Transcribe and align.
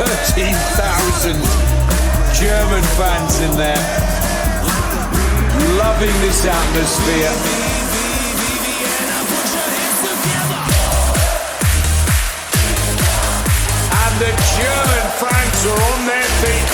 13,000 0.00 1.36
German 2.32 2.82
fans 2.96 3.38
in 3.42 3.54
there, 3.58 3.76
loving 5.76 6.14
this 6.22 6.46
atmosphere. 6.46 7.28
And 13.92 14.14
the 14.20 14.32
German 14.56 15.06
fans 15.20 15.66
are 15.66 15.82
on 15.92 16.06
their 16.06 16.28
feet. 16.40 16.70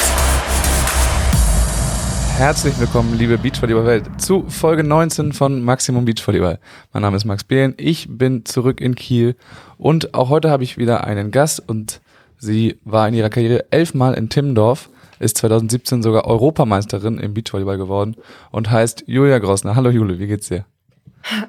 Herzlich 2.38 2.78
willkommen, 2.78 3.18
liebe 3.18 3.38
Beachvolleyball-Welt, 3.38 4.04
zu 4.18 4.44
Folge 4.48 4.84
19 4.84 5.32
von 5.32 5.64
Maximum 5.64 6.04
Beachvolleyball. 6.04 6.60
Mein 6.92 7.02
Name 7.02 7.16
ist 7.16 7.24
Max 7.24 7.42
Behlen, 7.42 7.74
ich 7.76 8.06
bin 8.08 8.44
zurück 8.44 8.80
in 8.80 8.94
Kiel 8.94 9.34
und 9.78 10.14
auch 10.14 10.28
heute 10.28 10.48
habe 10.48 10.62
ich 10.62 10.78
wieder 10.78 11.02
einen 11.02 11.32
Gast 11.32 11.60
und 11.66 12.00
sie 12.38 12.78
war 12.84 13.08
in 13.08 13.14
ihrer 13.14 13.30
Karriere 13.30 13.66
elfmal 13.70 14.14
in 14.14 14.28
Timmendorf, 14.28 14.90
ist 15.18 15.38
2017 15.38 16.02
sogar 16.02 16.26
Europameisterin 16.26 17.18
im 17.18 17.34
Beachvolleyball 17.34 17.78
geworden 17.78 18.16
und 18.50 18.70
heißt 18.70 19.04
Julia 19.06 19.38
Grossner. 19.38 19.76
Hallo 19.76 19.90
Jule, 19.90 20.18
wie 20.18 20.26
geht's 20.26 20.48
dir? 20.48 20.66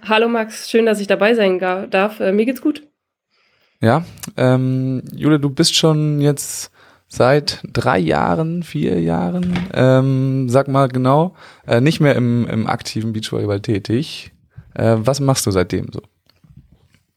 Hallo 0.08 0.28
Max, 0.28 0.70
schön, 0.70 0.86
dass 0.86 1.00
ich 1.00 1.08
dabei 1.08 1.36
sein 1.36 1.60
darf. 1.60 2.20
Äh, 2.20 2.32
mir 2.32 2.46
geht's 2.46 2.62
gut. 2.62 2.84
Ja, 3.82 4.06
ähm, 4.36 5.04
Jule, 5.14 5.40
du 5.40 5.50
bist 5.50 5.76
schon 5.76 6.20
jetzt 6.20 6.72
seit 7.08 7.62
drei 7.72 8.00
Jahren, 8.00 8.64
vier 8.64 9.00
Jahren, 9.00 9.68
ähm, 9.74 10.50
sag 10.50 10.68
mal 10.68 10.88
genau, 10.88 11.36
äh, 11.68 11.80
nicht 11.80 12.00
mehr 12.00 12.16
im, 12.16 12.48
im 12.48 12.68
aktiven 12.68 13.14
Beachvolleyball 13.14 13.62
tätig. 13.62 14.32
Äh, 14.74 14.98
was 15.00 15.20
machst 15.20 15.46
du 15.46 15.52
seitdem 15.52 15.88
so? 15.92 16.02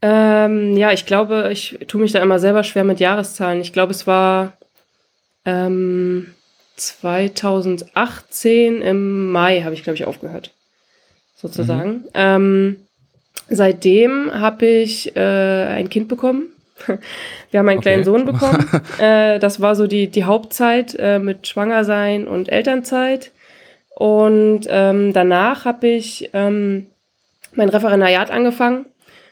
Ähm, 0.02 0.76
ja, 0.76 0.92
ich 0.92 1.06
glaube, 1.06 1.50
ich 1.52 1.78
tue 1.86 2.00
mich 2.00 2.12
da 2.12 2.22
immer 2.22 2.38
selber 2.38 2.64
schwer 2.64 2.84
mit 2.84 3.00
Jahreszahlen. 3.00 3.60
Ich 3.60 3.72
glaube, 3.72 3.92
es 3.92 4.06
war 4.06 4.54
ähm, 5.44 6.34
2018 6.76 8.82
im 8.82 9.30
Mai 9.30 9.62
habe 9.62 9.74
ich, 9.74 9.82
glaube 9.82 9.96
ich, 9.96 10.06
aufgehört. 10.06 10.52
Sozusagen. 11.36 11.90
Mhm. 11.90 12.04
Ähm, 12.14 12.76
seitdem 13.48 14.32
habe 14.32 14.66
ich 14.66 15.16
äh, 15.16 15.66
ein 15.66 15.88
Kind 15.88 16.08
bekommen. 16.08 16.48
Wir 17.50 17.60
haben 17.60 17.68
einen 17.68 17.78
okay. 17.78 17.90
kleinen 17.90 18.04
Sohn 18.04 18.24
bekommen. 18.26 18.68
äh, 18.98 19.38
das 19.38 19.60
war 19.60 19.74
so 19.74 19.86
die, 19.86 20.08
die 20.08 20.24
Hauptzeit 20.24 20.94
äh, 20.98 21.18
mit 21.18 21.46
Schwangersein 21.46 22.26
und 22.26 22.50
Elternzeit. 22.50 23.32
Und 23.94 24.62
ähm, 24.68 25.12
danach 25.12 25.66
habe 25.66 25.88
ich 25.88 26.30
ähm, 26.32 26.86
mein 27.52 27.68
Referendariat 27.68 28.30
angefangen. 28.30 28.86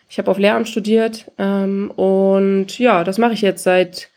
Ich 0.09 0.19
habe 0.19 0.31
auf 0.31 0.39
Lehramt 0.39 0.69
studiert 0.69 1.31
ähm, 1.39 1.91
und 1.91 2.79
ja, 2.79 3.05
das 3.05 3.19
mache 3.19 3.35
ich 3.35 3.43
jetzt 3.43 3.63
seit 3.63 4.09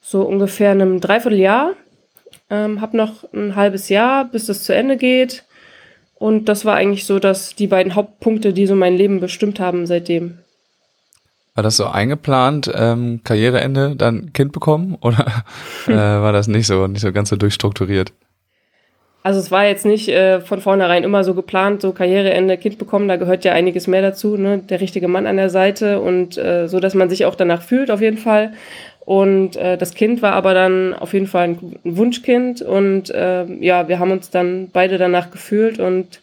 so 0.00 0.22
ungefähr 0.22 0.72
einem 0.72 1.00
Dreivierteljahr. 1.00 1.74
Ähm, 2.50 2.80
habe 2.80 2.96
noch 2.96 3.24
ein 3.32 3.54
halbes 3.54 3.88
Jahr, 3.88 4.24
bis 4.24 4.46
das 4.46 4.64
zu 4.64 4.74
Ende 4.74 4.96
geht. 4.96 5.44
Und 6.14 6.48
das 6.48 6.64
war 6.64 6.74
eigentlich 6.74 7.06
so, 7.06 7.18
dass 7.18 7.54
die 7.54 7.66
beiden 7.66 7.94
Hauptpunkte, 7.94 8.52
die 8.52 8.66
so 8.66 8.74
mein 8.74 8.96
Leben 8.96 9.20
bestimmt 9.20 9.58
haben 9.58 9.86
seitdem. 9.86 10.38
War 11.54 11.62
das 11.62 11.76
so 11.76 11.86
eingeplant, 11.86 12.70
ähm, 12.74 13.20
Karriereende, 13.24 13.94
dann 13.96 14.32
Kind 14.32 14.52
bekommen 14.52 14.96
oder 15.00 15.44
äh, 15.86 15.92
war 15.92 16.32
das 16.32 16.48
nicht 16.48 16.66
so, 16.66 16.86
nicht 16.86 17.02
so 17.02 17.12
ganz 17.12 17.28
so 17.28 17.36
durchstrukturiert? 17.36 18.12
Also 19.24 19.38
es 19.38 19.52
war 19.52 19.66
jetzt 19.66 19.86
nicht 19.86 20.08
äh, 20.08 20.40
von 20.40 20.60
vornherein 20.60 21.04
immer 21.04 21.22
so 21.22 21.34
geplant, 21.34 21.80
so 21.80 21.92
Karriereende, 21.92 22.56
Kind 22.56 22.78
bekommen, 22.78 23.06
da 23.06 23.16
gehört 23.16 23.44
ja 23.44 23.52
einiges 23.52 23.86
mehr 23.86 24.02
dazu, 24.02 24.36
ne? 24.36 24.58
Der 24.58 24.80
richtige 24.80 25.06
Mann 25.06 25.26
an 25.26 25.36
der 25.36 25.48
Seite 25.48 26.00
und 26.00 26.36
äh, 26.36 26.66
so, 26.66 26.80
dass 26.80 26.94
man 26.94 27.08
sich 27.08 27.24
auch 27.24 27.36
danach 27.36 27.62
fühlt, 27.62 27.90
auf 27.92 28.00
jeden 28.00 28.18
Fall. 28.18 28.52
Und 29.04 29.56
äh, 29.56 29.78
das 29.78 29.94
Kind 29.94 30.22
war 30.22 30.32
aber 30.32 30.54
dann 30.54 30.94
auf 30.94 31.12
jeden 31.12 31.28
Fall 31.28 31.44
ein 31.44 31.76
Wunschkind 31.84 32.62
und 32.62 33.10
äh, 33.10 33.44
ja, 33.60 33.88
wir 33.88 34.00
haben 34.00 34.10
uns 34.10 34.30
dann 34.30 34.70
beide 34.72 34.98
danach 34.98 35.30
gefühlt 35.30 35.78
und 35.78 36.20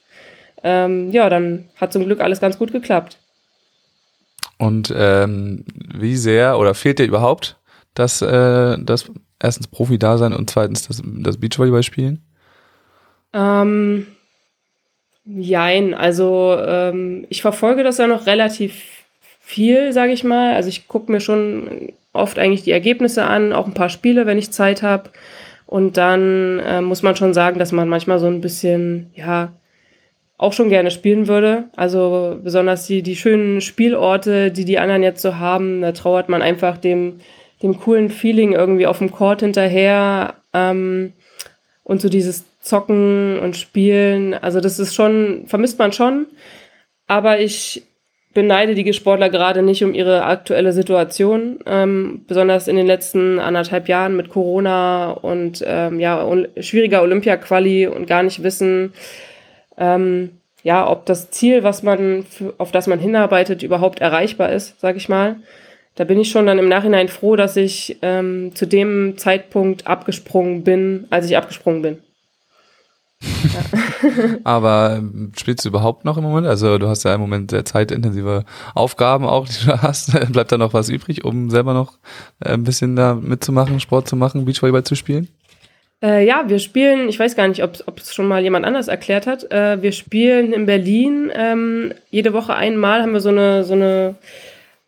ähm, 0.64 1.12
ja, 1.12 1.30
dann 1.30 1.66
hat 1.78 1.94
zum 1.94 2.06
Glück 2.06 2.20
alles 2.20 2.42
ganz 2.42 2.58
gut 2.58 2.72
geklappt. 2.72 3.18
Und 4.58 4.94
ähm, 4.96 5.64
wie 5.96 6.18
sehr 6.18 6.60
oder 6.60 6.74
fehlt 6.74 7.00
dir 7.00 7.06
überhaupt 7.06 7.58
das, 7.94 8.22
äh, 8.22 8.78
das 8.78 9.10
erstens 9.42 9.68
Profi-Dasein 9.68 10.34
und 10.34 10.50
zweitens 10.50 10.86
das, 10.88 11.02
das 11.06 11.38
Beachvolleyball 11.38 11.84
spielen? 11.84 12.24
Ähm, 13.34 14.08
jein, 15.26 15.94
also 15.94 16.58
ähm, 16.60 17.26
ich 17.30 17.42
verfolge 17.42 17.84
das 17.84 17.98
ja 17.98 18.08
noch 18.08 18.26
relativ 18.26 19.00
viel, 19.40 19.94
sage 19.94 20.12
ich 20.12 20.24
mal. 20.24 20.56
Also 20.56 20.70
ich 20.70 20.88
gucke 20.88 21.12
mir 21.12 21.20
schon 21.20 21.94
oft 22.14 22.40
eigentlich 22.40 22.64
die 22.64 22.72
Ergebnisse 22.72 23.26
an, 23.26 23.54
auch 23.54 23.68
ein 23.68 23.74
paar 23.74 23.90
Spiele, 23.90 24.26
wenn 24.26 24.38
ich 24.38 24.52
Zeit 24.52 24.82
habe. 24.84 25.10
Und 25.66 25.98
dann 25.98 26.60
äh, 26.60 26.82
muss 26.82 27.04
man 27.04 27.16
schon 27.16 27.34
sagen, 27.34 27.60
dass 27.60 27.72
man 27.72 27.88
manchmal 27.88 28.20
so 28.20 28.26
ein 28.26 28.42
bisschen, 28.42 29.12
ja, 29.14 29.54
auch 30.40 30.54
schon 30.54 30.70
gerne 30.70 30.90
spielen 30.90 31.28
würde. 31.28 31.66
Also 31.76 32.40
besonders 32.42 32.88
die, 32.88 33.04
die 33.04 33.16
schönen 33.16 33.62
Spielorte, 33.62 34.52
die 34.52 34.66
die 34.66 34.80
anderen 34.80 35.04
jetzt 35.04 35.22
so 35.22 35.38
haben, 35.38 35.82
da 35.82 35.92
trauert 35.92 36.30
man 36.30 36.42
einfach 36.42 36.78
dem, 36.78 37.20
dem 37.62 37.78
coolen 37.80 38.10
Feeling 38.10 38.54
irgendwie 38.54 38.88
auf 38.88 39.00
dem 39.00 39.12
Court 39.12 39.42
hinterher. 39.42 40.36
Ähm, 40.54 41.14
und 41.84 42.02
so 42.02 42.10
dieses 42.10 42.46
Zocken 42.60 43.40
und 43.40 43.56
Spielen, 43.56 44.34
also 44.34 44.60
das 44.60 44.80
ist 44.80 44.94
schon, 44.94 45.46
vermisst 45.48 45.80
man 45.80 45.94
schon. 45.94 46.28
Aber 47.08 47.40
ich 47.40 47.84
beneide 48.34 48.76
die 48.76 48.94
Sportler 48.94 49.30
gerade 49.30 49.64
nicht 49.64 49.84
um 49.84 49.94
ihre 49.94 50.24
aktuelle 50.24 50.72
Situation, 50.72 51.60
ähm, 51.66 52.26
besonders 52.28 52.68
in 52.68 52.76
den 52.76 52.86
letzten 52.86 53.40
anderthalb 53.40 53.88
Jahren 53.88 54.16
mit 54.16 54.30
Corona 54.30 55.12
und 55.12 55.64
ähm, 55.66 56.00
ja, 56.00 56.26
schwieriger 56.60 57.02
Olympia-Quali 57.02 57.88
und 57.88 58.08
gar 58.08 58.24
nicht 58.24 58.44
wissen, 58.44 58.94
ähm, 59.78 60.32
ja, 60.64 60.90
ob 60.90 61.06
das 61.06 61.32
Ziel, 61.32 61.64
was 61.64 61.84
man, 61.84 62.26
auf 62.58 62.72
das 62.72 62.88
man 62.88 63.00
hinarbeitet, 63.00 63.64
überhaupt 63.64 64.00
erreichbar 64.00 64.52
ist, 64.52 64.80
sag 64.80 64.98
ich 64.98 65.10
mal. 65.10 65.38
Da 65.96 66.04
bin 66.04 66.20
ich 66.20 66.30
schon 66.30 66.46
dann 66.46 66.60
im 66.60 66.70
Nachhinein 66.70 67.08
froh, 67.08 67.36
dass 67.36 67.58
ich 67.58 67.98
ähm, 68.02 68.52
zu 68.56 68.66
dem 68.68 69.18
Zeitpunkt 69.18 69.88
abgesprungen 69.88 70.64
bin, 70.64 71.08
als 71.10 71.26
ich 71.26 71.36
abgesprungen 71.36 71.82
bin. 71.82 71.98
Aber 74.44 74.96
ähm, 74.98 75.32
spielst 75.38 75.66
du 75.66 75.70
überhaupt 75.70 76.06
noch 76.06 76.18
im 76.18 76.24
Moment? 76.24 76.48
Also 76.48 76.78
du 76.78 76.88
hast 76.88 77.04
ja 77.04 77.14
im 77.14 77.22
Moment 77.22 77.52
sehr 77.52 77.66
zeitintensive 77.66 78.46
Aufgaben 78.76 79.26
auch, 79.26 79.48
die 79.48 79.66
du 79.66 79.82
hast. 79.82 80.12
Bleibt 80.32 80.52
da 80.52 80.58
noch 80.58 80.74
was 80.74 80.90
übrig, 80.90 81.26
um 81.26 81.50
selber 81.50 81.74
noch 81.74 81.98
äh, 82.44 82.54
ein 82.54 82.64
bisschen 82.64 82.96
da 82.96 83.16
mitzumachen, 83.16 83.80
Sport 83.80 84.08
zu 84.08 84.16
machen, 84.16 84.46
Beachvolleyball 84.46 84.84
zu 84.84 84.96
spielen? 84.96 85.28
Äh, 86.02 86.26
ja, 86.26 86.46
wir 86.48 86.60
spielen, 86.60 87.10
ich 87.10 87.20
weiß 87.20 87.36
gar 87.36 87.48
nicht, 87.48 87.62
ob 87.62 88.00
es 88.00 88.14
schon 88.14 88.28
mal 88.28 88.42
jemand 88.42 88.66
anders 88.66 88.88
erklärt 88.88 89.28
hat, 89.28 89.52
äh, 89.52 89.82
wir 89.82 89.92
spielen 89.92 90.54
in 90.54 90.66
Berlin 90.66 91.30
ähm, 91.36 91.94
jede 92.10 92.32
Woche 92.32 92.56
einmal, 92.56 93.02
haben 93.02 93.12
wir 93.12 93.20
so 93.20 93.30
eine, 93.30 93.66
so 93.66 93.74
eine 93.74 94.16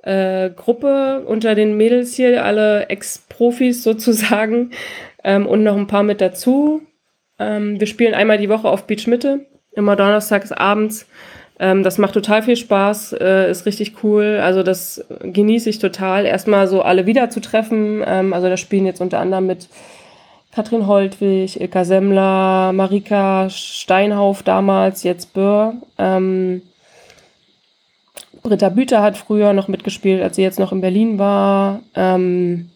äh, 0.03 0.50
Gruppe 0.52 1.24
unter 1.25 1.53
den 1.53 1.75
Mädels 1.75 2.16
hier, 2.16 2.46
alle 2.46 2.88
Ex-Profis 2.88 3.84
sozusagen 3.84 4.72
ähm, 5.24 5.46
und 5.48 5.63
noch 5.63 5.75
ein 5.75 5.88
paar 5.88 6.03
mit 6.03 6.22
dazu. 6.22 6.81
Ähm, 7.41 7.79
wir 7.79 7.88
spielen 7.88 8.13
einmal 8.13 8.38
die 8.38 8.50
Woche 8.50 8.69
auf 8.69 8.85
Beach 8.85 9.07
Mitte, 9.07 9.46
immer 9.74 9.96
donnerstags 9.96 10.52
abends. 10.52 11.07
Ähm, 11.59 11.84
das 11.84 11.97
macht 11.97 12.13
total 12.13 12.44
viel 12.44 12.56
Spaß, 12.56 13.13
äh, 13.13 13.50
ist 13.50 13.66
richtig 13.66 14.03
cool. 14.03 14.40
Also 14.41 14.63
das 14.63 15.03
genieße 15.22 15.69
ich 15.69 15.80
total, 15.80 16.25
erstmal 16.25 16.68
so 16.68 16.81
alle 16.81 17.06
wieder 17.06 17.30
zu 17.30 17.40
treffen. 17.40 18.03
Ähm, 18.06 18.34
also 18.34 18.47
da 18.47 18.57
spielen 18.57 18.85
jetzt 18.85 19.01
unter 19.01 19.19
anderem 19.19 19.47
mit 19.47 19.69
Katrin 20.53 20.85
Holtwig, 20.85 21.59
Ilka 21.59 21.84
Semmler, 21.85 22.74
Marika 22.74 23.50
Steinhauf 23.50 24.44
damals, 24.44 25.03
jetzt 25.03 25.34
Böhr. 25.34 25.75
Ähm, 25.97 26.62
Britta 28.44 28.69
Büter 28.69 29.01
hat 29.01 29.18
früher 29.18 29.54
noch 29.54 29.68
mitgespielt, 29.68 30.21
als 30.21 30.36
sie 30.36 30.42
jetzt 30.44 30.60
noch 30.60 30.71
in 30.71 30.81
Berlin 30.81 31.19
war. 31.19 31.81
Ähm, 31.95 32.69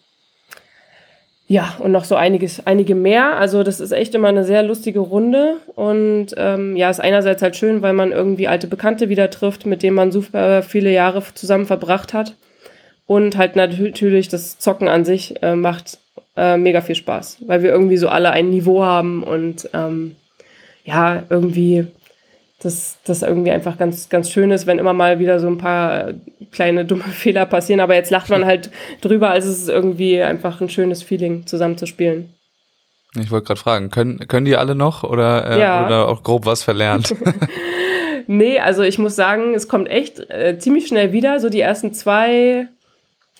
ja, 1.48 1.76
und 1.78 1.92
noch 1.92 2.04
so 2.04 2.16
einiges, 2.16 2.66
einige 2.66 2.96
mehr. 2.96 3.36
Also 3.36 3.62
das 3.62 3.78
ist 3.78 3.92
echt 3.92 4.14
immer 4.16 4.28
eine 4.28 4.44
sehr 4.44 4.64
lustige 4.64 4.98
Runde. 4.98 5.58
Und 5.76 6.28
ähm, 6.36 6.76
ja, 6.76 6.90
ist 6.90 7.00
einerseits 7.00 7.40
halt 7.40 7.54
schön, 7.56 7.82
weil 7.82 7.92
man 7.92 8.10
irgendwie 8.10 8.48
alte 8.48 8.66
Bekannte 8.66 9.08
wieder 9.08 9.30
trifft, 9.30 9.64
mit 9.64 9.82
denen 9.82 9.94
man 9.94 10.10
super 10.10 10.62
viele 10.62 10.90
Jahre 10.92 11.22
zusammen 11.34 11.66
verbracht 11.66 12.14
hat. 12.14 12.34
Und 13.06 13.36
halt 13.36 13.54
natürlich 13.54 14.28
das 14.28 14.58
Zocken 14.58 14.88
an 14.88 15.04
sich 15.04 15.40
äh, 15.40 15.54
macht 15.54 15.98
äh, 16.36 16.56
mega 16.56 16.80
viel 16.80 16.96
Spaß, 16.96 17.38
weil 17.46 17.62
wir 17.62 17.70
irgendwie 17.70 17.96
so 17.96 18.08
alle 18.08 18.30
ein 18.30 18.50
Niveau 18.50 18.82
haben 18.82 19.22
und 19.22 19.70
ähm, 19.72 20.16
ja, 20.84 21.22
irgendwie 21.30 21.86
das, 22.66 22.98
das 23.04 23.22
irgendwie 23.22 23.50
einfach 23.50 23.78
ganz, 23.78 24.08
ganz 24.08 24.30
schön 24.30 24.50
ist, 24.50 24.66
wenn 24.66 24.78
immer 24.78 24.92
mal 24.92 25.18
wieder 25.18 25.40
so 25.40 25.46
ein 25.46 25.58
paar 25.58 26.08
kleine 26.52 26.84
dumme 26.84 27.04
Fehler 27.12 27.46
passieren. 27.46 27.80
Aber 27.80 27.94
jetzt 27.94 28.10
lacht 28.10 28.28
man 28.28 28.44
halt 28.44 28.70
drüber, 29.00 29.30
als 29.30 29.46
es 29.46 29.62
ist 29.62 29.68
irgendwie 29.68 30.20
einfach 30.20 30.60
ein 30.60 30.68
schönes 30.68 31.02
Feeling, 31.02 31.46
zusammen 31.46 31.78
zu 31.78 31.86
spielen. 31.86 32.34
Ich 33.18 33.30
wollte 33.30 33.46
gerade 33.46 33.60
fragen, 33.60 33.90
können, 33.90 34.18
können 34.28 34.44
die 34.44 34.56
alle 34.56 34.74
noch 34.74 35.02
oder, 35.02 35.50
äh, 35.50 35.60
ja. 35.60 35.86
oder 35.86 36.08
auch 36.08 36.22
grob 36.22 36.44
was 36.44 36.62
verlernt? 36.62 37.14
nee, 38.26 38.58
also 38.58 38.82
ich 38.82 38.98
muss 38.98 39.16
sagen, 39.16 39.54
es 39.54 39.68
kommt 39.68 39.88
echt 39.88 40.20
äh, 40.30 40.58
ziemlich 40.58 40.88
schnell 40.88 41.12
wieder. 41.12 41.40
So 41.40 41.48
die 41.48 41.60
ersten 41.60 41.94
zwei 41.94 42.68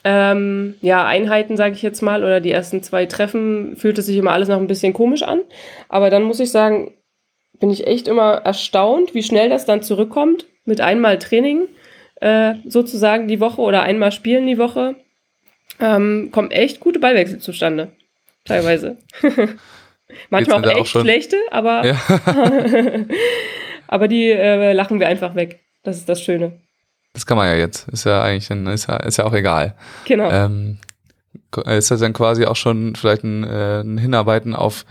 ähm, 0.05 0.77
ja, 0.81 1.05
Einheiten, 1.05 1.57
sage 1.57 1.75
ich 1.75 1.83
jetzt 1.83 2.01
mal, 2.01 2.23
oder 2.23 2.41
die 2.41 2.53
ersten 2.53 2.83
zwei 2.83 3.07
Treffen 3.07 3.77
fühlte 3.77 4.03
sich 4.03 4.17
immer 4.17 4.33
alles 4.33 4.49
noch 4.49 4.59
ein 4.59 4.69
bisschen 4.69 4.93
komisch 4.93 5.25
an. 5.25 5.41
Aber 5.89 6.11
dann 6.11 6.23
muss 6.23 6.41
ich 6.41 6.51
sagen, 6.53 6.93
bin 7.59 7.71
ich 7.71 7.87
echt 7.87 8.09
immer 8.09 8.35
erstaunt, 8.45 9.15
wie 9.15 9.23
schnell 9.23 9.49
das 9.49 9.67
dann 9.67 9.83
zurückkommt 9.83 10.47
mit 10.65 10.81
einmal 10.81 11.19
Training 11.19 11.69
äh, 12.21 12.55
sozusagen 12.67 13.29
die 13.29 13.41
Woche 13.41 13.61
oder 13.61 13.83
einmal 13.83 14.13
Spielen 14.13 14.47
die 14.47 14.59
Woche. 14.59 14.97
Ähm, 15.79 16.31
kommen 16.33 16.51
echt 16.51 16.81
gute 16.81 16.99
Ballwechsel 16.99 17.39
zustande. 17.39 17.93
Teilweise. 18.45 18.97
Manchmal 20.31 20.65
auch 20.65 20.71
echt 20.71 20.81
auch 20.81 20.87
schlechte, 20.87 21.37
aber, 21.51 21.85
ja. 21.85 21.97
aber 23.89 24.09
die 24.09 24.31
äh, 24.31 24.73
lachen 24.73 25.01
wir 25.01 25.09
einfach 25.09 25.35
weg. 25.35 25.61
Das 25.83 25.97
ist 25.97 26.09
das 26.09 26.23
Schöne. 26.23 26.53
Das 27.13 27.27
kann 27.27 27.37
man 27.37 27.49
ja 27.49 27.55
jetzt. 27.55 27.89
Ist 27.89 28.05
ja 28.05 28.23
eigentlich 28.23 28.51
ein, 28.51 28.67
ist 28.67 28.89
ja, 28.89 28.97
ist 28.97 29.19
ja 29.19 29.25
auch 29.25 29.33
egal. 29.33 29.75
Genau. 30.05 30.31
Ähm, 30.31 30.79
ist 31.67 31.91
das 31.91 32.01
dann 32.01 32.13
quasi 32.13 32.45
auch 32.45 32.57
schon 32.57 32.95
vielleicht 32.95 33.25
ein, 33.25 33.45
äh, 33.45 33.81
ein 33.81 33.99
Hinarbeiten 33.99 34.55
auf 34.55 34.85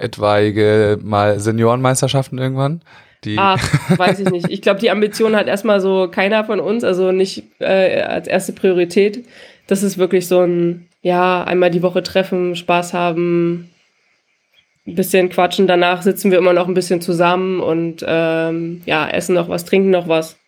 etwaige 0.00 0.98
mal 1.02 1.38
Seniorenmeisterschaften 1.38 2.38
irgendwann? 2.38 2.82
Die 3.24 3.36
ah, 3.38 3.56
weiß 3.96 4.20
ich 4.20 4.30
nicht. 4.30 4.50
Ich 4.50 4.62
glaube, 4.62 4.80
die 4.80 4.90
Ambition 4.90 5.36
hat 5.36 5.46
erstmal 5.46 5.80
so 5.80 6.08
keiner 6.10 6.44
von 6.44 6.60
uns, 6.60 6.84
also 6.84 7.12
nicht 7.12 7.44
äh, 7.58 8.00
als 8.02 8.26
erste 8.28 8.52
Priorität. 8.52 9.26
Das 9.66 9.82
ist 9.82 9.98
wirklich 9.98 10.26
so 10.26 10.40
ein, 10.40 10.88
ja, 11.02 11.44
einmal 11.44 11.70
die 11.70 11.82
Woche 11.82 12.02
treffen, 12.02 12.56
Spaß 12.56 12.94
haben, 12.94 13.70
ein 14.86 14.94
bisschen 14.94 15.28
quatschen. 15.28 15.66
Danach 15.66 16.02
sitzen 16.02 16.30
wir 16.30 16.38
immer 16.38 16.54
noch 16.54 16.66
ein 16.66 16.74
bisschen 16.74 17.00
zusammen 17.00 17.60
und 17.60 18.04
ähm, 18.06 18.82
ja, 18.86 19.08
essen 19.08 19.34
noch 19.34 19.48
was, 19.48 19.64
trinken 19.64 19.90
noch 19.90 20.08
was. 20.08 20.38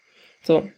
So. 0.42 0.68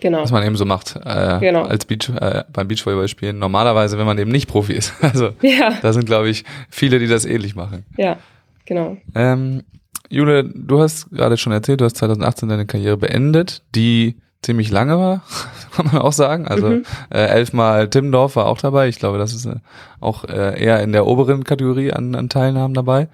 Genau. 0.00 0.22
Was 0.22 0.30
man 0.30 0.44
eben 0.44 0.56
so 0.56 0.64
macht 0.66 0.96
äh, 1.04 1.38
genau. 1.40 1.62
als 1.62 1.86
Beach, 1.86 2.10
äh, 2.10 2.44
beim 2.52 2.68
Beachvolleyball 2.68 3.08
spielen. 3.08 3.38
Normalerweise, 3.38 3.98
wenn 3.98 4.06
man 4.06 4.18
eben 4.18 4.30
nicht 4.30 4.48
Profi 4.48 4.74
ist. 4.74 4.92
Also 5.00 5.30
ja. 5.40 5.78
da 5.80 5.92
sind, 5.92 6.04
glaube 6.06 6.28
ich, 6.28 6.44
viele, 6.68 6.98
die 6.98 7.06
das 7.06 7.24
ähnlich 7.24 7.54
machen. 7.54 7.86
Ja, 7.96 8.18
genau. 8.66 8.98
Ähm, 9.14 9.62
Jule, 10.10 10.44
du 10.44 10.80
hast 10.80 11.10
gerade 11.10 11.36
schon 11.36 11.52
erzählt, 11.52 11.80
du 11.80 11.84
hast 11.84 11.96
2018 11.96 12.48
deine 12.48 12.66
Karriere 12.66 12.96
beendet, 12.96 13.62
die 13.74 14.16
ziemlich 14.42 14.70
lange 14.70 14.98
war, 14.98 15.22
kann 15.72 15.86
man 15.86 15.98
auch 15.98 16.12
sagen. 16.12 16.46
Also 16.46 16.68
mhm. 16.68 16.84
äh, 17.10 17.26
elfmal 17.26 17.88
Timmendorf 17.88 18.36
war 18.36 18.46
auch 18.46 18.58
dabei. 18.58 18.88
Ich 18.88 18.98
glaube, 18.98 19.18
das 19.18 19.32
ist 19.32 19.46
äh, 19.46 19.56
auch 20.00 20.24
äh, 20.24 20.62
eher 20.62 20.82
in 20.82 20.92
der 20.92 21.06
oberen 21.06 21.44
Kategorie 21.44 21.92
an, 21.92 22.14
an 22.14 22.28
Teilnahmen 22.28 22.74
dabei. 22.74 23.08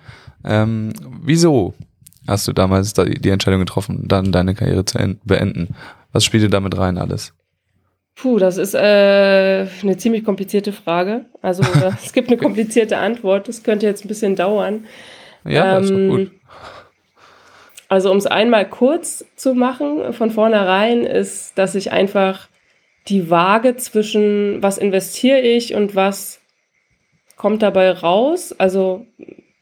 Ähm, 0.45 0.93
wieso 1.23 1.75
hast 2.27 2.49
du 2.49 2.53
damals 2.53 2.93
da 2.93 3.05
die 3.05 3.31
Entscheidung 3.31 3.61
getroffen, 3.61 4.07
dann 4.09 4.33
deine 4.33 4.55
Karriere 4.55 4.85
zu 4.85 4.99
beenden? 5.25 5.75
Was 6.13 6.25
spielte 6.25 6.49
damit 6.49 6.77
rein 6.77 6.99
alles? 6.99 7.35
Puh, 8.15 8.39
das 8.39 8.59
ist 8.59 8.75
äh, 8.75 9.67
eine 9.83 9.97
ziemlich 9.97 10.25
komplizierte 10.25 10.73
Frage. 10.73 11.27
Also 11.41 11.63
es 12.05 12.13
gibt 12.13 12.29
eine 12.29 12.37
komplizierte 12.37 12.99
Antwort. 12.99 13.49
Das 13.49 13.63
könnte 13.63 13.87
jetzt 13.87 14.05
ein 14.05 14.09
bisschen 14.09 14.37
dauern. 14.37 14.87
Ja, 15.45 15.79
ähm, 15.79 15.83
ist 15.83 15.91
doch 15.91 15.97
gut. 15.97 16.31
Also 17.89 18.11
um 18.11 18.17
es 18.17 18.27
einmal 18.27 18.69
kurz 18.69 19.25
zu 19.37 19.55
machen, 19.55 20.15
von 20.15 20.31
vornherein 20.31 21.05
ist, 21.05 21.59
dass 21.59 21.75
ich 21.75 21.93
einfach 21.93 22.49
die 23.09 23.29
Waage 23.29 23.77
zwischen 23.77 24.63
was 24.63 24.79
investiere 24.79 25.41
ich 25.41 25.75
und 25.75 25.95
was 25.95 26.41
kommt 27.37 27.63
dabei 27.63 27.91
raus. 27.91 28.55
Also 28.57 29.07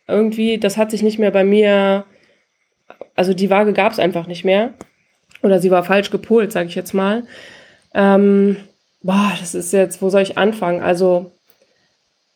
irgendwie, 0.06 0.58
das 0.58 0.76
hat 0.76 0.90
sich 0.90 1.02
nicht 1.02 1.18
mehr 1.18 1.30
bei 1.30 1.44
mir, 1.44 2.04
also 3.16 3.34
die 3.34 3.50
Waage 3.50 3.72
gab 3.72 3.92
es 3.92 3.98
einfach 3.98 4.26
nicht 4.26 4.44
mehr. 4.44 4.74
Oder 5.42 5.60
sie 5.60 5.70
war 5.70 5.84
falsch 5.84 6.10
gepolt, 6.10 6.52
sage 6.52 6.68
ich 6.68 6.74
jetzt 6.74 6.94
mal. 6.94 7.24
Ähm, 7.94 8.56
boah, 9.02 9.32
das 9.40 9.54
ist 9.54 9.72
jetzt, 9.72 10.02
wo 10.02 10.10
soll 10.10 10.22
ich 10.22 10.38
anfangen? 10.38 10.82
Also 10.82 11.32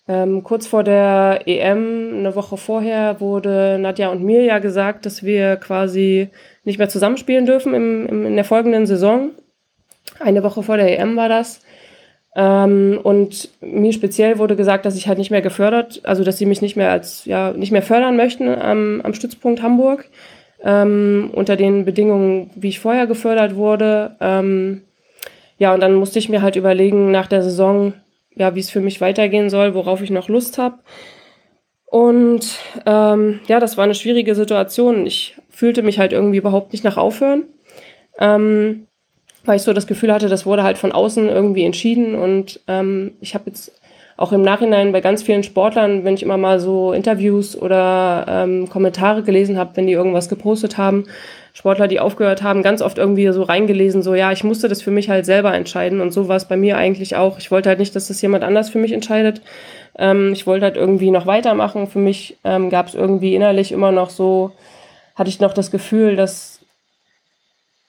ähm, 0.07 0.43
kurz 0.43 0.67
vor 0.67 0.85
der 0.85 1.43
EM, 1.47 2.19
eine 2.19 2.37
Woche 2.37 2.57
vorher, 2.57 3.21
wurde 3.21 3.79
Nadja 3.79 4.09
und 4.09 4.23
mir 4.23 4.43
ja 4.45 4.59
gesagt, 4.59 5.07
dass 5.07 5.23
wir 5.23 5.57
quasi 5.57 6.29
nicht 6.65 6.79
mehr 6.79 6.89
zusammenspielen 6.89 7.47
dürfen 7.47 7.75
im, 7.75 8.07
im, 8.07 8.27
in 8.27 8.35
der 8.37 8.45
folgenden 8.45 8.87
Saison. 8.87 9.31
Eine 10.21 10.43
Woche 10.43 10.63
vor 10.63 10.77
der 10.77 10.99
EM 10.99 11.17
war 11.17 11.29
das. 11.29 11.63
Ähm, 12.37 13.01
und 13.03 13.49
mir 13.61 13.93
speziell 13.93 14.39
wurde 14.39 14.57
gesagt, 14.57 14.85
dass 14.85 14.97
ich 14.97 15.09
halt 15.09 15.19
nicht 15.19 15.31
mehr 15.31 15.43
gefördert, 15.43 16.01
also 16.05 16.25
dass 16.25 16.37
sie 16.37 16.47
mich 16.47 16.61
nicht 16.61 16.77
mehr 16.77 16.91
als, 16.91 17.25
ja, 17.25 17.53
nicht 17.53 17.71
mehr 17.71 17.83
fördern 17.83 18.17
möchten 18.17 18.49
am, 18.49 19.01
am 19.03 19.15
Stützpunkt 19.15 19.63
Hamburg. 19.63 20.07
Ähm, 20.65 21.31
unter 21.33 21.57
den 21.57 21.85
Bedingungen, 21.85 22.51
wie 22.55 22.69
ich 22.69 22.81
vorher 22.81 23.07
gefördert 23.07 23.55
wurde. 23.55 24.17
Ähm, 24.21 24.83
ja, 25.59 25.75
und 25.75 25.81
dann 25.81 25.95
musste 25.95 26.19
ich 26.19 26.29
mir 26.29 26.43
halt 26.43 26.57
überlegen 26.57 27.11
nach 27.11 27.27
der 27.27 27.43
Saison, 27.43 27.93
ja, 28.35 28.55
wie 28.55 28.61
es 28.61 28.71
für 28.71 28.81
mich 28.81 29.01
weitergehen 29.01 29.51
soll, 29.51 29.75
worauf 29.75 30.01
ich 30.01 30.11
noch 30.11 30.29
Lust 30.29 30.59
habe. 30.59 30.79
Und 31.95 32.59
ähm, 32.87 33.41
ja, 33.47 33.61
das 33.61 33.77
war 33.77 33.85
eine 33.85 33.95
schwierige 33.95 34.35
Situation. 34.35 35.07
Ich 35.07 35.37
fühlte 35.51 35.83
mich 35.83 35.99
halt 35.99 36.13
irgendwie 36.13 36.39
überhaupt 36.39 36.73
nicht 36.73 36.83
nach 36.83 36.97
Aufhören, 36.97 37.45
ähm, 38.19 38.89
weil 39.45 39.57
ich 39.57 39.63
so 39.63 39.73
das 39.73 39.87
Gefühl 39.87 40.13
hatte, 40.13 40.29
das 40.29 40.47
wurde 40.47 40.65
halt 40.65 40.79
von 40.79 40.91
außen 40.91 41.29
irgendwie 41.29 41.65
entschieden. 41.65 42.17
Und 42.17 42.61
ähm, 42.67 43.13
ich 43.21 43.35
habe 43.35 43.45
jetzt 43.47 43.81
auch 44.17 44.33
im 44.33 44.43
Nachhinein 44.43 44.93
bei 44.93 45.01
ganz 45.01 45.23
vielen 45.23 45.43
Sportlern, 45.43 46.05
wenn 46.05 46.15
ich 46.15 46.23
immer 46.23 46.37
mal 46.37 46.61
so 46.61 46.93
Interviews 46.93 47.57
oder 47.57 48.27
ähm, 48.29 48.69
Kommentare 48.69 49.23
gelesen 49.23 49.59
habe, 49.59 49.73
wenn 49.75 49.87
die 49.87 49.93
irgendwas 49.93 50.29
gepostet 50.29 50.79
haben, 50.79 51.05
Sportler, 51.53 51.89
die 51.89 52.01
aufgehört 52.01 52.43
haben, 52.43 52.63
ganz 52.63 52.83
oft 52.83 52.99
irgendwie 52.99 53.31
so 53.33 53.43
reingelesen, 53.43 54.03
so 54.03 54.15
ja, 54.15 54.33
ich 54.33 54.45
musste 54.45 54.69
das 54.69 54.83
für 54.83 54.91
mich 54.91 55.09
halt 55.09 55.27
selber 55.27 55.55
entscheiden 55.55 56.01
und 56.01 56.13
so 56.13 56.29
war 56.29 56.37
es 56.37 56.47
bei 56.47 56.57
mir 56.57 56.77
eigentlich 56.77 57.17
auch. 57.17 57.39
Ich 57.39 57.51
wollte 57.51 57.69
halt 57.69 57.79
nicht, 57.79 57.95
dass 57.95 58.09
das 58.09 58.21
jemand 58.23 58.45
anders 58.45 58.71
für 58.71 58.79
mich 58.79 58.93
entscheidet. 58.93 59.41
Ähm, 59.97 60.33
ich 60.33 60.47
wollte 60.47 60.65
halt 60.65 60.77
irgendwie 60.77 61.11
noch 61.11 61.27
weitermachen. 61.27 61.87
Für 61.87 62.01
mich 62.01 62.37
ähm, 62.45 62.71
gab 62.71 62.89
es 62.89 62.95
irgendwie 62.95 63.35
innerlich 63.35 63.73
immer 63.73 63.93
noch 63.93 64.11
so, 64.11 64.53
hatte 65.15 65.29
ich 65.29 65.41
noch 65.41 65.55
das 65.55 65.71
Gefühl, 65.71 66.17
dass 66.17 66.55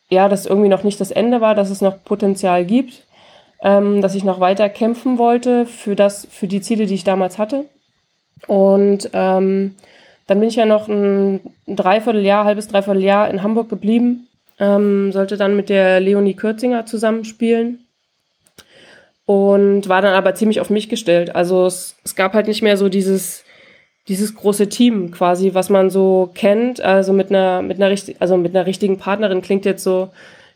ja, 0.10 0.30
das 0.30 0.46
irgendwie 0.46 0.70
noch 0.70 0.84
nicht 0.84 1.02
das 1.02 1.12
Ende 1.12 1.42
war, 1.42 1.56
dass 1.56 1.72
es 1.72 1.82
noch 1.82 2.04
Potenzial 2.04 2.66
gibt, 2.66 3.05
ähm, 3.62 4.02
dass 4.02 4.16
ich 4.16 4.24
noch 4.24 4.40
weiter 4.40 4.70
kämpfen 4.70 5.18
wollte 5.18 5.66
für 5.66 5.96
das, 5.96 6.28
für 6.30 6.48
die 6.48 6.62
Ziele, 6.62 6.86
die 6.86 6.96
ich 6.96 7.04
damals 7.04 7.38
hatte. 7.38 7.66
Und 8.48 9.10
ähm, 9.14 9.76
dann 10.28 10.40
bin 10.40 10.50
ich 10.50 10.56
ja 10.56 10.66
noch 10.66 10.88
ein 10.88 11.40
Dreivierteljahr, 11.68 12.46
halbes 12.46 12.68
Dreivierteljahr 12.68 13.30
in 13.30 13.44
Hamburg 13.44 13.70
geblieben, 13.70 14.28
ähm, 14.60 15.12
sollte 15.12 15.38
dann 15.38 15.56
mit 15.56 15.70
der 15.70 16.00
Leonie 16.00 16.34
Kürzinger 16.34 16.86
zusammenspielen 16.86 17.86
und 19.26 19.90
war 19.90 20.02
dann 20.02 20.14
aber 20.14 20.36
ziemlich 20.36 20.62
auf 20.62 20.70
mich 20.70 20.90
gestellt. 20.90 21.36
Also 21.36 21.66
es, 21.66 21.96
es 22.04 22.16
gab 22.16 22.34
halt 22.34 22.48
nicht 22.48 22.62
mehr 22.62 22.78
so 22.78 22.90
dieses 22.90 23.44
dieses 24.08 24.36
große 24.36 24.70
Team 24.70 25.10
quasi, 25.10 25.56
was 25.56 25.70
man 25.70 25.90
so 25.90 26.30
kennt, 26.36 26.80
also 26.80 27.12
mit 27.12 27.30
einer 27.30 27.62
mit 27.62 27.78
einer 27.78 27.90
richtig, 27.90 28.18
also 28.20 28.38
mit 28.38 28.56
einer 28.56 28.68
richtigen 28.68 28.98
Partnerin 28.98 29.42
klingt 29.42 29.66
jetzt 29.66 29.84
so 29.84 30.10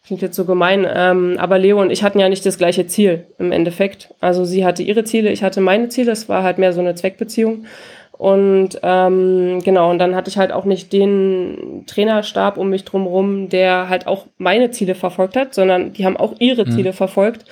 klingt 0.09 0.23
jetzt 0.23 0.35
so 0.35 0.45
gemein, 0.45 0.87
ähm, 0.91 1.35
aber 1.37 1.59
Leo 1.59 1.79
und 1.79 1.91
ich 1.91 2.01
hatten 2.01 2.19
ja 2.19 2.29
nicht 2.29 2.43
das 2.43 2.57
gleiche 2.57 2.87
Ziel 2.87 3.27
im 3.37 3.51
Endeffekt. 3.51 4.11
Also 4.19 4.43
sie 4.43 4.65
hatte 4.65 4.81
ihre 4.81 5.03
Ziele, 5.03 5.31
ich 5.31 5.43
hatte 5.43 5.61
meine 5.61 5.89
Ziele. 5.89 6.11
Es 6.11 6.27
war 6.27 6.41
halt 6.41 6.57
mehr 6.57 6.73
so 6.73 6.79
eine 6.79 6.95
Zweckbeziehung. 6.95 7.67
Und 8.13 8.79
ähm, 8.81 9.61
genau, 9.63 9.91
und 9.91 9.99
dann 9.99 10.15
hatte 10.15 10.31
ich 10.31 10.39
halt 10.39 10.51
auch 10.51 10.65
nicht 10.65 10.91
den 10.93 11.83
Trainerstab 11.85 12.57
um 12.57 12.71
mich 12.71 12.85
drumherum, 12.85 13.49
der 13.49 13.87
halt 13.87 14.07
auch 14.07 14.25
meine 14.39 14.71
Ziele 14.71 14.95
verfolgt 14.95 15.35
hat, 15.35 15.53
sondern 15.53 15.93
die 15.93 16.05
haben 16.05 16.17
auch 16.17 16.33
ihre 16.39 16.65
mhm. 16.65 16.71
Ziele 16.71 16.93
verfolgt. 16.93 17.45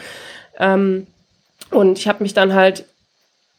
Ähm, 0.57 1.05
und 1.69 1.99
ich 1.99 2.07
habe 2.07 2.23
mich 2.23 2.33
dann 2.33 2.55
halt, 2.55 2.85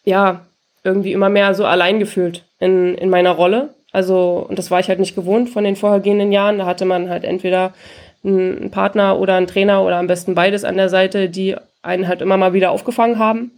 ja, 0.04 0.40
irgendwie 0.82 1.12
immer 1.12 1.28
mehr 1.28 1.54
so 1.54 1.64
allein 1.66 2.00
gefühlt 2.00 2.42
in, 2.58 2.96
in 2.96 3.10
meiner 3.10 3.30
Rolle. 3.30 3.74
Also, 3.92 4.44
und 4.48 4.58
das 4.58 4.72
war 4.72 4.80
ich 4.80 4.88
halt 4.88 4.98
nicht 4.98 5.14
gewohnt 5.14 5.50
von 5.50 5.62
den 5.62 5.76
vorhergehenden 5.76 6.32
Jahren. 6.32 6.58
Da 6.58 6.66
hatte 6.66 6.84
man 6.84 7.08
halt 7.08 7.22
entweder 7.22 7.74
einen 8.24 8.70
Partner 8.70 9.18
oder 9.18 9.34
einen 9.36 9.46
Trainer 9.46 9.84
oder 9.84 9.96
am 9.96 10.06
besten 10.06 10.34
beides 10.34 10.64
an 10.64 10.76
der 10.76 10.88
Seite, 10.88 11.28
die 11.28 11.56
einen 11.82 12.08
halt 12.08 12.20
immer 12.20 12.36
mal 12.36 12.52
wieder 12.52 12.70
aufgefangen 12.70 13.18
haben. 13.18 13.52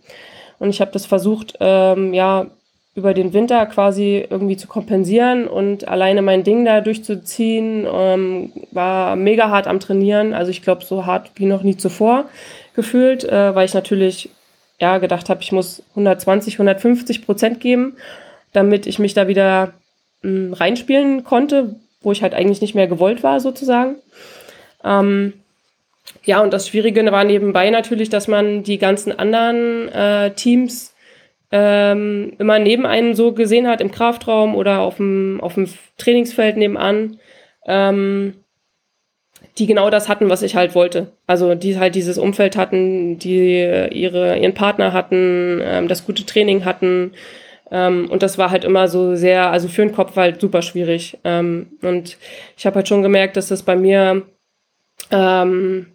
Und 0.58 0.70
ich 0.70 0.80
habe 0.80 0.92
das 0.92 1.06
versucht, 1.06 1.56
ähm, 1.60 2.12
ja, 2.12 2.46
über 2.94 3.14
den 3.14 3.32
Winter 3.32 3.64
quasi 3.66 4.26
irgendwie 4.28 4.56
zu 4.56 4.66
kompensieren 4.66 5.46
und 5.46 5.86
alleine 5.86 6.22
mein 6.22 6.42
Ding 6.42 6.64
da 6.64 6.80
durchzuziehen, 6.80 7.86
ähm, 7.90 8.52
war 8.72 9.16
mega 9.16 9.48
hart 9.48 9.68
am 9.68 9.80
Trainieren. 9.80 10.34
Also 10.34 10.50
ich 10.50 10.60
glaube, 10.60 10.84
so 10.84 11.06
hart 11.06 11.30
wie 11.36 11.46
noch 11.46 11.62
nie 11.62 11.76
zuvor 11.76 12.24
gefühlt, 12.74 13.24
äh, 13.24 13.54
weil 13.54 13.64
ich 13.64 13.74
natürlich 13.74 14.30
ja 14.80 14.98
gedacht 14.98 15.28
habe, 15.28 15.42
ich 15.42 15.52
muss 15.52 15.82
120, 15.90 16.54
150 16.54 17.24
Prozent 17.24 17.60
geben, 17.60 17.96
damit 18.52 18.86
ich 18.86 18.98
mich 18.98 19.14
da 19.14 19.28
wieder 19.28 19.72
mh, 20.22 20.30
hm, 20.30 20.52
reinspielen 20.52 21.22
konnte, 21.22 21.76
wo 22.02 22.12
ich 22.12 22.22
halt 22.22 22.34
eigentlich 22.34 22.60
nicht 22.60 22.74
mehr 22.74 22.88
gewollt 22.88 23.22
war 23.22 23.40
sozusagen. 23.40 23.96
Ähm, 24.84 25.34
ja, 26.24 26.40
und 26.42 26.52
das 26.52 26.68
Schwierige 26.68 27.04
war 27.12 27.24
nebenbei 27.24 27.70
natürlich, 27.70 28.08
dass 28.08 28.28
man 28.28 28.62
die 28.62 28.78
ganzen 28.78 29.16
anderen 29.16 29.88
äh, 29.88 30.32
Teams 30.32 30.94
ähm, 31.52 32.32
immer 32.38 32.58
neben 32.58 32.86
einem 32.86 33.14
so 33.14 33.32
gesehen 33.32 33.66
hat 33.66 33.80
im 33.80 33.90
Kraftraum 33.90 34.54
oder 34.54 34.80
auf 34.80 34.96
dem, 34.96 35.40
auf 35.40 35.54
dem 35.54 35.68
Trainingsfeld 35.98 36.56
nebenan. 36.56 37.18
Ähm, 37.66 38.34
die 39.58 39.66
genau 39.66 39.90
das 39.90 40.08
hatten, 40.08 40.30
was 40.30 40.42
ich 40.42 40.56
halt 40.56 40.74
wollte. 40.74 41.12
Also 41.26 41.54
die 41.54 41.78
halt 41.78 41.94
dieses 41.94 42.18
Umfeld 42.18 42.56
hatten, 42.56 43.18
die 43.18 43.60
ihre, 43.90 44.38
ihren 44.38 44.54
Partner 44.54 44.92
hatten, 44.92 45.60
ähm, 45.62 45.88
das 45.88 46.06
gute 46.06 46.24
Training 46.24 46.64
hatten. 46.64 47.12
Ähm, 47.70 48.08
und 48.10 48.22
das 48.22 48.38
war 48.38 48.50
halt 48.50 48.64
immer 48.64 48.88
so 48.88 49.14
sehr, 49.14 49.50
also 49.50 49.68
für 49.68 49.82
den 49.82 49.94
Kopf 49.94 50.16
halt 50.16 50.40
super 50.40 50.62
schwierig. 50.62 51.18
Ähm, 51.24 51.72
und 51.82 52.16
ich 52.56 52.66
habe 52.66 52.76
halt 52.76 52.88
schon 52.88 53.02
gemerkt, 53.02 53.36
dass 53.36 53.48
das 53.48 53.62
bei 53.62 53.76
mir 53.76 54.22
ähm, 55.10 55.86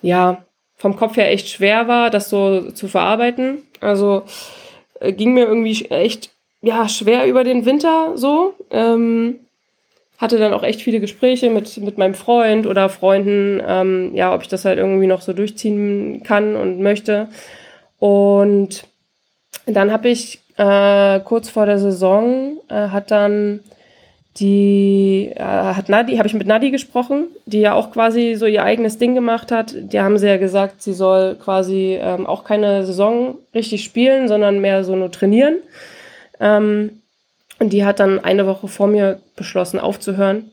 ja 0.00 0.44
vom 0.76 0.96
Kopf 0.96 1.16
her 1.16 1.30
echt 1.30 1.48
schwer 1.48 1.86
war, 1.86 2.10
das 2.10 2.28
so 2.28 2.72
zu 2.72 2.88
verarbeiten. 2.88 3.62
Also 3.80 4.24
äh, 5.00 5.12
ging 5.12 5.34
mir 5.34 5.46
irgendwie 5.46 5.86
echt 5.90 6.30
ja 6.60 6.88
schwer 6.88 7.26
über 7.26 7.44
den 7.44 7.64
Winter 7.64 8.12
so. 8.16 8.54
Ähm, 8.70 9.40
hatte 10.22 10.38
dann 10.38 10.54
auch 10.54 10.62
echt 10.62 10.80
viele 10.82 11.00
Gespräche 11.00 11.50
mit, 11.50 11.76
mit 11.78 11.98
meinem 11.98 12.14
Freund 12.14 12.68
oder 12.68 12.88
Freunden, 12.88 13.60
ähm, 13.66 14.14
ja, 14.14 14.32
ob 14.32 14.42
ich 14.42 14.48
das 14.48 14.64
halt 14.64 14.78
irgendwie 14.78 15.08
noch 15.08 15.20
so 15.20 15.32
durchziehen 15.32 16.22
kann 16.22 16.54
und 16.54 16.80
möchte. 16.80 17.26
Und 17.98 18.84
dann 19.66 19.90
habe 19.90 20.08
ich 20.08 20.38
äh, 20.56 21.18
kurz 21.20 21.48
vor 21.48 21.66
der 21.66 21.80
Saison, 21.80 22.56
äh, 22.68 22.88
hat 22.88 23.10
dann 23.10 23.60
die, 24.36 25.30
äh, 25.34 25.42
hat 25.42 25.88
Nadi, 25.88 26.16
habe 26.16 26.26
ich 26.26 26.34
mit 26.34 26.46
Nadi 26.46 26.70
gesprochen, 26.70 27.26
die 27.44 27.60
ja 27.60 27.74
auch 27.74 27.92
quasi 27.92 28.34
so 28.34 28.46
ihr 28.46 28.64
eigenes 28.64 28.98
Ding 28.98 29.14
gemacht 29.14 29.52
hat. 29.52 29.74
Die 29.76 30.00
haben 30.00 30.16
sie 30.18 30.26
ja 30.26 30.38
gesagt, 30.38 30.82
sie 30.82 30.94
soll 30.94 31.36
quasi 31.36 31.98
ähm, 32.00 32.26
auch 32.26 32.44
keine 32.44 32.86
Saison 32.86 33.36
richtig 33.54 33.84
spielen, 33.84 34.28
sondern 34.28 34.60
mehr 34.60 34.84
so 34.84 34.96
nur 34.96 35.10
trainieren. 35.10 35.56
Ähm, 36.40 37.02
und 37.58 37.72
die 37.72 37.84
hat 37.84 38.00
dann 38.00 38.18
eine 38.20 38.46
Woche 38.46 38.68
vor 38.68 38.86
mir 38.86 39.20
beschlossen, 39.36 39.78
aufzuhören. 39.78 40.50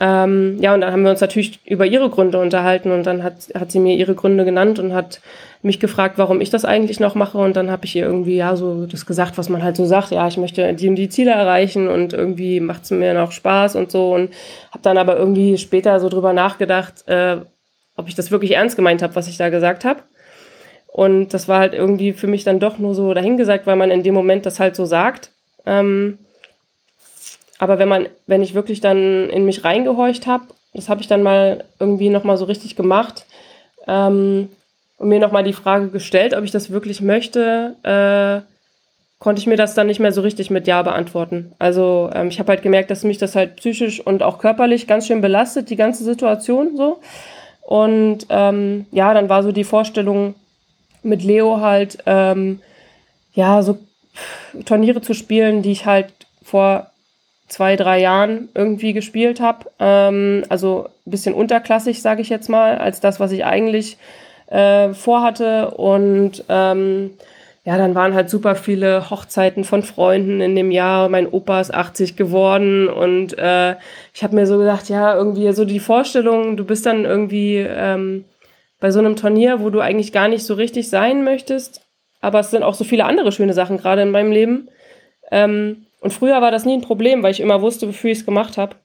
Ähm, 0.00 0.58
ja, 0.60 0.74
und 0.74 0.80
dann 0.80 0.92
haben 0.92 1.02
wir 1.02 1.10
uns 1.10 1.20
natürlich 1.20 1.58
über 1.64 1.84
ihre 1.84 2.08
Gründe 2.08 2.38
unterhalten 2.38 2.92
und 2.92 3.04
dann 3.04 3.24
hat, 3.24 3.48
hat 3.54 3.72
sie 3.72 3.80
mir 3.80 3.96
ihre 3.96 4.14
Gründe 4.14 4.44
genannt 4.44 4.78
und 4.78 4.94
hat 4.94 5.20
mich 5.60 5.80
gefragt, 5.80 6.18
warum 6.18 6.40
ich 6.40 6.50
das 6.50 6.64
eigentlich 6.64 7.00
noch 7.00 7.16
mache. 7.16 7.38
Und 7.38 7.56
dann 7.56 7.70
habe 7.70 7.84
ich 7.84 7.96
ihr 7.96 8.04
irgendwie 8.04 8.36
ja 8.36 8.54
so 8.54 8.86
das 8.86 9.06
gesagt, 9.06 9.38
was 9.38 9.48
man 9.48 9.62
halt 9.62 9.76
so 9.76 9.84
sagt. 9.86 10.12
Ja, 10.12 10.28
ich 10.28 10.36
möchte 10.36 10.72
die 10.74 10.88
und 10.88 10.94
die 10.94 11.08
Ziele 11.08 11.32
erreichen 11.32 11.88
und 11.88 12.12
irgendwie 12.12 12.60
macht 12.60 12.84
es 12.84 12.92
mir 12.92 13.12
noch 13.12 13.32
Spaß 13.32 13.74
und 13.74 13.90
so. 13.90 14.14
Und 14.14 14.30
habe 14.70 14.82
dann 14.82 14.98
aber 14.98 15.16
irgendwie 15.16 15.58
später 15.58 15.98
so 15.98 16.08
drüber 16.08 16.32
nachgedacht, 16.32 17.06
äh, 17.08 17.38
ob 17.96 18.06
ich 18.08 18.14
das 18.14 18.30
wirklich 18.30 18.52
ernst 18.52 18.76
gemeint 18.76 19.02
habe, 19.02 19.16
was 19.16 19.28
ich 19.28 19.36
da 19.36 19.48
gesagt 19.48 19.84
habe. 19.84 20.02
Und 20.86 21.34
das 21.34 21.48
war 21.48 21.58
halt 21.58 21.74
irgendwie 21.74 22.12
für 22.12 22.28
mich 22.28 22.44
dann 22.44 22.60
doch 22.60 22.78
nur 22.78 22.94
so 22.94 23.12
dahingesagt, 23.14 23.66
weil 23.66 23.76
man 23.76 23.90
in 23.90 24.04
dem 24.04 24.14
Moment 24.14 24.46
das 24.46 24.60
halt 24.60 24.76
so 24.76 24.84
sagt. 24.84 25.32
Ähm, 25.66 26.18
aber 27.58 27.78
wenn 27.78 27.88
man, 27.88 28.08
wenn 28.26 28.42
ich 28.42 28.54
wirklich 28.54 28.80
dann 28.80 29.28
in 29.30 29.44
mich 29.44 29.64
reingehorcht 29.64 30.26
habe, 30.26 30.44
das 30.74 30.88
habe 30.88 31.00
ich 31.00 31.08
dann 31.08 31.22
mal 31.22 31.64
irgendwie 31.80 32.08
nochmal 32.08 32.36
so 32.36 32.44
richtig 32.44 32.76
gemacht 32.76 33.26
ähm, 33.86 34.48
und 34.96 35.08
mir 35.08 35.18
nochmal 35.18 35.44
die 35.44 35.52
Frage 35.52 35.88
gestellt, 35.88 36.34
ob 36.34 36.44
ich 36.44 36.50
das 36.50 36.70
wirklich 36.70 37.00
möchte, 37.00 37.74
äh, 37.82 38.46
konnte 39.18 39.40
ich 39.40 39.46
mir 39.46 39.56
das 39.56 39.74
dann 39.74 39.88
nicht 39.88 39.98
mehr 39.98 40.12
so 40.12 40.20
richtig 40.20 40.50
mit 40.50 40.66
Ja 40.66 40.82
beantworten. 40.82 41.52
Also 41.58 42.10
ähm, 42.14 42.28
ich 42.28 42.38
habe 42.38 42.50
halt 42.52 42.62
gemerkt, 42.62 42.90
dass 42.90 43.02
mich 43.02 43.18
das 43.18 43.34
halt 43.34 43.56
psychisch 43.56 44.00
und 44.00 44.22
auch 44.22 44.38
körperlich 44.38 44.86
ganz 44.86 45.06
schön 45.06 45.20
belastet, 45.20 45.70
die 45.70 45.76
ganze 45.76 46.04
Situation 46.04 46.76
so. 46.76 47.00
Und 47.62 48.26
ähm, 48.30 48.86
ja, 48.92 49.12
dann 49.12 49.28
war 49.28 49.42
so 49.42 49.52
die 49.52 49.64
Vorstellung 49.64 50.34
mit 51.02 51.22
Leo 51.22 51.60
halt, 51.60 51.98
ähm, 52.06 52.60
ja, 53.34 53.62
so 53.62 53.78
Turniere 54.64 55.00
zu 55.02 55.14
spielen, 55.14 55.62
die 55.62 55.72
ich 55.72 55.84
halt 55.84 56.12
vor 56.42 56.90
zwei, 57.48 57.76
drei 57.76 58.00
Jahren 58.00 58.48
irgendwie 58.54 58.92
gespielt 58.92 59.40
habe. 59.40 59.70
Ähm, 59.78 60.44
also 60.48 60.88
ein 61.06 61.10
bisschen 61.10 61.34
unterklassig, 61.34 62.02
sage 62.02 62.22
ich 62.22 62.28
jetzt 62.28 62.48
mal, 62.48 62.78
als 62.78 63.00
das, 63.00 63.20
was 63.20 63.32
ich 63.32 63.44
eigentlich 63.44 63.98
äh, 64.48 64.90
vorhatte. 64.94 65.72
Und 65.72 66.44
ähm, 66.48 67.10
ja, 67.64 67.76
dann 67.76 67.94
waren 67.94 68.14
halt 68.14 68.30
super 68.30 68.54
viele 68.54 69.10
Hochzeiten 69.10 69.64
von 69.64 69.82
Freunden 69.82 70.40
in 70.40 70.56
dem 70.56 70.70
Jahr. 70.70 71.08
Mein 71.08 71.26
Opa 71.26 71.60
ist 71.60 71.74
80 71.74 72.16
geworden 72.16 72.88
und 72.88 73.36
äh, 73.38 73.76
ich 74.14 74.22
habe 74.22 74.34
mir 74.34 74.46
so 74.46 74.58
gedacht, 74.58 74.88
ja, 74.88 75.14
irgendwie 75.14 75.52
so 75.52 75.64
die 75.64 75.80
Vorstellung, 75.80 76.56
du 76.56 76.64
bist 76.64 76.86
dann 76.86 77.04
irgendwie 77.04 77.56
ähm, 77.58 78.24
bei 78.80 78.90
so 78.90 79.00
einem 79.00 79.16
Turnier, 79.16 79.60
wo 79.60 79.70
du 79.70 79.80
eigentlich 79.80 80.12
gar 80.12 80.28
nicht 80.28 80.44
so 80.44 80.54
richtig 80.54 80.88
sein 80.88 81.24
möchtest 81.24 81.82
aber 82.20 82.40
es 82.40 82.50
sind 82.50 82.62
auch 82.62 82.74
so 82.74 82.84
viele 82.84 83.04
andere 83.04 83.32
schöne 83.32 83.54
Sachen 83.54 83.78
gerade 83.78 84.02
in 84.02 84.10
meinem 84.10 84.32
Leben. 84.32 84.68
Ähm, 85.30 85.86
und 86.00 86.12
früher 86.12 86.40
war 86.40 86.50
das 86.50 86.64
nie 86.64 86.74
ein 86.74 86.82
Problem, 86.82 87.22
weil 87.22 87.32
ich 87.32 87.40
immer 87.40 87.60
wusste, 87.62 87.88
wofür 87.88 88.10
ich 88.10 88.18
es 88.18 88.26
gemacht 88.26 88.56
habe. 88.56 88.76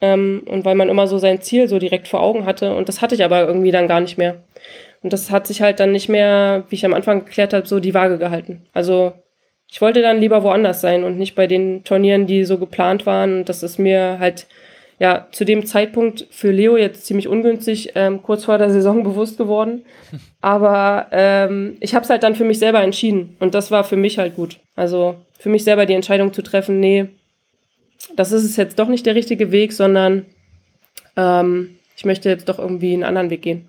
Ähm, 0.00 0.42
und 0.46 0.64
weil 0.64 0.74
man 0.74 0.88
immer 0.88 1.06
so 1.06 1.18
sein 1.18 1.40
Ziel 1.42 1.68
so 1.68 1.78
direkt 1.78 2.08
vor 2.08 2.20
Augen 2.22 2.46
hatte. 2.46 2.74
Und 2.74 2.88
das 2.88 3.02
hatte 3.02 3.14
ich 3.14 3.24
aber 3.24 3.46
irgendwie 3.46 3.70
dann 3.70 3.88
gar 3.88 4.00
nicht 4.00 4.18
mehr. 4.18 4.42
Und 5.02 5.12
das 5.12 5.30
hat 5.30 5.46
sich 5.46 5.62
halt 5.62 5.80
dann 5.80 5.92
nicht 5.92 6.08
mehr, 6.08 6.64
wie 6.68 6.76
ich 6.76 6.84
am 6.84 6.94
Anfang 6.94 7.24
geklärt 7.24 7.52
habe, 7.54 7.66
so 7.66 7.80
die 7.80 7.94
Waage 7.94 8.18
gehalten. 8.18 8.66
Also 8.72 9.12
ich 9.70 9.80
wollte 9.80 10.02
dann 10.02 10.20
lieber 10.20 10.42
woanders 10.42 10.80
sein 10.80 11.04
und 11.04 11.16
nicht 11.18 11.34
bei 11.34 11.46
den 11.46 11.84
Turnieren, 11.84 12.26
die 12.26 12.44
so 12.44 12.58
geplant 12.58 13.06
waren. 13.06 13.40
Und 13.40 13.48
das 13.48 13.62
ist 13.62 13.78
mir 13.78 14.18
halt 14.18 14.46
ja 15.00 15.26
zu 15.32 15.44
dem 15.44 15.66
Zeitpunkt 15.66 16.26
für 16.30 16.52
Leo 16.52 16.76
jetzt 16.76 17.06
ziemlich 17.06 17.26
ungünstig, 17.26 17.92
ähm, 17.96 18.22
kurz 18.22 18.44
vor 18.44 18.58
der 18.58 18.70
Saison 18.70 19.02
bewusst 19.02 19.38
geworden. 19.38 19.84
Aber 20.40 21.08
ähm, 21.10 21.76
ich 21.80 21.94
habe 21.94 22.04
es 22.04 22.10
halt 22.10 22.22
dann 22.22 22.36
für 22.36 22.44
mich 22.44 22.60
selber 22.60 22.82
entschieden 22.82 23.36
und 23.40 23.54
das 23.54 23.70
war 23.72 23.82
für 23.82 23.96
mich 23.96 24.18
halt 24.18 24.36
gut. 24.36 24.60
Also 24.76 25.16
für 25.38 25.48
mich 25.48 25.64
selber 25.64 25.86
die 25.86 25.94
Entscheidung 25.94 26.32
zu 26.32 26.42
treffen, 26.42 26.78
nee, 26.78 27.08
das 28.14 28.30
ist 28.30 28.44
es 28.44 28.56
jetzt 28.56 28.78
doch 28.78 28.88
nicht 28.88 29.06
der 29.06 29.14
richtige 29.14 29.50
Weg, 29.50 29.72
sondern 29.72 30.26
ähm, 31.16 31.76
ich 31.96 32.04
möchte 32.04 32.28
jetzt 32.28 32.48
doch 32.48 32.58
irgendwie 32.58 32.92
einen 32.92 33.04
anderen 33.04 33.30
Weg 33.30 33.42
gehen. 33.42 33.68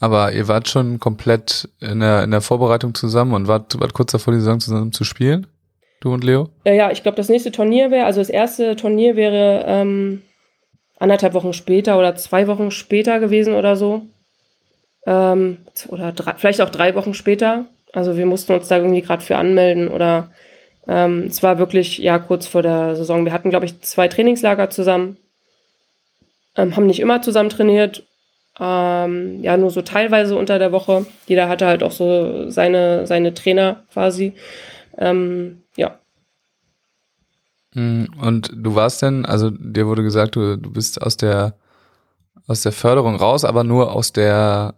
Aber 0.00 0.32
ihr 0.32 0.48
wart 0.48 0.68
schon 0.68 0.98
komplett 0.98 1.68
in 1.80 2.00
der, 2.00 2.24
in 2.24 2.32
der 2.32 2.40
Vorbereitung 2.40 2.94
zusammen 2.94 3.34
und 3.34 3.46
wart, 3.46 3.78
wart 3.78 3.92
kurz 3.92 4.12
davor, 4.12 4.34
die 4.34 4.40
Saison 4.40 4.58
zusammen 4.58 4.92
zu 4.92 5.04
spielen? 5.04 5.46
Du 6.02 6.12
und 6.12 6.24
Leo? 6.24 6.48
Ja, 6.64 6.72
ja 6.72 6.90
ich 6.90 7.04
glaube, 7.04 7.16
das 7.16 7.28
nächste 7.28 7.52
Turnier 7.52 7.92
wäre, 7.92 8.06
also 8.06 8.20
das 8.20 8.28
erste 8.28 8.74
Turnier 8.74 9.14
wäre 9.14 9.64
ähm, 9.68 10.22
anderthalb 10.98 11.32
Wochen 11.32 11.52
später 11.52 11.96
oder 11.96 12.16
zwei 12.16 12.48
Wochen 12.48 12.72
später 12.72 13.20
gewesen 13.20 13.54
oder 13.54 13.76
so. 13.76 14.02
Ähm, 15.06 15.58
oder 15.88 16.10
drei, 16.10 16.34
vielleicht 16.36 16.60
auch 16.60 16.70
drei 16.70 16.96
Wochen 16.96 17.14
später. 17.14 17.66
Also 17.92 18.16
wir 18.16 18.26
mussten 18.26 18.52
uns 18.52 18.66
da 18.66 18.78
irgendwie 18.78 19.02
gerade 19.02 19.22
für 19.22 19.36
anmelden 19.36 19.86
oder 19.86 20.32
ähm, 20.88 21.26
es 21.28 21.40
war 21.44 21.58
wirklich 21.58 21.98
ja 21.98 22.18
kurz 22.18 22.48
vor 22.48 22.62
der 22.62 22.96
Saison. 22.96 23.24
Wir 23.24 23.32
hatten, 23.32 23.50
glaube 23.50 23.66
ich, 23.66 23.80
zwei 23.82 24.08
Trainingslager 24.08 24.70
zusammen, 24.70 25.18
ähm, 26.56 26.74
haben 26.74 26.86
nicht 26.86 27.00
immer 27.00 27.22
zusammen 27.22 27.50
trainiert, 27.50 28.02
ähm, 28.58 29.40
ja, 29.42 29.56
nur 29.56 29.70
so 29.70 29.82
teilweise 29.82 30.36
unter 30.36 30.58
der 30.58 30.72
Woche. 30.72 31.06
Jeder 31.26 31.48
hatte 31.48 31.66
halt 31.66 31.84
auch 31.84 31.92
so 31.92 32.50
seine, 32.50 33.06
seine 33.06 33.34
Trainer 33.34 33.84
quasi. 33.92 34.32
Ähm, 34.98 35.62
ja. 35.76 35.98
Hm, 37.74 38.08
und 38.20 38.52
du 38.54 38.74
warst 38.74 39.02
denn, 39.02 39.24
also 39.24 39.50
dir 39.50 39.86
wurde 39.86 40.02
gesagt, 40.02 40.36
du, 40.36 40.56
du 40.56 40.70
bist 40.70 41.00
aus 41.00 41.16
der 41.16 41.54
aus 42.46 42.62
der 42.62 42.72
Förderung 42.72 43.16
raus, 43.16 43.44
aber 43.44 43.64
nur 43.64 43.92
aus 43.92 44.12
der, 44.12 44.74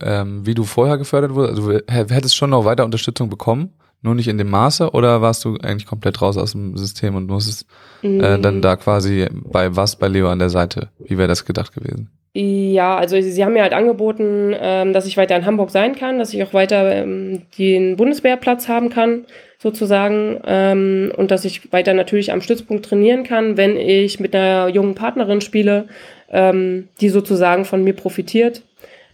ähm, 0.00 0.46
wie 0.46 0.54
du 0.54 0.64
vorher 0.64 0.98
gefördert 0.98 1.34
wurdest. 1.34 1.58
Also 1.58 1.72
du 1.72 1.84
hättest 1.88 2.36
schon 2.36 2.50
noch 2.50 2.64
weiter 2.64 2.84
Unterstützung 2.84 3.28
bekommen, 3.28 3.74
nur 4.02 4.14
nicht 4.14 4.28
in 4.28 4.38
dem 4.38 4.50
Maße, 4.50 4.90
oder 4.90 5.22
warst 5.22 5.44
du 5.44 5.56
eigentlich 5.58 5.86
komplett 5.86 6.20
raus 6.20 6.36
aus 6.36 6.52
dem 6.52 6.76
System 6.76 7.14
und 7.14 7.26
musstest 7.26 7.66
äh, 8.02 8.38
dann 8.38 8.62
da 8.62 8.76
quasi 8.76 9.28
bei 9.32 9.76
was 9.76 9.96
bei 9.96 10.08
Leo 10.08 10.28
an 10.28 10.38
der 10.38 10.50
Seite? 10.50 10.88
Wie 10.98 11.18
wäre 11.18 11.28
das 11.28 11.44
gedacht 11.44 11.72
gewesen? 11.72 12.10
Ja, 12.36 12.96
also 12.96 13.20
sie 13.20 13.44
haben 13.44 13.52
mir 13.52 13.62
halt 13.62 13.72
angeboten, 13.72 14.52
ähm, 14.58 14.92
dass 14.92 15.06
ich 15.06 15.16
weiter 15.16 15.36
in 15.36 15.46
Hamburg 15.46 15.70
sein 15.70 15.94
kann, 15.94 16.18
dass 16.18 16.34
ich 16.34 16.42
auch 16.42 16.52
weiter 16.52 16.92
ähm, 16.92 17.42
den 17.56 17.96
Bundeswehrplatz 17.96 18.66
haben 18.66 18.90
kann, 18.90 19.24
sozusagen, 19.58 20.40
ähm, 20.44 21.12
und 21.16 21.30
dass 21.30 21.44
ich 21.44 21.72
weiter 21.72 21.94
natürlich 21.94 22.32
am 22.32 22.40
Stützpunkt 22.40 22.86
trainieren 22.86 23.22
kann, 23.22 23.56
wenn 23.56 23.76
ich 23.76 24.18
mit 24.18 24.34
einer 24.34 24.66
jungen 24.68 24.94
Partnerin 24.94 25.40
spiele, 25.40 25.88
die 26.32 27.08
sozusagen 27.10 27.64
von 27.64 27.84
mir 27.84 27.92
profitiert 27.92 28.62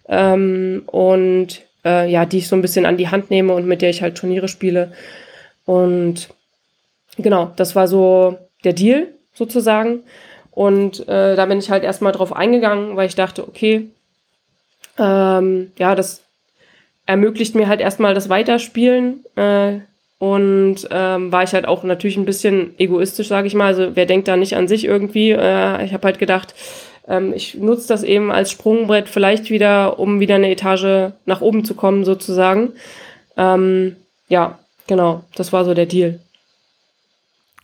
und 0.07 1.49
äh, 1.85 2.11
ja, 2.11 2.25
die 2.25 2.39
ich 2.39 2.49
so 2.49 2.57
ein 2.57 2.63
bisschen 2.63 2.87
an 2.87 2.97
die 2.97 3.09
Hand 3.09 3.31
nehme 3.31 3.53
und 3.53 3.67
mit 3.67 3.83
der 3.83 3.91
ich 3.91 4.01
halt 4.01 4.17
Turniere 4.17 4.49
spiele. 4.49 4.93
Und 5.67 6.29
genau, 7.19 7.53
das 7.57 7.77
war 7.77 7.89
so 7.89 8.39
der 8.65 8.73
Deal 8.73 9.09
sozusagen. 9.35 10.05
Und 10.51 11.09
äh, 11.09 11.37
da 11.37 11.47
bin 11.47 11.59
ich 11.59 11.71
halt 11.71 11.85
erstmal 11.85 12.13
drauf 12.13 12.35
eingegangen, 12.35 12.97
weil 12.97 13.07
ich 13.07 13.15
dachte, 13.15 13.47
okay, 13.47 13.89
ähm, 14.99 15.73
ja, 15.79 15.95
das 15.95 16.23
ermöglicht 17.07 17.55
mir 17.55 17.69
halt 17.69 17.81
erstmal 17.81 18.15
das 18.15 18.29
Weiterspielen. 18.29 19.25
Äh, 19.37 19.81
und 20.19 20.87
ähm, 20.91 21.33
war 21.33 21.45
ich 21.45 21.55
halt 21.55 21.67
auch 21.67 21.83
natürlich 21.83 22.19
ein 22.19 22.27
bisschen 22.27 22.75
egoistisch, 22.79 23.29
sage 23.29 23.47
ich 23.47 23.55
mal. 23.55 23.69
Also 23.69 23.97
wer 23.97 24.05
denkt 24.05 24.29
da 24.29 24.37
nicht 24.37 24.55
an 24.55 24.69
sich 24.69 24.85
irgendwie? 24.85 25.31
Äh, 25.31 25.85
ich 25.85 25.95
habe 25.95 26.05
halt 26.05 26.19
gedacht, 26.19 26.55
ähm, 27.09 27.33
ich 27.35 27.55
nutze 27.55 27.89
das 27.89 28.03
eben 28.03 28.31
als 28.31 28.51
Sprungbrett 28.51 29.09
vielleicht 29.09 29.49
wieder, 29.49 29.99
um 29.99 30.21
wieder 30.21 30.35
eine 30.35 30.51
Etage 30.51 31.13
nach 31.25 31.41
oben 31.41 31.65
zu 31.65 31.75
kommen 31.75 32.05
sozusagen. 32.05 32.73
Ähm, 33.39 33.97
ja, 34.29 34.59
genau, 34.87 35.25
das 35.35 35.55
war 35.55 35.65
so 35.65 35.73
der 35.73 35.87
Deal. 35.87 36.21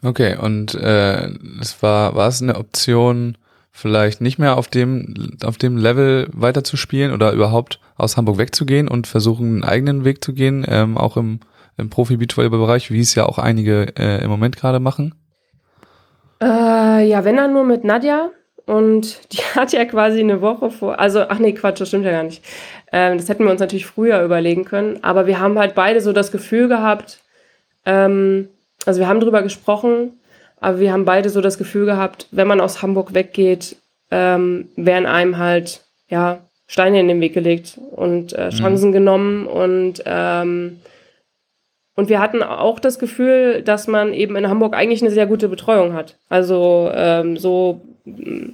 Okay, 0.03 0.37
und 0.37 0.75
äh, 0.75 1.29
es 1.61 1.83
war, 1.83 2.15
war 2.15 2.29
es 2.29 2.43
eine 2.43 2.57
Option 2.57 3.37
vielleicht 3.73 4.21
nicht 4.21 4.39
mehr 4.39 4.57
auf 4.57 4.69
dem, 4.69 5.37
auf 5.45 5.59
dem 5.59 5.77
Level 5.77 6.29
weiterzuspielen 6.33 7.13
oder 7.13 7.33
überhaupt 7.33 7.79
aus 7.97 8.17
Hamburg 8.17 8.39
wegzugehen 8.39 8.89
und 8.89 9.07
versuchen, 9.07 9.47
einen 9.47 9.65
eigenen 9.65 10.05
Weg 10.05 10.25
zu 10.25 10.33
gehen, 10.33 10.65
ähm, 10.69 10.97
auch 10.97 11.17
im, 11.17 11.41
im 11.77 11.91
Profi-Beachvolleyball-Bereich, 11.91 12.91
wie 12.91 13.01
es 13.01 13.15
ja 13.15 13.27
auch 13.27 13.39
einige 13.39 13.93
äh, 13.99 14.23
im 14.23 14.31
Moment 14.31 14.57
gerade 14.57 14.81
machen? 14.81 15.15
Äh, 16.41 17.07
ja, 17.07 17.25
wenn 17.25 17.37
dann 17.37 17.53
nur 17.53 17.65
mit 17.65 17.85
Nadja. 17.85 18.31
Und 18.67 19.21
die 19.33 19.43
hat 19.55 19.73
ja 19.73 19.85
quasi 19.85 20.21
eine 20.21 20.41
Woche 20.41 20.71
vor, 20.71 20.99
also, 20.99 21.21
ach 21.29 21.39
nee, 21.39 21.53
Quatsch, 21.53 21.81
das 21.81 21.89
stimmt 21.89 22.05
ja 22.05 22.13
gar 22.13 22.25
nicht. 22.25 22.43
Ähm, 22.93 23.19
das 23.19 23.29
hätten 23.29 23.45
wir 23.45 23.51
uns 23.51 23.61
natürlich 23.61 23.87
früher 23.87 24.23
überlegen 24.23 24.65
können. 24.65 25.03
Aber 25.03 25.27
wir 25.27 25.39
haben 25.39 25.59
halt 25.59 25.75
beide 25.75 26.01
so 26.01 26.13
das 26.13 26.33
Gefühl 26.33 26.69
gehabt, 26.69 27.21
ähm, 27.85 28.49
also 28.87 29.01
wir 29.01 29.09
haben 29.09 29.21
drüber 29.21 29.43
gesprochen, 29.43 30.19
aber 30.61 30.81
wir 30.81 30.93
haben 30.93 31.05
beide 31.05 31.29
so 31.29 31.41
das 31.41 31.59
Gefühl 31.59 31.87
gehabt, 31.87 32.29
wenn 32.31 32.49
man 32.49 32.61
aus 32.61 32.83
Hamburg 32.83 33.15
weggeht, 33.15 33.77
ähm, 34.11 34.69
werden 34.77 35.07
einem 35.07 35.39
halt, 35.39 35.83
ja, 36.09 36.39
Steine 36.69 36.99
in 36.99 37.09
den 37.09 37.21
Weg 37.21 37.35
gelegt 37.35 37.79
und 37.93 38.33
äh, 38.33 38.47
mhm. 38.47 38.51
Chancen 38.51 38.89
mhm. 38.89 38.93
genommen 38.93 39.47
und 39.47 40.03
ähm, 40.05 40.81
und 41.97 42.11
wir 42.11 42.21
hatten 42.21 42.43
auch 42.43 42.79
das 42.79 42.99
Gefühl, 42.99 43.63
dass 43.63 43.87
man 43.87 44.13
eben 44.13 44.37
in 44.37 44.51
Hamburg 44.51 44.77
eigentlich 44.77 45.01
eine 45.01 45.11
sehr 45.11 45.27
gute 45.27 45.49
Betreuung 45.49 45.95
hat. 45.95 46.19
Also 46.29 46.91
ähm, 46.95 47.39
so 47.39 47.81
äh, 48.05 48.51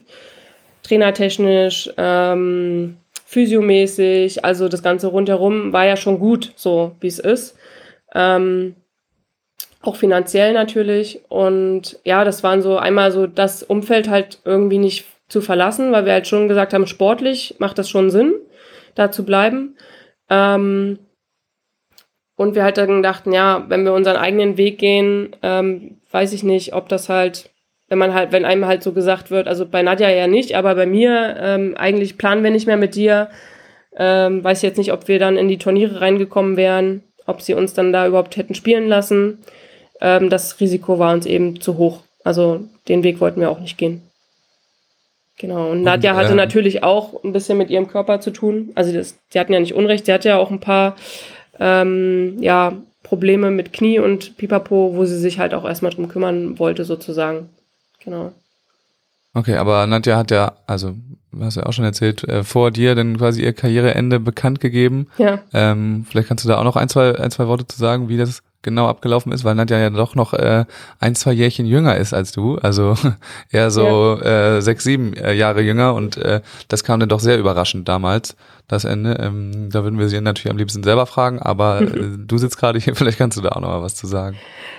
trainertechnisch, 0.85 1.91
ähm, 1.97 2.99
physiomäßig, 3.25 4.45
also 4.45 4.69
das 4.69 4.85
Ganze 4.85 5.09
rundherum 5.09 5.73
war 5.73 5.85
ja 5.85 5.97
schon 5.97 6.21
gut, 6.21 6.53
so 6.55 6.93
wie 7.01 7.09
es 7.09 7.19
ist. 7.19 7.57
Ähm, 8.15 8.77
auch 9.83 9.97
finanziell 9.97 10.53
natürlich. 10.53 11.21
Und 11.29 11.99
ja, 12.05 12.25
das 12.25 12.43
waren 12.43 12.63
so 12.63 12.79
einmal 12.79 13.13
so 13.13 13.27
das 13.27 13.63
Umfeld 13.63 14.09
halt 14.09 14.39
irgendwie 14.45 14.79
nicht 14.79 15.07
zu 15.29 15.41
verlassen, 15.41 15.93
weil 15.93 16.05
wir 16.05 16.13
halt 16.13 16.29
schon 16.29 16.49
gesagt 16.49 16.73
haben, 16.73 16.87
sportlich 16.87 17.57
macht 17.59 17.79
das 17.79 17.89
schon 17.89 18.11
Sinn, 18.11 18.35
da 18.95 19.11
zu 19.11 19.25
bleiben. 19.25 19.77
Ähm, 20.31 20.99
und 22.37 22.55
wir 22.55 22.65
halt 22.65 22.79
dann 22.79 23.03
dachten, 23.03 23.33
ja, 23.33 23.65
wenn 23.69 23.85
wir 23.85 23.93
unseren 23.93 24.17
eigenen 24.17 24.57
Weg 24.57 24.79
gehen, 24.79 25.37
ähm, 25.43 25.99
weiß 26.11 26.33
ich 26.33 26.43
nicht, 26.43 26.75
ob 26.75 26.89
das 26.89 27.09
halt, 27.09 27.51
wenn 27.89 27.99
man 27.99 28.15
halt, 28.15 28.33
wenn 28.33 28.45
einem 28.45 28.67
halt 28.67 28.83
so 28.83 28.93
gesagt 28.93 29.31
wird, 29.31 29.49
also 29.49 29.67
bei 29.67 29.83
Nadja 29.83 30.11
ja 30.11 30.27
nicht, 30.27 30.57
aber 30.57 30.75
bei 30.75 30.87
mir, 30.87 31.37
ähm, 31.41 31.75
eigentlich 31.77 32.19
planen 32.19 32.43
wir 32.43 32.51
nicht 32.51 32.67
mehr 32.67 32.77
mit 32.77 32.95
dir. 32.95 33.29
Ähm, 33.97 34.43
weiß 34.43 34.63
jetzt 34.63 34.79
nicht, 34.79 34.93
ob 34.93 35.09
wir 35.09 35.19
dann 35.19 35.37
in 35.37 35.49
die 35.49 35.59
Turniere 35.59 36.01
reingekommen 36.01 36.57
wären, 36.57 37.03
ob 37.27 37.43
sie 37.43 37.55
uns 37.55 37.75
dann 37.75 37.93
da 37.93 38.07
überhaupt 38.07 38.37
hätten 38.37 38.55
spielen 38.55 38.89
lassen. 38.89 39.39
Ähm, 40.03 40.29
das 40.29 40.61
Risiko 40.61 40.99
war 40.99 41.15
uns 41.15 41.25
eben 41.25 41.61
zu 41.61 41.79
hoch. 41.79 42.01
Also 42.25 42.61
den 42.89 43.05
Weg 43.05 43.21
wollten 43.21 43.41
wir 43.41 43.51
auch 43.51 43.61
nicht 43.61 43.79
gehen. 43.79 44.03
Genau. 45.39 45.71
Und 45.71 45.83
Nadja 45.83 46.13
und, 46.13 46.19
hatte 46.19 46.31
ähm, 46.31 46.37
natürlich 46.37 46.83
auch 46.83 47.23
ein 47.25 47.33
bisschen 47.33 47.57
mit 47.57 47.71
ihrem 47.71 47.89
Körper 47.89 48.21
zu 48.21 48.33
tun. 48.33 48.71
Also 48.75 48.93
das, 48.93 49.17
die 49.33 49.41
hatten 49.41 49.53
ja 49.53 49.61
nicht 49.61 49.75
Unrecht, 49.75 50.07
sie 50.07 50.13
hatte 50.13 50.29
ja 50.29 50.39
auch 50.39 50.51
ein 50.51 50.61
paar 50.61 50.97
ähm, 51.59 52.37
ja, 52.41 52.75
Probleme 53.03 53.51
mit 53.51 53.73
Knie 53.73 54.01
und 54.01 54.37
Pipapo, 54.37 54.93
wo 54.95 55.05
sie 55.05 55.19
sich 55.19 55.39
halt 55.39 55.55
auch 55.55 55.65
erstmal 55.65 55.93
drum 55.93 56.09
kümmern 56.09 56.59
wollte, 56.59 56.85
sozusagen. 56.85 57.49
Genau. 58.05 58.33
Okay, 59.35 59.57
aber 59.57 59.87
Nadja 59.87 60.17
hat 60.17 60.31
ja, 60.31 60.57
also 60.67 60.95
hast 61.41 61.57
du 61.57 61.61
ja 61.61 61.67
auch 61.67 61.73
schon 61.73 61.85
erzählt, 61.85 62.25
äh, 62.25 62.45
vor 62.45 62.71
dir 62.71 62.95
dann 62.95 63.17
quasi 63.17 63.43
ihr 63.43 63.53
Karriereende 63.53 64.21
bekannt 64.21 64.61
gegeben. 64.61 65.07
Ja. 65.17 65.39
Ähm, 65.53 66.05
vielleicht 66.09 66.29
kannst 66.29 66.45
du 66.45 66.49
da 66.49 66.59
auch 66.59 66.65
noch 66.65 66.77
ein, 66.77 66.89
zwei, 66.89 67.17
ein, 67.17 67.31
zwei 67.31 67.47
Worte 67.47 67.67
zu 67.67 67.79
sagen, 67.79 68.09
wie 68.09 68.19
das 68.19 68.43
genau 68.63 68.89
abgelaufen 68.89 69.33
ist, 69.33 69.45
weil 69.45 69.55
Nadja 69.55 69.79
ja 69.79 69.91
doch 69.91 70.15
noch 70.15 70.33
äh, 70.33 70.65
ein, 71.01 71.15
zwei 71.15 71.33
Jährchen 71.33 71.67
jünger 71.67 71.97
ist 71.97 72.15
als 72.15 72.33
du, 72.33 72.57
also 72.59 72.95
eher 73.51 73.71
so 73.71 74.19
ja. 74.23 74.57
äh, 74.57 74.63
sechs, 74.63 74.85
sieben 74.85 75.15
äh, 75.15 75.33
Jahre 75.33 75.63
jünger 75.63 75.95
und 75.95 76.17
äh, 76.17 76.41
das 76.69 76.85
kam 76.85 77.01
dann 77.01 77.09
doch 77.09 77.21
sehr 77.21 77.39
überraschend 77.39 77.89
damals, 77.89 78.37
das 78.69 78.85
Ende. 78.85 79.19
Ähm, 79.21 79.69
da 79.71 79.83
würden 79.85 79.99
wir 79.99 80.09
sie 80.09 80.21
natürlich 80.21 80.51
am 80.51 80.59
liebsten 80.59 80.83
selber 80.83 81.07
fragen, 81.07 81.41
aber 81.41 81.83
äh, 81.83 81.87
du 82.19 82.39
sitzt 82.39 82.59
gerade 82.59 82.79
hier, 82.79 82.95
vielleicht 82.97 83.19
kannst 83.19 83.37
du 83.37 83.43
da 83.43 83.51
auch 83.51 83.61
noch 83.61 83.69
mal 83.69 83.83
was 83.83 83.95
zu 83.95 84.07
sagen. 84.07 84.37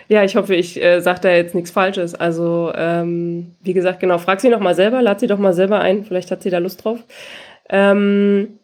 Ja, 0.07 0.23
ich 0.23 0.35
hoffe, 0.35 0.55
ich 0.55 0.81
äh, 0.81 0.99
sage 1.01 1.21
da 1.21 1.29
jetzt 1.31 1.55
nichts 1.55 1.71
Falsches. 1.71 2.15
Also 2.15 2.71
ähm, 2.75 3.55
wie 3.61 3.73
gesagt, 3.73 3.99
genau, 3.99 4.17
frag 4.17 4.41
sie 4.41 4.49
noch 4.49 4.59
mal 4.59 4.75
selber, 4.75 5.01
lad 5.01 5.19
sie 5.19 5.27
doch 5.27 5.39
mal 5.39 5.53
selber 5.53 5.79
ein, 5.79 6.03
vielleicht 6.05 6.31
hat 6.31 6.43
sie 6.43 6.49
da 6.49 6.57
Lust 6.57 6.83
drauf. 6.83 6.99
Ähm, 7.69 8.59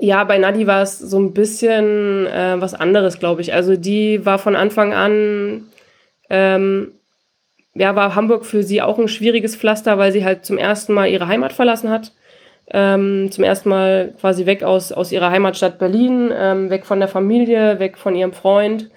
ja, 0.00 0.24
bei 0.24 0.38
Nadi 0.38 0.66
war 0.66 0.82
es 0.82 0.98
so 0.98 1.18
ein 1.18 1.34
bisschen 1.34 2.26
äh, 2.26 2.56
was 2.58 2.74
anderes, 2.74 3.18
glaube 3.18 3.42
ich. 3.42 3.52
Also 3.52 3.76
die 3.76 4.24
war 4.24 4.38
von 4.38 4.56
Anfang 4.56 4.94
an, 4.94 5.66
ähm, 6.30 6.92
ja, 7.74 7.94
war 7.94 8.14
Hamburg 8.14 8.46
für 8.46 8.62
sie 8.62 8.82
auch 8.82 8.98
ein 8.98 9.08
schwieriges 9.08 9.56
Pflaster, 9.56 9.98
weil 9.98 10.12
sie 10.12 10.24
halt 10.24 10.44
zum 10.44 10.58
ersten 10.58 10.94
Mal 10.94 11.08
ihre 11.08 11.28
Heimat 11.28 11.52
verlassen 11.52 11.90
hat. 11.90 12.12
Ähm, 12.72 13.30
zum 13.30 13.44
ersten 13.44 13.68
Mal 13.68 14.14
quasi 14.20 14.46
weg 14.46 14.62
aus, 14.62 14.92
aus 14.92 15.12
ihrer 15.12 15.30
Heimatstadt 15.30 15.78
Berlin, 15.78 16.32
ähm, 16.32 16.70
weg 16.70 16.86
von 16.86 17.00
der 17.00 17.08
Familie, 17.08 17.78
weg 17.78 17.98
von 17.98 18.14
ihrem 18.14 18.32
Freund. 18.32 18.90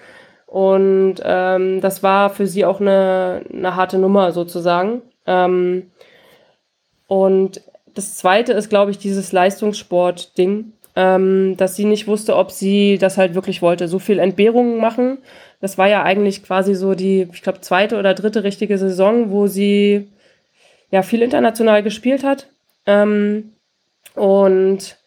Und 0.47 1.15
ähm, 1.23 1.81
das 1.81 2.03
war 2.03 2.29
für 2.29 2.45
sie 2.47 2.65
auch 2.65 2.79
eine, 2.79 3.41
eine 3.51 3.75
harte 3.75 3.97
Nummer 3.97 4.31
sozusagen. 4.31 5.01
Ähm, 5.25 5.91
und 7.07 7.61
das 7.95 8.15
zweite 8.17 8.53
ist, 8.53 8.69
glaube 8.69 8.91
ich, 8.91 8.99
dieses 8.99 9.31
Leistungssport-Ding 9.31 10.72
ähm, 10.95 11.55
dass 11.57 11.75
sie 11.75 11.85
nicht 11.85 12.07
wusste, 12.07 12.35
ob 12.35 12.51
sie 12.51 12.97
das 12.97 13.17
halt 13.17 13.35
wirklich 13.35 13.61
wollte. 13.61 13.87
So 13.87 13.99
viel 13.99 14.19
Entbehrungen 14.19 14.79
machen. 14.79 15.19
Das 15.61 15.77
war 15.77 15.87
ja 15.87 16.03
eigentlich 16.03 16.43
quasi 16.43 16.75
so 16.75 16.93
die, 16.93 17.27
ich 17.31 17.41
glaube, 17.41 17.61
zweite 17.61 17.97
oder 17.97 18.13
dritte 18.13 18.43
richtige 18.43 18.77
Saison, 18.77 19.31
wo 19.31 19.47
sie 19.47 20.09
ja 20.91 21.01
viel 21.01 21.21
international 21.21 21.83
gespielt 21.83 22.23
hat. 22.23 22.47
Ähm, 22.85 23.53
und 24.15 24.97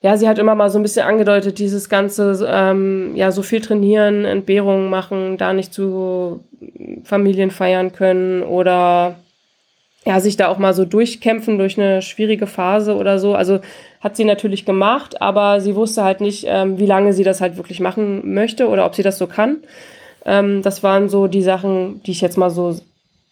ja, 0.00 0.16
sie 0.16 0.28
hat 0.28 0.38
immer 0.38 0.54
mal 0.54 0.70
so 0.70 0.78
ein 0.78 0.82
bisschen 0.82 1.06
angedeutet, 1.06 1.58
dieses 1.58 1.88
ganze, 1.88 2.46
ähm, 2.48 3.16
ja, 3.16 3.32
so 3.32 3.42
viel 3.42 3.60
trainieren, 3.60 4.24
Entbehrungen 4.24 4.90
machen, 4.90 5.36
da 5.38 5.52
nicht 5.52 5.74
zu 5.74 6.44
Familien 7.04 7.50
feiern 7.50 7.92
können 7.92 8.42
oder 8.42 9.16
ja, 10.04 10.20
sich 10.20 10.36
da 10.36 10.48
auch 10.48 10.58
mal 10.58 10.74
so 10.74 10.84
durchkämpfen 10.84 11.58
durch 11.58 11.78
eine 11.78 12.02
schwierige 12.02 12.46
Phase 12.46 12.96
oder 12.96 13.18
so. 13.18 13.34
Also 13.34 13.60
hat 14.00 14.16
sie 14.16 14.24
natürlich 14.24 14.64
gemacht, 14.64 15.20
aber 15.20 15.60
sie 15.60 15.74
wusste 15.74 16.04
halt 16.04 16.20
nicht, 16.20 16.44
ähm, 16.48 16.78
wie 16.78 16.86
lange 16.86 17.12
sie 17.12 17.24
das 17.24 17.40
halt 17.40 17.56
wirklich 17.56 17.80
machen 17.80 18.34
möchte 18.34 18.68
oder 18.68 18.86
ob 18.86 18.94
sie 18.94 19.02
das 19.02 19.18
so 19.18 19.26
kann. 19.26 19.58
Ähm, 20.24 20.62
das 20.62 20.82
waren 20.82 21.08
so 21.08 21.26
die 21.26 21.42
Sachen, 21.42 22.02
die 22.04 22.12
ich 22.12 22.20
jetzt 22.20 22.38
mal 22.38 22.50
so, 22.50 22.76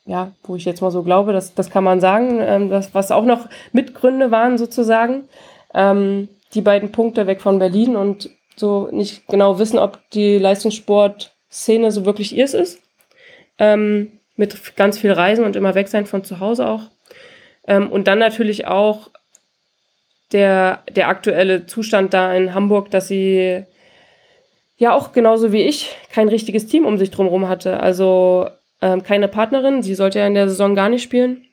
ja, 0.07 0.33
wo 0.43 0.57
ich 0.57 0.65
jetzt 0.65 0.83
mal 0.83 0.91
so 0.91 1.03
glaube, 1.03 1.33
das, 1.33 1.55
das 1.55 1.71
kann 1.71 1.85
man 1.85 2.01
sagen, 2.01 2.39
ähm, 2.41 2.69
das, 2.69 2.95
was 2.95 3.11
auch 3.11 3.25
noch 3.25 3.49
Mitgründe 3.73 4.31
waren 4.31 4.59
sozusagen. 4.59 5.29
Ähm, 5.73 6.29
die 6.55 6.63
beiden 6.63 6.93
Punkte 6.93 7.27
weg 7.27 7.41
von 7.41 7.59
Berlin 7.59 7.97
und 7.97 8.31
so 8.57 8.89
nicht 8.91 9.27
genau 9.29 9.59
wissen, 9.59 9.79
ob 9.79 9.99
die 10.11 10.39
Leistungssportszene 10.39 11.93
so 11.93 12.07
wirklich 12.07 12.35
ihrs 12.35 12.55
ist. 12.55 12.81
Ähm, 13.59 14.13
mit 14.37 14.77
ganz 14.77 14.99
viel 14.99 15.13
Reisen 15.13 15.45
und 15.45 15.57
immer 15.57 15.75
weg 15.75 15.89
sein 15.89 16.07
von 16.07 16.25
zu 16.25 16.41
Hause 16.41 16.67
auch. 16.67 16.91
Ähm, 17.67 17.91
und 17.91 18.07
dann 18.09 18.19
natürlich 18.19 18.67
auch 18.67 19.11
der, 20.33 20.83
der 20.91 21.09
aktuelle 21.09 21.67
Zustand 21.67 22.15
da 22.15 22.35
in 22.35 22.55
Hamburg, 22.55 22.91
dass 22.91 23.09
sie 23.09 23.65
ja 24.77 24.95
auch 24.95 25.13
genauso 25.13 25.53
wie 25.53 25.63
ich 25.63 25.97
kein 26.13 26.29
richtiges 26.29 26.67
Team 26.67 26.85
um 26.85 26.99
sich 26.99 27.11
drumherum 27.11 27.49
hatte. 27.49 27.81
Also 27.81 28.49
ähm, 28.83 29.03
keine 29.03 29.29
Partnerin, 29.29 29.83
sie 29.83 29.95
sollte 29.95 30.19
ja 30.19 30.27
in 30.27 30.35
der 30.35 30.49
Saison 30.49 30.75
gar 30.75 30.89
nicht 30.89 31.03
spielen. 31.03 31.47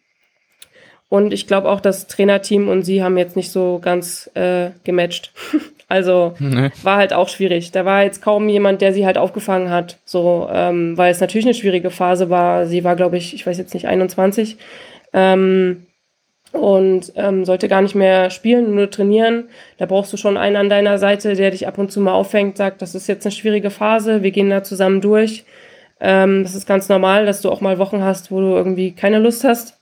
Und 1.10 1.32
ich 1.32 1.46
glaube 1.46 1.70
auch, 1.70 1.80
das 1.80 2.08
Trainerteam 2.08 2.68
und 2.68 2.84
sie 2.84 3.04
haben 3.04 3.18
jetzt 3.18 3.36
nicht 3.36 3.52
so 3.52 3.80
ganz 3.82 4.32
äh, 4.34 4.72
gematcht. 4.84 5.32
also 5.94 6.34
nee. 6.40 6.72
war 6.82 6.98
halt 6.98 7.14
auch 7.14 7.30
schwierig. 7.30 7.72
Da 7.72 7.86
war 7.86 8.02
jetzt 8.02 8.24
kaum 8.24 8.50
jemand, 8.50 8.82
der 8.82 8.94
sie 8.94 9.06
halt 9.06 9.20
aufgefangen 9.20 9.70
hat. 9.70 10.00
So, 10.06 10.50
ähm, 10.52 10.98
weil 10.98 11.12
es 11.12 11.20
natürlich 11.20 11.46
eine 11.46 11.54
schwierige 11.54 11.92
Phase 11.92 12.32
war. 12.32 12.66
Sie 12.66 12.84
war, 12.84 12.96
glaube 12.96 13.18
ich, 13.18 13.36
ich 13.36 13.46
weiß 13.46 13.60
jetzt 13.60 13.76
nicht, 13.76 13.88
21. 13.88 14.58
Ähm, 15.14 15.86
und 16.52 17.14
ähm, 17.16 17.46
sollte 17.46 17.68
gar 17.68 17.84
nicht 17.84 17.94
mehr 17.94 18.32
spielen, 18.32 18.74
nur 18.74 18.90
trainieren. 18.90 19.50
Da 19.78 19.86
brauchst 19.86 20.12
du 20.14 20.18
schon 20.18 20.36
einen 20.36 20.56
an 20.56 20.70
deiner 20.70 20.98
Seite, 20.98 21.36
der 21.36 21.52
dich 21.52 21.68
ab 21.68 21.78
und 21.78 21.92
zu 21.92 22.02
mal 22.02 22.14
auffängt, 22.14 22.58
sagt, 22.58 22.82
das 22.82 22.96
ist 22.96 23.06
jetzt 23.06 23.26
eine 23.28 23.32
schwierige 23.32 23.70
Phase, 23.70 24.24
wir 24.24 24.32
gehen 24.32 24.50
da 24.50 24.64
zusammen 24.64 25.00
durch. 25.00 25.46
Ähm, 26.00 26.42
das 26.42 26.56
ist 26.56 26.68
ganz 26.68 26.90
normal, 26.90 27.28
dass 27.28 27.42
du 27.42 27.52
auch 27.52 27.62
mal 27.62 27.78
Wochen 27.78 28.04
hast, 28.04 28.32
wo 28.32 28.40
du 28.40 28.48
irgendwie 28.56 28.94
keine 28.94 29.20
Lust 29.20 29.44
hast, 29.44 29.80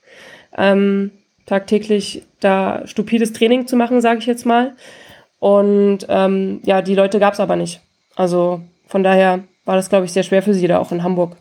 ähm, 0.58 1.12
tagtäglich 1.46 2.24
da 2.42 2.82
stupides 2.86 3.32
Training 3.32 3.66
zu 3.66 3.78
machen, 3.78 4.02
sage 4.02 4.20
ich 4.20 4.26
jetzt 4.26 4.46
mal. 4.46 4.74
Und 5.42 6.06
ähm, 6.08 6.60
ja, 6.66 6.84
die 6.84 6.94
Leute 6.94 7.20
gab 7.20 7.34
es 7.34 7.40
aber 7.40 7.56
nicht. 7.56 7.82
Also 8.16 8.62
von 8.86 9.02
daher 9.04 9.40
war 9.66 9.76
das, 9.76 9.90
glaube 9.90 10.06
ich, 10.06 10.14
sehr 10.14 10.22
schwer 10.22 10.44
für 10.44 10.54
sie 10.54 10.68
da 10.68 10.78
auch 10.78 10.92
in 10.92 11.02
Hamburg. 11.02 11.36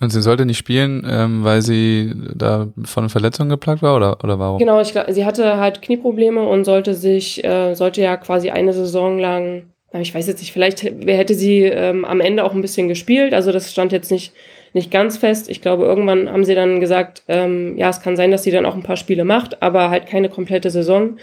Und 0.00 0.08
sie 0.08 0.22
sollte 0.22 0.46
nicht 0.46 0.56
spielen, 0.56 1.06
ähm, 1.06 1.44
weil 1.44 1.60
sie 1.60 2.14
da 2.34 2.68
von 2.84 3.10
Verletzungen 3.10 3.50
geplagt 3.50 3.82
war 3.82 3.94
oder, 3.94 4.24
oder 4.24 4.38
warum? 4.38 4.58
Genau, 4.58 4.80
ich, 4.80 4.94
sie 5.08 5.26
hatte 5.26 5.58
halt 5.58 5.82
Knieprobleme 5.82 6.42
und 6.42 6.64
sollte 6.64 6.94
sich, 6.94 7.44
äh, 7.44 7.74
sollte 7.74 8.00
ja 8.00 8.16
quasi 8.16 8.48
eine 8.48 8.72
Saison 8.72 9.18
lang, 9.18 9.64
ich 9.92 10.14
weiß 10.14 10.26
jetzt 10.26 10.40
nicht, 10.40 10.52
vielleicht 10.52 10.82
hätte 10.82 11.34
sie 11.34 11.64
ähm, 11.64 12.06
am 12.06 12.22
Ende 12.22 12.42
auch 12.42 12.54
ein 12.54 12.62
bisschen 12.62 12.88
gespielt, 12.88 13.34
also 13.34 13.52
das 13.52 13.70
stand 13.70 13.92
jetzt 13.92 14.10
nicht, 14.10 14.32
nicht 14.72 14.90
ganz 14.90 15.18
fest. 15.18 15.50
Ich 15.50 15.60
glaube, 15.60 15.84
irgendwann 15.84 16.30
haben 16.30 16.44
sie 16.46 16.54
dann 16.54 16.80
gesagt, 16.80 17.22
ähm, 17.28 17.76
ja, 17.76 17.90
es 17.90 18.00
kann 18.00 18.16
sein, 18.16 18.30
dass 18.30 18.44
sie 18.44 18.50
dann 18.50 18.64
auch 18.64 18.76
ein 18.76 18.82
paar 18.82 18.96
Spiele 18.96 19.26
macht, 19.26 19.62
aber 19.62 19.90
halt 19.90 20.06
keine 20.06 20.30
komplette 20.30 20.70
Saison. 20.70 21.18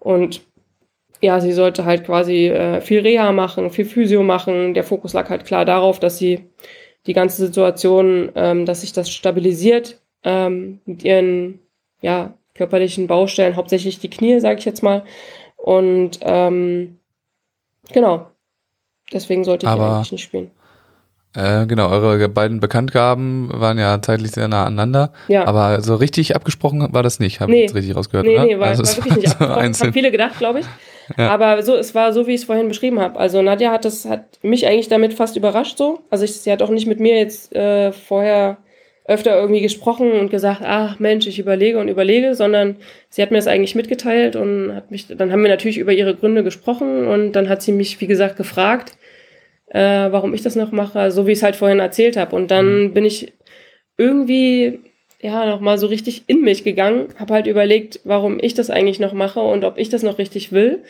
Und 0.00 0.42
ja, 1.20 1.40
sie 1.40 1.52
sollte 1.52 1.84
halt 1.84 2.04
quasi 2.04 2.46
äh, 2.48 2.80
viel 2.80 3.00
Reha 3.00 3.32
machen, 3.32 3.70
viel 3.70 3.84
Physio 3.84 4.22
machen. 4.22 4.74
Der 4.74 4.84
Fokus 4.84 5.12
lag 5.12 5.28
halt 5.30 5.44
klar 5.44 5.64
darauf, 5.64 5.98
dass 5.98 6.18
sie 6.18 6.44
die 7.06 7.12
ganze 7.12 7.44
Situation, 7.44 8.30
ähm, 8.34 8.66
dass 8.66 8.82
sich 8.82 8.92
das 8.92 9.10
stabilisiert 9.10 10.00
ähm, 10.24 10.80
mit 10.84 11.02
ihren 11.04 11.58
ja, 12.00 12.34
körperlichen 12.54 13.06
Baustellen, 13.06 13.56
hauptsächlich 13.56 13.98
die 13.98 14.10
Knie, 14.10 14.40
sage 14.40 14.58
ich 14.58 14.64
jetzt 14.64 14.82
mal. 14.82 15.04
Und 15.56 16.18
ähm, 16.22 16.98
genau, 17.92 18.26
deswegen 19.12 19.44
sollte 19.44 19.66
ich 19.66 19.70
Aber 19.72 19.96
eigentlich 19.96 20.12
nicht 20.12 20.22
spielen. 20.24 20.50
Äh, 21.34 21.66
genau, 21.66 21.90
eure 21.90 22.28
beiden 22.28 22.58
Bekanntgaben 22.60 23.50
waren 23.52 23.78
ja 23.78 24.00
zeitlich 24.00 24.32
sehr 24.32 24.48
nah 24.48 24.64
aneinander. 24.64 25.12
Ja. 25.28 25.46
Aber 25.46 25.82
so 25.82 25.94
richtig 25.94 26.34
abgesprochen 26.34 26.92
war 26.92 27.02
das 27.02 27.20
nicht, 27.20 27.40
habe 27.40 27.52
Nee. 27.52 27.58
ich 27.58 27.62
jetzt 27.64 27.74
richtig 27.74 27.96
rausgehört, 27.96 28.26
Nee, 28.26 28.34
oder? 28.34 28.44
nee, 28.44 28.58
war, 28.58 28.68
Also 28.68 28.82
war 28.84 28.96
wirklich 28.96 29.16
nicht 29.16 29.28
so 29.28 29.44
abgesprochen. 29.44 29.74
Haben 29.86 29.92
viele 29.92 30.10
gedacht, 30.10 30.38
glaube 30.38 30.60
ich. 30.60 30.66
Ja. 31.16 31.30
Aber 31.30 31.62
so, 31.62 31.74
es 31.74 31.94
war 31.94 32.12
so, 32.12 32.26
wie 32.26 32.34
ich 32.34 32.42
es 32.42 32.46
vorhin 32.46 32.68
beschrieben 32.68 33.00
habe. 33.00 33.18
Also 33.18 33.40
Nadja 33.42 33.70
hat 33.70 33.84
das, 33.84 34.04
hat 34.04 34.38
mich 34.42 34.66
eigentlich 34.66 34.88
damit 34.88 35.14
fast 35.14 35.36
überrascht 35.36 35.78
so. 35.78 36.00
Also 36.10 36.24
ich, 36.24 36.34
sie 36.34 36.52
hat 36.52 36.62
auch 36.62 36.70
nicht 36.70 36.86
mit 36.86 37.00
mir 37.00 37.16
jetzt 37.16 37.54
äh, 37.54 37.92
vorher 37.92 38.58
öfter 39.08 39.40
irgendwie 39.40 39.62
gesprochen 39.62 40.12
und 40.12 40.30
gesagt, 40.30 40.60
ach 40.62 40.98
Mensch, 40.98 41.26
ich 41.26 41.38
überlege 41.38 41.78
und 41.78 41.88
überlege, 41.88 42.34
sondern 42.34 42.76
sie 43.08 43.22
hat 43.22 43.30
mir 43.30 43.38
das 43.38 43.46
eigentlich 43.46 43.74
mitgeteilt 43.74 44.36
und 44.36 44.74
hat 44.74 44.90
mich, 44.90 45.06
dann 45.08 45.32
haben 45.32 45.42
wir 45.42 45.48
natürlich 45.48 45.78
über 45.78 45.92
ihre 45.92 46.14
Gründe 46.14 46.44
gesprochen 46.44 47.06
und 47.06 47.32
dann 47.32 47.48
hat 47.48 47.62
sie 47.62 47.72
mich, 47.72 48.02
wie 48.02 48.06
gesagt, 48.06 48.36
gefragt, 48.36 48.98
äh, 49.68 49.80
warum 49.80 50.34
ich 50.34 50.42
das 50.42 50.56
noch 50.56 50.72
mache, 50.72 51.10
so 51.10 51.26
wie 51.26 51.32
ich 51.32 51.38
es 51.38 51.42
halt 51.42 51.56
vorhin 51.56 51.78
erzählt 51.78 52.18
habe. 52.18 52.36
Und 52.36 52.50
dann 52.50 52.92
bin 52.92 53.06
ich 53.06 53.32
irgendwie 53.96 54.80
ja 55.20 55.46
noch 55.46 55.60
mal 55.60 55.78
so 55.78 55.86
richtig 55.88 56.24
in 56.28 56.42
mich 56.42 56.64
gegangen, 56.64 57.08
habe 57.18 57.34
halt 57.34 57.46
überlegt, 57.46 58.00
warum 58.04 58.38
ich 58.40 58.54
das 58.54 58.70
eigentlich 58.70 59.00
noch 59.00 59.12
mache 59.12 59.40
und 59.40 59.64
ob 59.64 59.78
ich 59.78 59.88
das 59.88 60.02
noch 60.02 60.18
richtig 60.18 60.52
will. 60.52 60.82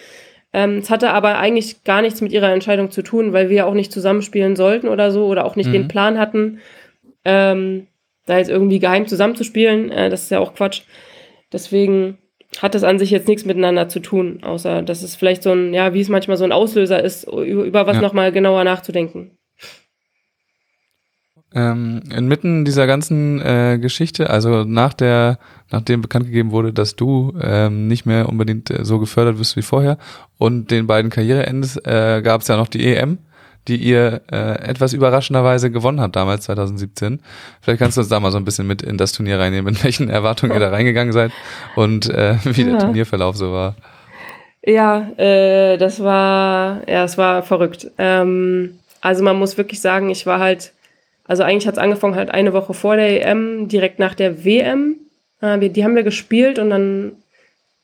Ähm, 0.53 0.79
es 0.79 0.91
hatte 0.91 1.11
aber 1.11 1.39
eigentlich 1.39 1.85
gar 1.85 2.01
nichts 2.03 2.21
mit 2.21 2.33
ihrer 2.33 2.53
Entscheidung 2.53 2.91
zu 2.91 3.03
tun, 3.03 3.33
weil 3.33 3.51
wir 3.51 3.67
auch 3.67 3.75
nicht 3.75 3.93
zusammenspielen 3.93 4.57
sollten 4.57 4.89
oder 4.89 5.11
so 5.11 5.27
oder 5.27 5.45
auch 5.45 5.57
nicht 5.57 5.69
Mhm. 5.69 5.73
den 5.73 5.89
Plan 5.89 6.19
hatten, 6.19 6.61
ähm, 7.25 7.87
da 8.27 8.39
jetzt 8.39 8.51
irgendwie 8.51 8.79
geheim 8.79 9.07
zusammenzuspielen. 9.07 9.91
Äh, 9.91 10.11
das 10.11 10.23
ist 10.25 10.31
ja 10.31 10.41
auch 10.41 10.55
Quatsch. 10.55 10.83
Deswegen 11.53 12.19
hat 12.61 12.75
das 12.75 12.85
an 12.85 12.99
sich 12.99 13.11
jetzt 13.11 13.29
nichts 13.29 13.45
miteinander 13.45 13.89
zu 13.89 14.01
tun, 14.01 14.41
außer 14.43 14.83
dass 14.83 15.03
es 15.03 15.17
vielleicht 15.17 15.43
so 15.43 15.53
ein, 15.53 15.75
ja, 15.75 15.93
wie 15.93 16.01
es 16.01 16.09
manchmal 16.09 16.37
so 16.39 16.45
ein 16.45 16.53
Auslöser 16.53 17.03
ist, 17.03 17.25
über, 17.25 17.43
über 17.65 17.87
was 17.87 17.97
Ja. 17.97 18.03
noch 18.03 18.13
mal 18.15 18.33
genauer 18.33 18.65
nachzudenken. 18.65 19.38
Ähm, 21.55 22.03
inmitten 22.15 22.67
dieser 22.67 22.87
ganzen 22.87 23.41
äh, 23.41 23.79
Geschichte, 23.81 24.29
also 24.29 24.65
nach 24.65 24.93
der, 24.93 25.39
nachdem 25.71 26.03
bekannt 26.03 26.27
gegeben 26.27 26.51
wurde, 26.51 26.75
dass 26.75 26.95
du 26.95 27.33
ähm, 27.41 27.89
nicht 27.89 28.05
mehr 28.05 28.29
unbedingt 28.29 28.71
äh, 28.71 28.85
so 28.85 28.99
gefördert 28.99 29.39
wirst 29.39 29.57
wie 29.57 29.63
vorher 29.63 29.97
und 30.37 30.71
den 30.71 30.87
beiden 30.87 31.11
Karriereendes, 31.11 31.79
äh, 31.79 32.21
gab 32.23 32.43
es 32.43 32.49
ja 32.49 32.59
noch 32.59 32.69
die 32.69 32.85
EM, 32.87 33.17
die 33.67 33.77
ihr 33.77 34.21
äh, 34.31 34.59
etwas 34.69 34.93
überraschenderweise 34.93 35.71
gewonnen 35.71 36.01
habt 36.03 36.17
damals 36.17 36.45
2017. 36.45 37.21
Vielleicht 37.63 37.79
kannst 37.81 37.97
du 37.97 38.03
uns 38.03 38.11
da 38.11 38.21
mal 38.21 38.31
so 38.31 38.37
ein 38.39 38.45
bisschen 38.45 38.67
mit 38.67 38.83
in 38.83 38.99
das 38.99 39.13
Turnier 39.13 39.39
reinnehmen, 39.39 39.73
mit 39.73 39.83
welchen 39.83 40.11
Erwartungen 40.11 40.53
ihr 40.53 40.61
da 40.61 40.69
reingegangen 40.69 41.15
seid 41.15 41.33
und 41.77 42.11
äh, 42.11 42.37
wie 42.45 42.65
der 42.65 42.75
Ja. 42.75 42.79
Turnierverlauf 42.79 43.37
so 43.37 43.53
war. 43.53 43.75
Ja, 44.65 45.09
äh, 45.17 45.79
das 45.79 46.03
war, 46.03 46.87
ja, 46.87 47.05
es 47.05 47.17
war 47.17 47.43
verrückt. 47.43 47.91
Ähm, 47.97 48.79
also 49.01 49.23
man 49.23 49.39
muss 49.39 49.57
wirklich 49.57 49.81
sagen, 49.81 50.11
ich 50.11 50.27
war 50.27 50.41
halt, 50.41 50.73
also 51.29 51.45
eigentlich 51.45 51.69
hat 51.69 51.75
es 51.75 51.79
angefangen 51.79 52.17
halt 52.17 52.31
eine 52.31 52.53
Woche 52.53 52.75
vor 52.75 52.97
der 52.97 53.25
EM, 53.25 53.69
direkt 53.69 54.01
nach 54.01 54.15
der 54.15 54.45
WM. 54.45 54.97
Äh, 55.41 55.61
wir, 55.61 55.69
die 55.69 55.85
haben 55.85 55.95
wir 55.95 56.03
gespielt 56.03 56.59
und 56.59 56.71
dann, 56.71 57.13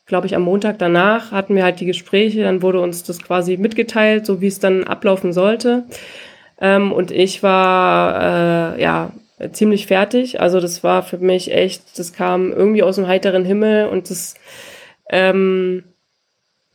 glaube 0.07 0.27
ich, 0.27 0.35
am 0.35 0.43
Montag 0.43 0.79
danach 0.79 1.31
hatten 1.31 1.55
wir 1.55 1.63
halt 1.63 1.79
die 1.79 1.87
Gespräche. 1.87 2.43
Dann 2.43 2.63
wurde 2.63 2.81
uns 2.81 3.05
das 3.05 3.23
quasi 3.23 3.57
mitgeteilt, 3.59 4.27
so 4.27 4.41
wie 4.41 4.49
es 4.49 4.59
dann 4.59 4.85
ablaufen 4.85 5.33
sollte. 5.33 5.85
Ähm, 6.61 6.91
und 6.91 7.11
ich 7.11 7.43
war, 7.43 8.77
äh, 8.77 8.83
ja, 8.83 9.13
ziemlich 9.53 9.87
fertig. 9.87 10.41
Also 10.41 10.61
das 10.61 10.83
war 10.83 11.03
für 11.03 11.19
mich 11.19 11.53
echt, 11.53 11.99
das 11.99 12.13
kam 12.13 12.51
irgendwie 12.51 12.83
aus 12.83 12.97
dem 12.97 13.07
heiteren 13.07 13.45
Himmel 13.45 13.89
und 13.89 14.09
das, 14.11 14.37
ähm, 15.11 15.85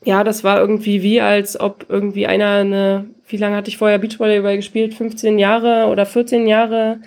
ja, 0.03 0.23
das 0.23 0.43
war 0.43 0.59
irgendwie 0.59 1.01
wie, 1.01 1.19
als 1.19 1.59
ob 1.59 1.85
irgendwie 1.89 2.27
einer 2.27 2.57
eine, 2.57 3.05
wie 3.29 3.37
lange 3.37 3.55
hatte 3.55 3.69
ich 3.69 3.77
vorher 3.77 3.97
Beachvolleyball 3.99 4.55
gespielt? 4.57 4.93
15 4.93 5.39
Jahre 5.39 5.87
oder 5.89 6.05
14 6.05 6.47
Jahre, 6.47 6.99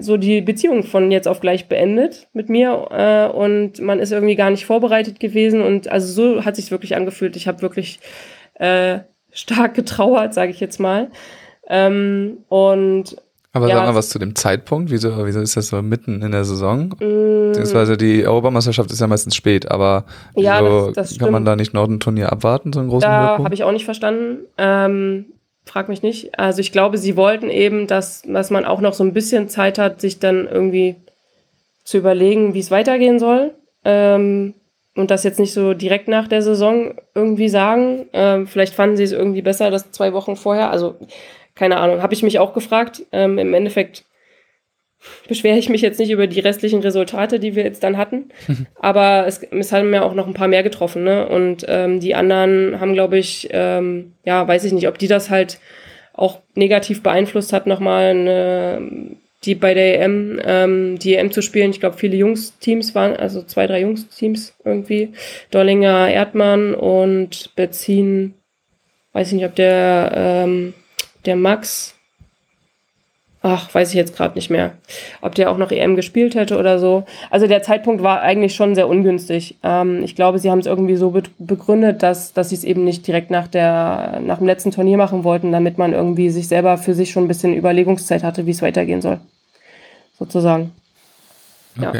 so 0.00 0.16
die 0.16 0.40
Beziehung 0.40 0.84
von 0.84 1.10
jetzt 1.10 1.26
auf 1.26 1.40
gleich 1.40 1.66
beendet 1.68 2.28
mit 2.32 2.48
mir 2.48 2.86
äh, 2.90 3.26
und 3.36 3.80
man 3.80 3.98
ist 3.98 4.12
irgendwie 4.12 4.36
gar 4.36 4.50
nicht 4.50 4.66
vorbereitet 4.66 5.18
gewesen 5.18 5.62
und 5.62 5.88
also 5.88 6.06
so 6.12 6.44
hat 6.44 6.54
sich 6.56 6.70
wirklich 6.70 6.94
angefühlt. 6.94 7.34
Ich 7.36 7.48
habe 7.48 7.62
wirklich 7.62 7.98
äh, 8.54 9.00
stark 9.32 9.74
getrauert, 9.74 10.32
sage 10.34 10.52
ich 10.52 10.60
jetzt 10.60 10.78
mal. 10.78 11.10
Ähm, 11.68 12.38
und 12.48 13.16
Aber 13.52 13.68
Ja, 13.68 13.76
sag 13.76 13.86
mal 13.86 13.94
was 13.94 14.10
zu 14.10 14.18
dem 14.18 14.34
Zeitpunkt. 14.36 14.90
Wieso, 14.90 15.26
wieso 15.26 15.40
ist 15.40 15.56
das 15.56 15.68
so 15.68 15.80
mitten 15.82 16.22
in 16.22 16.30
der 16.32 16.44
Saison? 16.44 16.94
mh, 17.00 17.48
Beziehungsweise 17.48 17.96
die 17.96 18.26
Europameisterschaft 18.26 18.90
ist 18.92 19.00
ja 19.00 19.06
meistens 19.06 19.34
spät, 19.34 19.70
aber 19.70 20.04
Ja, 20.36 20.60
das- 20.60 20.92
das 20.94 21.18
kann 21.18 21.30
man 21.32 21.42
stimmt. 21.42 21.48
da 21.48 21.56
nicht 21.56 21.74
noch 21.74 21.88
ein 21.88 22.00
Turnier 22.00 22.30
abwarten, 22.32 22.72
so 22.72 22.80
einen 22.80 22.88
großen 22.90 23.08
Da 23.10 23.38
habe 23.38 23.54
ich 23.54 23.64
auch 23.64 23.72
nicht 23.72 23.84
verstanden. 23.84 24.44
Ähm, 24.58 25.26
frag 25.64 25.88
mich 25.88 26.02
nicht. 26.02 26.38
Also 26.38 26.60
ich 26.60 26.72
glaube, 26.72 26.98
sie 26.98 27.16
wollten 27.16 27.50
eben, 27.50 27.86
dass, 27.86 28.22
dass 28.22 28.50
man 28.50 28.64
auch 28.64 28.80
noch 28.80 28.94
so 28.94 29.04
ein 29.04 29.14
bisschen 29.14 29.48
Zeit 29.48 29.78
hat, 29.78 30.00
sich 30.00 30.18
dann 30.18 30.46
irgendwie 30.46 30.96
zu 31.84 31.98
überlegen, 31.98 32.54
wie 32.54 32.60
es 32.60 32.70
weitergehen 32.70 33.18
soll. 33.18 33.52
Ähm, 33.84 34.54
und 34.94 35.10
das 35.10 35.24
jetzt 35.24 35.40
nicht 35.40 35.52
so 35.52 35.74
direkt 35.74 36.08
nach 36.08 36.28
der 36.28 36.42
Saison 36.42 36.94
irgendwie 37.14 37.48
sagen. 37.48 38.06
Ähm, 38.12 38.46
vielleicht 38.46 38.74
fanden 38.74 38.96
sie 38.96 39.02
es 39.02 39.12
irgendwie 39.12 39.42
besser, 39.42 39.70
das 39.70 39.90
zwei 39.90 40.12
Wochen 40.12 40.36
vorher. 40.36 40.70
Also 40.70 40.96
keine 41.54 41.78
Ahnung, 41.78 42.02
habe 42.02 42.14
ich 42.14 42.22
mich 42.22 42.38
auch 42.38 42.54
gefragt. 42.54 43.02
Ähm, 43.12 43.38
Im 43.38 43.54
Endeffekt 43.54 44.04
beschwere 45.28 45.58
ich 45.58 45.68
mich 45.68 45.80
jetzt 45.80 45.98
nicht 45.98 46.10
über 46.10 46.26
die 46.26 46.40
restlichen 46.40 46.80
Resultate, 46.80 47.38
die 47.38 47.54
wir 47.54 47.64
jetzt 47.64 47.82
dann 47.82 47.96
hatten. 47.96 48.30
Aber 48.76 49.24
es, 49.26 49.42
es 49.42 49.72
haben 49.72 49.92
ja 49.92 50.02
auch 50.02 50.14
noch 50.14 50.26
ein 50.26 50.34
paar 50.34 50.48
mehr 50.48 50.62
getroffen, 50.62 51.04
ne? 51.04 51.28
Und 51.28 51.64
ähm, 51.68 52.00
die 52.00 52.14
anderen 52.14 52.80
haben, 52.80 52.94
glaube 52.94 53.18
ich, 53.18 53.48
ähm, 53.50 54.12
ja, 54.24 54.46
weiß 54.46 54.64
ich 54.64 54.72
nicht, 54.72 54.88
ob 54.88 54.98
die 54.98 55.08
das 55.08 55.30
halt 55.30 55.58
auch 56.12 56.40
negativ 56.54 57.02
beeinflusst 57.02 57.52
hat, 57.52 57.66
nochmal 57.66 58.10
eine, 58.10 58.80
die 59.44 59.54
bei 59.54 59.74
der 59.74 60.00
EM, 60.00 60.40
ähm, 60.44 60.98
die 60.98 61.14
EM 61.14 61.32
zu 61.32 61.42
spielen. 61.42 61.70
Ich 61.70 61.80
glaube, 61.80 61.98
viele 61.98 62.16
Jungsteams 62.16 62.94
waren, 62.94 63.16
also 63.16 63.42
zwei, 63.42 63.66
drei 63.66 63.80
Jungsteams 63.80 64.54
irgendwie. 64.64 65.12
Dollinger, 65.50 66.08
Erdmann 66.08 66.74
und 66.74 67.54
Bezin, 67.56 68.34
weiß 69.12 69.28
ich 69.28 69.34
nicht, 69.34 69.44
ob 69.44 69.54
der, 69.56 70.12
ähm, 70.14 70.74
der 71.26 71.36
Max, 71.36 71.94
ach, 73.44 73.72
weiß 73.74 73.90
ich 73.90 73.94
jetzt 73.94 74.16
gerade 74.16 74.34
nicht 74.36 74.48
mehr, 74.48 74.72
ob 75.20 75.34
der 75.34 75.50
auch 75.50 75.58
noch 75.58 75.70
EM 75.70 75.96
gespielt 75.96 76.34
hätte 76.34 76.58
oder 76.58 76.78
so. 76.78 77.04
Also 77.30 77.46
der 77.46 77.62
Zeitpunkt 77.62 78.02
war 78.02 78.22
eigentlich 78.22 78.54
schon 78.54 78.74
sehr 78.74 78.88
ungünstig. 78.88 79.56
Ähm, 79.62 80.02
ich 80.02 80.16
glaube, 80.16 80.38
sie 80.38 80.50
haben 80.50 80.60
es 80.60 80.66
irgendwie 80.66 80.96
so 80.96 81.10
be 81.10 81.22
begründet, 81.38 82.02
dass, 82.02 82.32
dass 82.32 82.48
sie 82.48 82.54
es 82.54 82.64
eben 82.64 82.84
nicht 82.84 83.06
direkt 83.06 83.30
nach, 83.30 83.46
der, 83.46 84.20
nach 84.24 84.38
dem 84.38 84.46
letzten 84.46 84.70
Turnier 84.70 84.96
machen 84.96 85.24
wollten, 85.24 85.52
damit 85.52 85.76
man 85.76 85.92
irgendwie 85.92 86.30
sich 86.30 86.48
selber 86.48 86.78
für 86.78 86.94
sich 86.94 87.10
schon 87.10 87.24
ein 87.24 87.28
bisschen 87.28 87.54
Überlegungszeit 87.54 88.22
hatte, 88.22 88.46
wie 88.46 88.50
es 88.50 88.62
weitergehen 88.62 89.02
soll. 89.02 89.20
Sozusagen. 90.18 90.72
ja. 91.78 91.92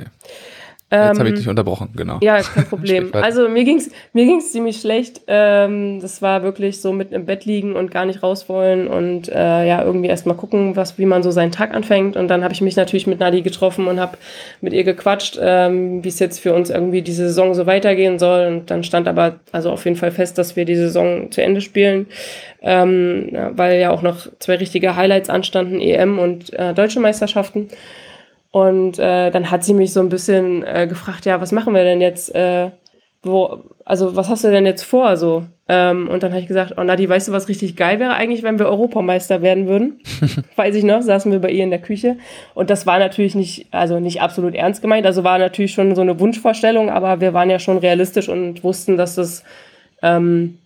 Jetzt 0.94 1.18
habe 1.18 1.28
ich 1.28 1.34
Ähm, 1.34 1.38
dich 1.40 1.48
unterbrochen, 1.48 1.90
genau. 1.96 2.18
ja, 2.22 2.40
kein 2.54 2.66
Problem. 2.66 3.10
Also 3.12 3.48
mir 3.48 3.64
ging's 3.64 3.90
mir 4.12 4.24
ging's 4.24 4.52
ziemlich 4.52 4.80
schlecht. 4.80 5.22
Ähm, 5.26 6.00
das 6.00 6.22
war 6.22 6.42
wirklich 6.42 6.80
so 6.80 6.92
mit 6.92 7.12
im 7.12 7.26
Bett 7.26 7.44
liegen 7.44 7.74
und 7.74 7.90
gar 7.90 8.04
nicht 8.04 8.22
raus 8.22 8.48
wollen 8.48 8.86
und 8.86 9.28
äh, 9.28 9.66
ja 9.66 9.82
irgendwie 9.82 10.08
erst 10.08 10.26
mal 10.26 10.34
gucken, 10.34 10.76
was 10.76 10.98
wie 10.98 11.06
man 11.06 11.22
so 11.22 11.30
seinen 11.30 11.52
Tag 11.52 11.74
anfängt. 11.74 12.16
Und 12.16 12.28
dann 12.28 12.44
habe 12.44 12.54
ich 12.54 12.60
mich 12.60 12.76
natürlich 12.76 13.06
mit 13.06 13.20
Nadi 13.20 13.42
getroffen 13.42 13.86
und 13.86 13.98
habe 13.98 14.16
mit 14.60 14.72
ihr 14.72 14.84
gequatscht, 14.84 15.38
ähm, 15.40 16.04
wie 16.04 16.08
es 16.08 16.18
jetzt 16.18 16.40
für 16.40 16.54
uns 16.54 16.70
irgendwie 16.70 17.02
die 17.02 17.12
Saison 17.12 17.54
so 17.54 17.66
weitergehen 17.66 18.18
soll. 18.18 18.46
Und 18.46 18.70
dann 18.70 18.84
stand 18.84 19.08
aber 19.08 19.40
also 19.52 19.70
auf 19.70 19.84
jeden 19.84 19.96
Fall 19.96 20.10
fest, 20.10 20.38
dass 20.38 20.56
wir 20.56 20.64
die 20.64 20.76
Saison 20.76 21.30
zu 21.30 21.42
Ende 21.42 21.60
spielen, 21.60 22.06
ähm, 22.62 23.30
weil 23.52 23.80
ja 23.80 23.90
auch 23.90 24.02
noch 24.02 24.28
zwei 24.38 24.56
richtige 24.56 24.96
Highlights 24.96 25.30
anstanden, 25.30 25.80
EM 25.80 26.18
und 26.18 26.52
äh, 26.52 26.74
deutsche 26.74 27.00
Meisterschaften. 27.00 27.68
Und 28.54 29.00
äh, 29.00 29.32
dann 29.32 29.50
hat 29.50 29.64
sie 29.64 29.74
mich 29.74 29.92
so 29.92 29.98
ein 29.98 30.08
bisschen 30.08 30.62
äh, 30.62 30.86
gefragt, 30.86 31.24
ja, 31.26 31.40
was 31.40 31.50
machen 31.50 31.74
wir 31.74 31.82
denn 31.82 32.00
jetzt? 32.00 32.32
Äh, 32.36 32.70
wo, 33.24 33.64
also 33.84 34.14
was 34.14 34.28
hast 34.28 34.44
du 34.44 34.50
denn 34.52 34.64
jetzt 34.64 34.84
vor? 34.84 35.16
So. 35.16 35.42
Ähm, 35.68 36.06
und 36.08 36.22
dann 36.22 36.30
habe 36.30 36.40
ich 36.40 36.46
gesagt, 36.46 36.74
oh 36.76 36.84
Nadi, 36.84 37.08
weißt 37.08 37.26
du, 37.26 37.32
was 37.32 37.48
richtig 37.48 37.74
geil 37.74 37.98
wäre 37.98 38.14
eigentlich, 38.14 38.44
wenn 38.44 38.60
wir 38.60 38.66
Europameister 38.66 39.42
werden 39.42 39.66
würden? 39.66 40.02
Weiß 40.54 40.76
ich 40.76 40.84
noch, 40.84 41.02
saßen 41.02 41.32
wir 41.32 41.40
bei 41.40 41.50
ihr 41.50 41.64
in 41.64 41.70
der 41.70 41.80
Küche. 41.80 42.16
Und 42.54 42.70
das 42.70 42.86
war 42.86 43.00
natürlich 43.00 43.34
nicht, 43.34 43.66
also 43.72 43.98
nicht 43.98 44.22
absolut 44.22 44.54
ernst 44.54 44.82
gemeint. 44.82 45.04
Also 45.04 45.24
war 45.24 45.38
natürlich 45.38 45.72
schon 45.72 45.96
so 45.96 46.02
eine 46.02 46.20
Wunschvorstellung, 46.20 46.90
aber 46.90 47.20
wir 47.20 47.34
waren 47.34 47.50
ja 47.50 47.58
schon 47.58 47.78
realistisch 47.78 48.28
und 48.28 48.62
wussten, 48.62 48.96
dass 48.96 49.16
das 49.16 49.42
ähm, 50.00 50.58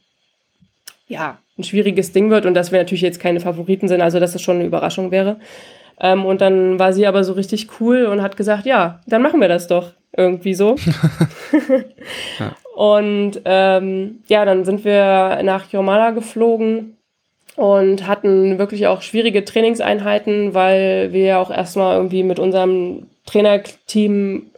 ja 1.06 1.38
ein 1.56 1.64
schwieriges 1.64 2.12
Ding 2.12 2.28
wird 2.28 2.44
und 2.44 2.52
dass 2.52 2.70
wir 2.70 2.80
natürlich 2.80 3.00
jetzt 3.00 3.18
keine 3.18 3.40
Favoriten 3.40 3.88
sind, 3.88 4.02
also 4.02 4.20
dass 4.20 4.34
es 4.34 4.42
schon 4.42 4.56
eine 4.56 4.66
Überraschung 4.66 5.10
wäre. 5.10 5.38
Ähm, 6.00 6.24
und 6.24 6.40
dann 6.40 6.78
war 6.78 6.92
sie 6.92 7.06
aber 7.06 7.24
so 7.24 7.32
richtig 7.32 7.80
cool 7.80 8.06
und 8.06 8.22
hat 8.22 8.36
gesagt, 8.36 8.66
ja, 8.66 9.00
dann 9.06 9.22
machen 9.22 9.40
wir 9.40 9.48
das 9.48 9.66
doch 9.66 9.92
irgendwie 10.16 10.54
so. 10.54 10.76
ja. 12.38 12.54
Und 12.78 13.40
ähm, 13.44 14.20
ja, 14.28 14.44
dann 14.44 14.64
sind 14.64 14.84
wir 14.84 15.40
nach 15.42 15.68
Jomala 15.72 16.12
geflogen 16.12 16.96
und 17.56 18.06
hatten 18.06 18.60
wirklich 18.60 18.86
auch 18.86 19.02
schwierige 19.02 19.44
Trainingseinheiten, 19.44 20.54
weil 20.54 21.12
wir 21.12 21.40
auch 21.40 21.50
erstmal 21.50 21.96
irgendwie 21.96 22.22
mit 22.22 22.38
unserem 22.38 23.08
Trainerteam, 23.26 24.52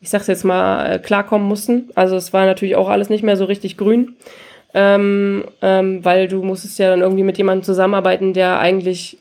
ich 0.00 0.08
sag's 0.08 0.26
jetzt 0.26 0.44
mal, 0.44 0.86
äh, 0.90 0.98
klarkommen 0.98 1.46
mussten. 1.46 1.90
Also 1.94 2.16
es 2.16 2.32
war 2.32 2.46
natürlich 2.46 2.76
auch 2.76 2.88
alles 2.88 3.10
nicht 3.10 3.22
mehr 3.22 3.36
so 3.36 3.44
richtig 3.44 3.76
grün, 3.76 4.16
ähm, 4.72 5.44
ähm, 5.60 6.02
weil 6.02 6.28
du 6.28 6.42
musstest 6.42 6.78
ja 6.78 6.88
dann 6.88 7.02
irgendwie 7.02 7.24
mit 7.24 7.36
jemandem 7.36 7.64
zusammenarbeiten, 7.64 8.32
der 8.32 8.58
eigentlich 8.58 9.18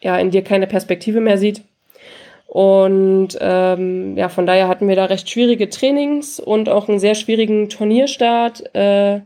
ja 0.00 0.18
in 0.18 0.30
dir 0.30 0.42
keine 0.42 0.66
Perspektive 0.66 1.20
mehr 1.20 1.38
sieht. 1.38 1.62
Und 2.46 3.38
ähm, 3.40 4.16
ja, 4.16 4.28
von 4.28 4.44
daher 4.44 4.66
hatten 4.66 4.88
wir 4.88 4.96
da 4.96 5.04
recht 5.04 5.30
schwierige 5.30 5.70
Trainings 5.70 6.40
und 6.40 6.68
auch 6.68 6.88
einen 6.88 6.98
sehr 6.98 7.14
schwierigen 7.14 7.68
Turnierstart. 7.68 8.74
Äh, 8.74 9.20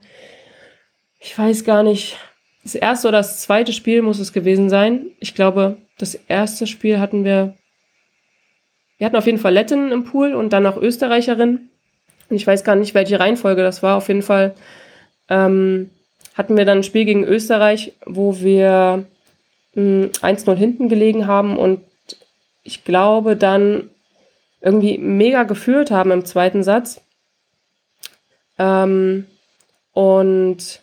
ich 1.20 1.38
weiß 1.38 1.64
gar 1.64 1.82
nicht, 1.82 2.18
das 2.64 2.74
erste 2.74 3.08
oder 3.08 3.18
das 3.18 3.40
zweite 3.40 3.72
Spiel 3.72 4.02
muss 4.02 4.18
es 4.18 4.34
gewesen 4.34 4.68
sein. 4.68 5.06
Ich 5.20 5.34
glaube, 5.34 5.78
das 5.96 6.14
erste 6.14 6.66
Spiel 6.66 6.98
hatten 6.98 7.24
wir, 7.24 7.54
wir 8.98 9.06
hatten 9.06 9.16
auf 9.16 9.26
jeden 9.26 9.38
Fall 9.38 9.54
Letten 9.54 9.90
im 9.90 10.04
Pool 10.04 10.34
und 10.34 10.52
dann 10.52 10.62
noch 10.64 10.76
Österreicherin. 10.76 11.70
Und 12.28 12.36
ich 12.36 12.46
weiß 12.46 12.62
gar 12.62 12.76
nicht, 12.76 12.94
welche 12.94 13.20
Reihenfolge 13.20 13.62
das 13.62 13.82
war. 13.82 13.96
Auf 13.96 14.08
jeden 14.08 14.22
Fall 14.22 14.54
ähm, 15.30 15.88
hatten 16.34 16.58
wir 16.58 16.66
dann 16.66 16.78
ein 16.78 16.84
Spiel 16.84 17.06
gegen 17.06 17.24
Österreich, 17.24 17.92
wo 18.04 18.40
wir 18.40 19.06
1-0 19.76 20.54
hinten 20.54 20.88
gelegen 20.88 21.26
haben 21.26 21.56
und 21.56 21.80
ich 22.62 22.84
glaube 22.84 23.36
dann 23.36 23.90
irgendwie 24.60 24.98
mega 24.98 25.42
gefühlt 25.42 25.90
haben 25.90 26.10
im 26.10 26.24
zweiten 26.24 26.62
Satz. 26.62 27.02
Ähm, 28.58 29.26
und 29.92 30.80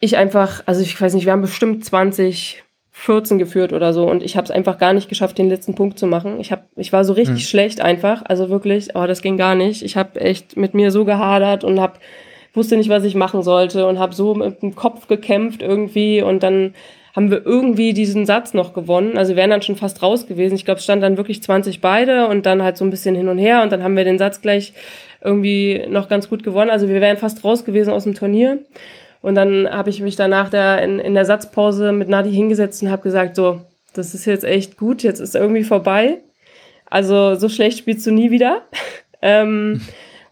ich 0.00 0.16
einfach, 0.16 0.62
also 0.66 0.80
ich 0.80 1.00
weiß 1.00 1.14
nicht, 1.14 1.26
wir 1.26 1.32
haben 1.32 1.42
bestimmt 1.42 1.84
20, 1.84 2.64
14 2.92 3.38
geführt 3.38 3.72
oder 3.72 3.94
so 3.94 4.10
und 4.10 4.22
ich 4.22 4.36
habe 4.36 4.44
es 4.44 4.50
einfach 4.50 4.78
gar 4.78 4.92
nicht 4.92 5.08
geschafft, 5.08 5.38
den 5.38 5.48
letzten 5.48 5.74
Punkt 5.74 5.98
zu 5.98 6.06
machen. 6.06 6.40
Ich 6.40 6.52
hab, 6.52 6.66
ich 6.76 6.92
war 6.92 7.04
so 7.04 7.12
richtig 7.12 7.36
mhm. 7.36 7.48
schlecht 7.48 7.80
einfach, 7.80 8.22
also 8.24 8.50
wirklich, 8.50 8.94
oh, 8.94 9.06
das 9.06 9.22
ging 9.22 9.36
gar 9.36 9.54
nicht. 9.54 9.82
Ich 9.82 9.96
habe 9.96 10.20
echt 10.20 10.56
mit 10.56 10.74
mir 10.74 10.90
so 10.90 11.04
gehadert 11.04 11.64
und 11.64 11.80
habe 11.80 11.94
wusste 12.52 12.76
nicht, 12.76 12.90
was 12.90 13.04
ich 13.04 13.14
machen 13.14 13.42
sollte 13.42 13.86
und 13.86 13.98
habe 13.98 14.14
so 14.14 14.34
mit 14.34 14.60
dem 14.60 14.74
Kopf 14.74 15.06
gekämpft 15.06 15.62
irgendwie 15.62 16.20
und 16.20 16.42
dann 16.42 16.74
haben 17.14 17.30
wir 17.30 17.44
irgendwie 17.44 17.92
diesen 17.92 18.26
Satz 18.26 18.54
noch 18.54 18.72
gewonnen. 18.72 19.18
Also 19.18 19.30
wir 19.30 19.36
wären 19.36 19.50
dann 19.50 19.62
schon 19.62 19.76
fast 19.76 20.02
raus 20.02 20.26
gewesen. 20.26 20.54
Ich 20.54 20.64
glaube, 20.64 20.78
es 20.78 20.84
stand 20.84 21.02
dann 21.02 21.16
wirklich 21.16 21.42
20 21.42 21.80
beide 21.80 22.28
und 22.28 22.46
dann 22.46 22.62
halt 22.62 22.76
so 22.76 22.84
ein 22.84 22.90
bisschen 22.90 23.14
hin 23.14 23.28
und 23.28 23.38
her 23.38 23.62
und 23.62 23.72
dann 23.72 23.82
haben 23.82 23.96
wir 23.96 24.04
den 24.04 24.18
Satz 24.18 24.40
gleich 24.40 24.72
irgendwie 25.22 25.84
noch 25.88 26.08
ganz 26.08 26.28
gut 26.28 26.42
gewonnen. 26.42 26.70
Also 26.70 26.88
wir 26.88 27.00
wären 27.00 27.16
fast 27.16 27.44
raus 27.44 27.64
gewesen 27.64 27.92
aus 27.92 28.04
dem 28.04 28.14
Turnier. 28.14 28.58
Und 29.22 29.34
dann 29.34 29.68
habe 29.68 29.90
ich 29.90 30.00
mich 30.00 30.16
danach 30.16 30.48
der, 30.48 30.82
in, 30.82 30.98
in 30.98 31.14
der 31.14 31.26
Satzpause 31.26 31.92
mit 31.92 32.08
Nadi 32.08 32.32
hingesetzt 32.32 32.82
und 32.82 32.90
habe 32.90 33.02
gesagt, 33.02 33.36
so, 33.36 33.60
das 33.92 34.14
ist 34.14 34.24
jetzt 34.24 34.44
echt 34.44 34.78
gut, 34.78 35.02
jetzt 35.02 35.20
ist 35.20 35.34
irgendwie 35.34 35.64
vorbei. 35.64 36.18
Also 36.88 37.34
so 37.34 37.48
schlecht 37.48 37.78
spielst 37.78 38.06
du 38.06 38.12
nie 38.12 38.30
wieder. 38.30 38.62
ähm, 39.22 39.82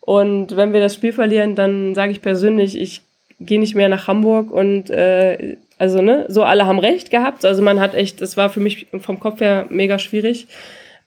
und 0.01 0.57
wenn 0.57 0.73
wir 0.73 0.81
das 0.81 0.95
Spiel 0.95 1.13
verlieren, 1.13 1.55
dann 1.55 1.95
sage 1.95 2.13
ich 2.13 2.23
persönlich, 2.23 2.81
ich 2.81 3.03
gehe 3.41 3.61
nicht 3.61 3.75
mehr 3.75 3.89
nach 3.89 4.09
Hamburg 4.09 4.51
und 4.51 4.91
äh, 4.91 5.57
also, 5.79 6.03
ne, 6.03 6.27
so 6.29 6.43
alle 6.43 6.67
haben 6.67 6.79
recht 6.79 7.11
gehabt. 7.11 7.45
Also 7.45 7.63
man 7.63 7.81
hat 7.81 7.95
echt, 7.95 8.21
das 8.21 8.37
war 8.37 8.51
für 8.51 8.61
mich 8.61 8.89
vom 9.01 9.21
Kopf 9.21 9.41
her 9.41 9.67
mega 9.71 9.99
schwierig. 9.99 10.49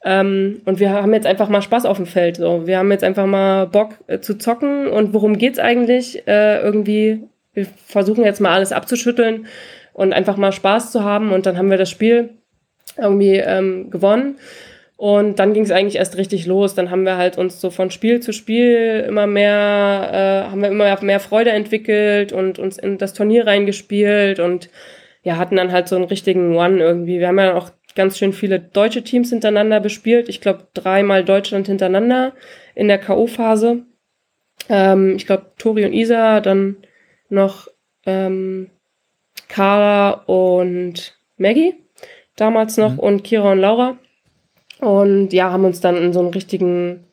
Ähm, 0.04 0.62
und 0.66 0.80
wir 0.80 0.92
haben 0.92 1.14
jetzt 1.14 1.28
einfach 1.28 1.50
mal 1.50 1.62
Spaß 1.62 1.86
auf 1.86 1.98
dem 1.98 2.06
Feld. 2.06 2.38
So. 2.38 2.66
Wir 2.66 2.78
haben 2.78 2.92
jetzt 2.92 3.04
einfach 3.04 3.26
mal 3.26 3.68
Bock 3.68 3.96
äh, 4.08 4.20
zu 4.20 4.38
zocken. 4.38 4.88
Und 4.88 5.14
worum 5.14 5.38
geht's 5.38 5.60
eigentlich? 5.60 6.28
Äh, 6.28 6.62
irgendwie, 6.62 7.24
wir 7.54 7.68
versuchen 7.86 8.24
jetzt 8.24 8.42
mal 8.42 8.54
alles 8.54 8.72
abzuschütteln 8.72 9.46
und 9.94 10.14
einfach 10.14 10.38
mal 10.38 10.52
Spaß 10.52 10.92
zu 10.92 11.04
haben. 11.04 11.32
Und 11.32 11.46
dann 11.46 11.58
haben 11.58 11.70
wir 11.70 11.78
das 11.78 11.90
Spiel 11.90 12.30
irgendwie 12.98 13.36
ähm, 13.36 13.92
gewonnen. 13.92 14.38
Und 15.02 15.40
dann 15.40 15.56
ging 15.56 15.64
es 15.64 15.72
eigentlich 15.72 15.96
erst 15.96 16.18
richtig 16.18 16.46
los. 16.46 16.76
Dann 16.76 16.92
haben 16.92 17.06
wir 17.06 17.18
halt 17.18 17.36
uns 17.36 17.60
so 17.60 17.72
von 17.72 17.90
Spiel 17.90 18.20
zu 18.20 18.34
Spiel 18.34 19.04
immer 19.08 19.26
mehr, 19.26 20.46
äh, 20.46 20.52
haben 20.52 20.62
wir 20.62 20.70
immer 20.70 21.02
mehr 21.02 21.20
Freude 21.20 21.50
entwickelt 21.50 22.32
und 22.32 22.60
uns 22.60 22.78
in 22.78 23.00
das 23.00 23.14
Turnier 23.14 23.48
reingespielt 23.48 24.40
und 24.40 24.70
ja, 25.24 25.38
hatten 25.38 25.56
dann 25.56 25.72
halt 25.72 25.88
so 25.88 25.96
einen 25.96 26.06
richtigen 26.06 26.56
One 26.56 26.80
irgendwie. 26.80 27.18
Wir 27.18 27.30
haben 27.30 27.40
ja 27.40 27.56
auch 27.56 27.72
ganz 27.96 28.20
schön 28.20 28.32
viele 28.32 28.60
deutsche 28.60 29.04
Teams 29.04 29.32
hintereinander 29.32 29.80
bespielt. 29.80 30.30
Ich 30.30 30.40
glaube, 30.40 30.68
dreimal 30.76 31.26
Deutschland 31.26 31.66
hintereinander 31.66 32.34
in 32.76 32.88
der 32.88 33.00
K.O.-Phase. 33.00 33.82
Ähm, 34.70 35.16
ich 35.16 35.26
glaube, 35.26 35.48
Tori 35.58 35.84
und 35.84 35.94
Isa, 35.94 36.42
dann 36.42 36.78
noch 37.28 37.70
ähm, 38.06 38.70
Carla 39.48 40.12
und 40.28 41.18
Maggie 41.38 41.74
damals 42.36 42.78
noch 42.78 42.92
mhm. 42.94 43.00
und 43.00 43.24
Kira 43.24 43.54
und 43.54 43.60
Laura. 43.60 43.98
Und 44.82 45.32
ja, 45.32 45.52
haben 45.52 45.64
uns 45.64 45.80
dann 45.80 45.96
in 45.96 46.12
so 46.12 46.20
einen 46.20 46.34
richtigen 46.34 47.06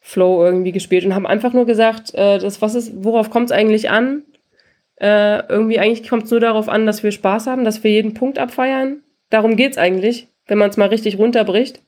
Flow 0.00 0.44
irgendwie 0.44 0.70
gespielt 0.70 1.04
und 1.04 1.14
haben 1.14 1.26
einfach 1.26 1.52
nur 1.52 1.66
gesagt, 1.66 2.14
äh, 2.14 2.38
das, 2.38 2.62
was 2.62 2.74
ist, 2.74 2.92
worauf 3.02 3.30
kommt 3.30 3.46
es 3.46 3.52
eigentlich 3.52 3.90
an? 3.90 4.22
Äh, 5.00 5.46
irgendwie 5.48 5.78
eigentlich 5.78 6.08
kommt 6.08 6.24
es 6.24 6.30
nur 6.30 6.40
darauf 6.40 6.68
an, 6.68 6.86
dass 6.86 7.02
wir 7.02 7.10
Spaß 7.10 7.46
haben, 7.46 7.64
dass 7.64 7.82
wir 7.82 7.90
jeden 7.90 8.14
Punkt 8.14 8.38
abfeiern. 8.38 9.02
Darum 9.30 9.56
geht's 9.56 9.78
eigentlich, 9.78 10.28
wenn 10.46 10.58
man 10.58 10.70
es 10.70 10.76
mal 10.76 10.88
richtig 10.88 11.18
runterbricht. 11.18 11.82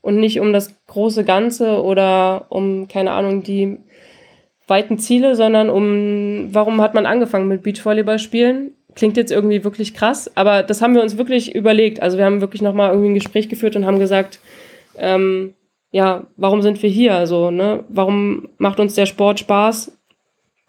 Und 0.00 0.16
nicht 0.16 0.40
um 0.40 0.52
das 0.52 0.74
große 0.88 1.24
Ganze 1.24 1.80
oder 1.80 2.46
um, 2.48 2.88
keine 2.88 3.12
Ahnung, 3.12 3.44
die 3.44 3.78
weiten 4.66 4.98
Ziele, 4.98 5.36
sondern 5.36 5.70
um, 5.70 6.48
warum 6.52 6.80
hat 6.82 6.94
man 6.94 7.06
angefangen 7.06 7.46
mit 7.46 7.62
Beachvolleyball 7.62 8.18
spielen? 8.18 8.72
Klingt 8.96 9.16
jetzt 9.16 9.30
irgendwie 9.30 9.64
wirklich 9.64 9.94
krass, 9.94 10.30
aber 10.36 10.64
das 10.64 10.82
haben 10.82 10.94
wir 10.94 11.02
uns 11.02 11.16
wirklich 11.16 11.54
überlegt. 11.54 12.02
Also 12.02 12.18
wir 12.18 12.24
haben 12.24 12.40
wirklich 12.40 12.62
nochmal 12.62 12.90
irgendwie 12.90 13.10
ein 13.10 13.14
Gespräch 13.14 13.48
geführt 13.48 13.76
und 13.76 13.86
haben 13.86 14.00
gesagt, 14.00 14.40
ähm, 14.96 15.54
ja, 15.90 16.24
warum 16.36 16.62
sind 16.62 16.82
wir 16.82 16.90
hier? 16.90 17.14
Also, 17.14 17.50
ne, 17.50 17.84
warum 17.88 18.48
macht 18.58 18.80
uns 18.80 18.94
der 18.94 19.06
Sport 19.06 19.40
Spaß? 19.40 19.92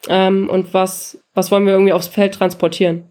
Ähm, 0.09 0.49
und 0.49 0.73
was, 0.73 1.17
was 1.33 1.49
wollen 1.49 1.65
wir 1.65 1.73
irgendwie 1.73 1.93
aufs 1.93 2.07
Feld 2.07 2.33
transportieren? 2.33 3.05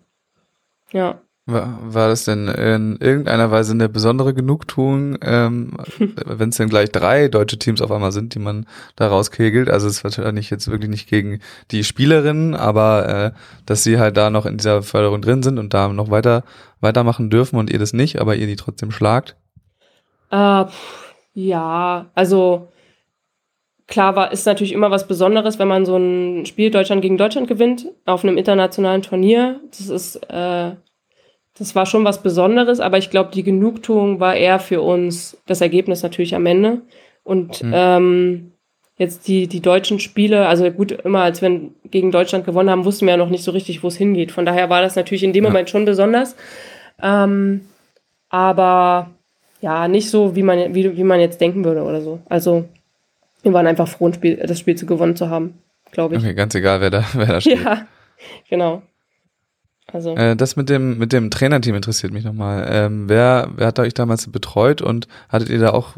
Ja. 0.92 1.20
War, 1.44 1.78
war 1.82 2.08
das 2.08 2.24
denn 2.24 2.46
in 2.46 2.98
irgendeiner 3.00 3.50
Weise 3.50 3.72
eine 3.72 3.88
besondere 3.88 4.32
Genugtuung, 4.32 5.18
ähm, 5.22 5.76
wenn 6.24 6.50
es 6.50 6.56
denn 6.58 6.68
gleich 6.68 6.92
drei 6.92 7.26
deutsche 7.28 7.58
Teams 7.58 7.80
auf 7.80 7.90
einmal 7.90 8.12
sind, 8.12 8.34
die 8.34 8.38
man 8.38 8.66
da 8.94 9.08
rauskegelt? 9.08 9.68
Also 9.68 9.88
es 9.88 9.96
ist 9.96 10.04
wahrscheinlich 10.04 10.50
jetzt 10.50 10.70
wirklich 10.70 10.90
nicht 10.90 11.08
gegen 11.08 11.40
die 11.72 11.82
Spielerinnen, 11.82 12.54
aber 12.54 13.08
äh, 13.08 13.38
dass 13.66 13.82
sie 13.82 13.98
halt 13.98 14.16
da 14.16 14.30
noch 14.30 14.46
in 14.46 14.58
dieser 14.58 14.82
Förderung 14.82 15.20
drin 15.20 15.42
sind 15.42 15.58
und 15.58 15.74
da 15.74 15.88
noch 15.88 16.10
weiter 16.10 16.44
weitermachen 16.80 17.30
dürfen 17.30 17.56
und 17.58 17.70
ihr 17.70 17.78
das 17.78 17.92
nicht, 17.92 18.20
aber 18.20 18.36
ihr 18.36 18.46
die 18.46 18.56
trotzdem 18.56 18.90
schlagt? 18.92 19.36
Äh, 20.30 20.64
ja, 21.34 22.10
also 22.14 22.68
klar 23.86 24.16
war, 24.16 24.32
ist 24.32 24.46
natürlich 24.46 24.72
immer 24.72 24.90
was 24.90 25.06
Besonderes, 25.06 25.58
wenn 25.58 25.68
man 25.68 25.84
so 25.84 25.96
ein 25.96 26.46
Spiel 26.46 26.70
Deutschland 26.70 27.02
gegen 27.02 27.18
Deutschland 27.18 27.48
gewinnt 27.48 27.86
auf 28.06 28.24
einem 28.24 28.38
internationalen 28.38 29.02
Turnier. 29.02 29.60
Das 29.70 29.88
ist, 29.88 30.16
äh, 30.30 30.72
das 31.58 31.74
war 31.74 31.86
schon 31.86 32.04
was 32.04 32.22
Besonderes, 32.22 32.80
aber 32.80 32.98
ich 32.98 33.10
glaube, 33.10 33.30
die 33.34 33.42
Genugtuung 33.42 34.20
war 34.20 34.34
eher 34.34 34.58
für 34.58 34.80
uns 34.80 35.36
das 35.46 35.60
Ergebnis 35.60 36.02
natürlich 36.02 36.34
am 36.34 36.46
Ende. 36.46 36.82
Und 37.24 37.62
mhm. 37.62 37.72
ähm, 37.74 38.52
jetzt 38.96 39.28
die, 39.28 39.46
die 39.46 39.60
deutschen 39.60 40.00
Spiele, 40.00 40.48
also 40.48 40.70
gut, 40.70 40.92
immer 40.92 41.22
als 41.22 41.42
wir 41.42 41.70
gegen 41.90 42.10
Deutschland 42.10 42.46
gewonnen 42.46 42.70
haben, 42.70 42.84
wussten 42.84 43.06
wir 43.06 43.12
ja 43.12 43.16
noch 43.18 43.30
nicht 43.30 43.44
so 43.44 43.50
richtig, 43.50 43.82
wo 43.82 43.88
es 43.88 43.96
hingeht. 43.96 44.32
Von 44.32 44.46
daher 44.46 44.70
war 44.70 44.82
das 44.82 44.96
natürlich 44.96 45.22
in 45.24 45.32
dem 45.32 45.44
ja. 45.44 45.50
Moment 45.50 45.70
schon 45.70 45.84
besonders. 45.84 46.36
Ähm, 47.02 47.62
aber 48.28 49.10
ja, 49.62 49.86
nicht 49.86 50.10
so, 50.10 50.34
wie 50.34 50.42
man, 50.42 50.74
wie, 50.74 50.96
wie 50.96 51.04
man 51.04 51.20
jetzt 51.20 51.40
denken 51.40 51.64
würde 51.64 51.82
oder 51.82 52.02
so. 52.02 52.20
Also, 52.28 52.68
wir 53.42 53.52
waren 53.52 53.66
einfach 53.66 53.88
froh, 53.88 54.12
Spiel, 54.12 54.36
das 54.36 54.58
Spiel 54.58 54.76
zu 54.76 54.86
gewonnen 54.86 55.16
zu 55.16 55.30
haben, 55.30 55.54
glaube 55.92 56.16
ich. 56.16 56.20
Okay, 56.20 56.34
ganz 56.34 56.54
egal, 56.56 56.80
wer 56.80 56.90
da, 56.90 57.04
wer 57.14 57.26
da 57.26 57.40
steht. 57.40 57.62
Ja, 57.62 57.86
genau. 58.50 58.82
Also. 59.92 60.16
Äh, 60.16 60.34
das 60.34 60.56
mit 60.56 60.68
dem, 60.68 60.98
mit 60.98 61.12
dem 61.12 61.30
Trainerteam 61.30 61.76
interessiert 61.76 62.12
mich 62.12 62.24
nochmal. 62.24 62.66
Ähm, 62.70 63.08
wer, 63.08 63.50
wer 63.54 63.68
hat 63.68 63.78
euch 63.78 63.94
damals 63.94 64.26
betreut 64.26 64.82
und 64.82 65.06
hattet 65.28 65.48
ihr 65.48 65.60
da 65.60 65.70
auch, 65.70 65.96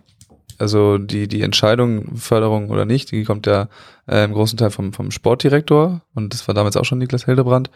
also 0.59 0.99
die, 0.99 1.27
die 1.27 1.41
Entscheidung, 1.41 2.17
Förderung 2.17 2.69
oder 2.69 2.85
nicht, 2.85 3.13
die 3.13 3.25
kommt 3.25 3.47
ja 3.47 3.69
äh, 4.07 4.25
im 4.25 4.35
großen 4.35 4.59
Teil 4.59 4.71
vom, 4.71 4.93
vom 4.93 5.11
Sportdirektor 5.11 6.03
und 6.15 6.35
das 6.35 6.47
war 6.49 6.55
damals 6.55 6.77
auch 6.77 6.85
schon 6.85 6.99
Niklas 6.99 7.25
Hildebrand. 7.25 7.71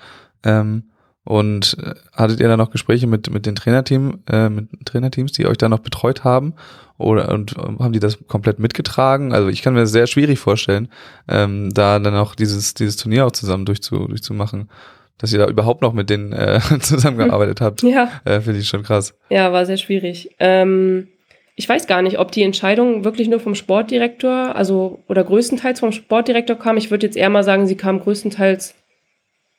Ähm, 0.45 0.85
und 1.29 1.77
äh, 1.83 1.95
hattet 2.15 2.41
ihr 2.41 2.49
da 2.49 2.57
noch 2.57 2.71
Gespräche 2.71 3.07
mit, 3.07 3.31
mit 3.31 3.45
den 3.45 3.55
Trainerteam, 3.55 4.21
äh, 4.31 4.49
mit 4.49 4.69
Trainerteams, 4.87 5.33
die 5.33 5.45
euch 5.45 5.59
da 5.59 5.69
noch 5.69 5.81
betreut 5.81 6.25
haben? 6.25 6.55
Oder 6.97 7.29
und 7.35 7.55
ähm, 7.59 7.81
haben 7.81 7.93
die 7.93 8.01
das 8.01 8.17
komplett 8.27 8.59
mitgetragen? 8.59 9.35
Also 9.35 9.49
ich 9.49 9.61
kann 9.61 9.75
mir 9.75 9.81
das 9.81 9.93
sehr 9.93 10.07
schwierig 10.07 10.39
vorstellen, 10.39 10.89
ähm, 11.29 11.69
da 11.75 11.99
dann 11.99 12.15
auch 12.15 12.35
dieses, 12.35 12.73
dieses 12.73 12.97
Turnier 12.97 13.27
auch 13.27 13.33
zusammen 13.33 13.67
durchzu, 13.67 14.09
durchzumachen. 14.09 14.71
dass 15.19 15.31
ihr 15.31 15.39
da 15.39 15.49
überhaupt 15.49 15.83
noch 15.83 15.93
mit 15.93 16.09
denen 16.09 16.33
äh, 16.33 16.61
zusammengearbeitet 16.81 17.61
habt. 17.61 17.83
Ja. 17.83 18.11
Äh, 18.25 18.41
Finde 18.41 18.61
ich 18.61 18.69
schon 18.71 18.83
krass. 18.83 19.13
Ja, 19.29 19.53
war 19.53 19.67
sehr 19.67 19.77
schwierig. 19.77 20.31
Ähm, 20.39 21.09
ich 21.57 21.69
weiß 21.69 21.87
gar 21.87 22.01
nicht, 22.01 22.19
ob 22.19 22.33
die 22.33 22.43
Entscheidung 22.43 23.05
wirklich 23.05 23.29
nur 23.29 23.41
vom 23.41 23.55
Sportdirektor, 23.55 24.57
also 24.57 25.01
oder 25.09 25.25
größtenteils 25.25 25.81
vom 25.81 25.93
Sportdirektor 25.93 26.57
kam. 26.57 26.79
Ich 26.79 26.91
würde 26.91 27.05
jetzt 27.05 27.19
eher 27.19 27.29
mal 27.29 27.45
sagen, 27.45 27.67
sie 27.67 27.77
kam 27.77 28.01
größtenteils 28.01 28.75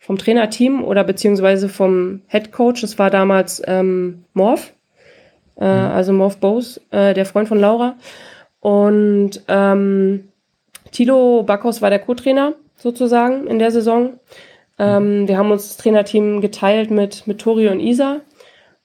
vom 0.10 0.18
Trainerteam 0.18 0.84
oder 0.84 1.04
beziehungsweise 1.04 1.70
vom 1.70 2.22
Head 2.30 2.52
Coach. 2.52 2.82
Das 2.82 2.98
war 2.98 3.12
damals 3.12 3.62
ähm, 3.68 4.24
Morph, 4.34 4.74
äh, 5.56 5.66
mhm. 5.66 5.92
also 5.92 6.14
Morph 6.14 6.38
Bose, 6.38 6.82
äh, 6.90 7.14
der 7.14 7.28
Freund 7.28 7.48
von 7.48 7.60
Laura. 7.60 7.96
Und 8.60 9.44
ähm, 9.48 10.30
Tilo 10.92 11.44
Backhaus 11.44 11.84
war 11.84 11.92
der 11.92 12.00
Co-Trainer 12.00 12.56
sozusagen 12.76 13.46
in 13.46 13.60
der 13.60 13.70
Saison. 13.70 14.14
Ähm, 14.80 15.28
wir 15.28 15.38
haben 15.38 15.52
uns 15.52 15.68
das 15.68 15.78
Trainerteam 15.78 16.42
geteilt 16.42 16.90
mit, 16.90 17.28
mit 17.28 17.40
Tori 17.40 17.68
und 17.68 17.80
Isa. 17.80 18.22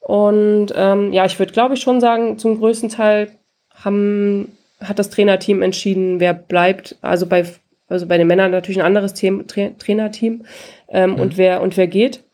Und 0.00 0.74
ähm, 0.76 1.14
ja, 1.14 1.24
ich 1.24 1.38
würde 1.38 1.54
glaube 1.54 1.72
ich 1.72 1.80
schon 1.80 2.02
sagen, 2.02 2.36
zum 2.36 2.58
größten 2.58 2.90
Teil 2.90 3.30
haben, 3.72 4.58
hat 4.78 4.98
das 4.98 5.08
Trainerteam 5.08 5.62
entschieden, 5.62 6.20
wer 6.20 6.34
bleibt. 6.34 6.96
Also 7.00 7.24
bei, 7.24 7.46
also 7.88 8.06
bei 8.06 8.18
den 8.18 8.26
Männern 8.26 8.50
natürlich 8.50 8.78
ein 8.78 8.86
anderes 8.86 9.14
Team, 9.14 9.46
Tra 9.46 9.70
Trainerteam 9.78 10.44
ähm, 10.88 11.10
mhm. 11.12 11.20
und 11.20 11.36
wer 11.36 11.62
und 11.62 11.76
wer 11.76 11.86
geht. 11.86 12.24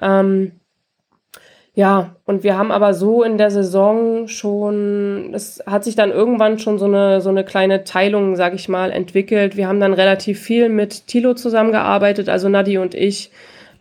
Ähm, 0.00 0.52
ja, 1.74 2.16
und 2.24 2.42
wir 2.42 2.58
haben 2.58 2.72
aber 2.72 2.94
so 2.94 3.22
in 3.22 3.38
der 3.38 3.50
Saison 3.50 4.26
schon, 4.26 5.30
es 5.32 5.62
hat 5.66 5.84
sich 5.84 5.94
dann 5.94 6.10
irgendwann 6.10 6.58
schon 6.58 6.78
so 6.78 6.86
eine, 6.86 7.20
so 7.20 7.30
eine 7.30 7.44
kleine 7.44 7.84
Teilung, 7.84 8.34
sag 8.34 8.54
ich 8.54 8.68
mal, 8.68 8.90
entwickelt. 8.90 9.56
Wir 9.56 9.68
haben 9.68 9.80
dann 9.80 9.92
relativ 9.92 10.40
viel 10.40 10.68
mit 10.68 11.06
Tilo 11.06 11.34
zusammengearbeitet, 11.34 12.28
also 12.28 12.48
Nadi 12.48 12.78
und 12.78 12.94
ich, 12.94 13.30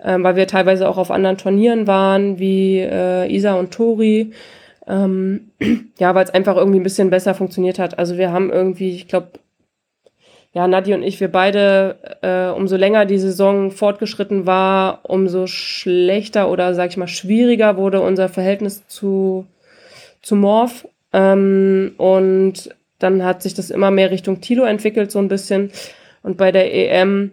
ähm, 0.04 0.24
weil 0.24 0.36
wir 0.36 0.45
teilweise 0.45 0.88
auch 0.88 0.98
auf 0.98 1.10
anderen 1.10 1.38
Turnieren 1.38 1.88
waren, 1.88 2.38
wie 2.38 2.78
äh, 2.80 3.28
Isa 3.34 3.56
und 3.56 3.72
Tori. 3.72 4.32
Ähm, 4.88 5.52
ja, 6.00 6.13
weil 6.13 6.24
es 6.24 6.34
einfach 6.34 6.58
irgendwie 6.58 6.80
ein 6.80 6.84
bisschen 6.84 7.10
besser 7.10 7.34
funktioniert 7.34 7.80
hat. 7.80 7.98
Also 7.98 8.17
wir 8.17 8.32
haben 8.32 8.52
irgendwie, 8.52 8.91
ich 8.91 9.08
glaube, 9.08 9.32
ja, 10.60 10.67
Nadi 10.67 10.93
und 10.93 11.04
ich, 11.04 11.22
wir 11.22 11.32
beide, 11.32 11.95
äh, 12.22 12.54
umso 12.54 12.76
länger 12.76 13.06
die 13.06 13.17
Saison 13.17 13.72
fortgeschritten 13.72 14.45
war, 14.45 15.00
umso 15.04 15.48
schlechter 15.48 16.50
oder, 16.50 16.76
sag 16.76 16.89
ich 16.89 16.98
mal, 16.98 17.08
schwieriger 17.08 17.78
wurde 17.78 18.02
unser 18.02 18.28
Verhältnis 18.28 18.86
zu, 18.89 19.48
zu 20.22 20.36
Morph. 20.36 20.86
Ähm, 21.13 21.93
und 21.95 22.76
dann 23.00 23.24
hat 23.24 23.41
sich 23.41 23.54
das 23.54 23.69
immer 23.69 23.89
mehr 23.89 24.12
Richtung 24.12 24.41
Tilo 24.41 24.65
entwickelt, 24.65 25.12
so 25.12 25.19
ein 25.19 25.30
bisschen. 25.30 25.72
Und 26.24 26.36
bei 26.36 26.52
der 26.52 26.74
EM, 26.74 27.32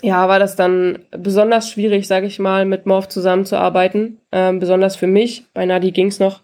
ja, 0.00 0.26
war 0.26 0.38
das 0.38 0.56
dann 0.56 1.00
besonders 1.10 1.68
schwierig, 1.68 2.08
sag 2.08 2.24
ich 2.24 2.38
mal, 2.38 2.64
mit 2.64 2.86
Morph 2.86 3.08
zusammenzuarbeiten. 3.08 4.22
Ähm, 4.32 4.58
besonders 4.58 4.96
für 4.96 5.06
mich. 5.06 5.44
Bei 5.52 5.66
Nadi 5.66 5.90
ging's 5.90 6.18
noch. 6.18 6.40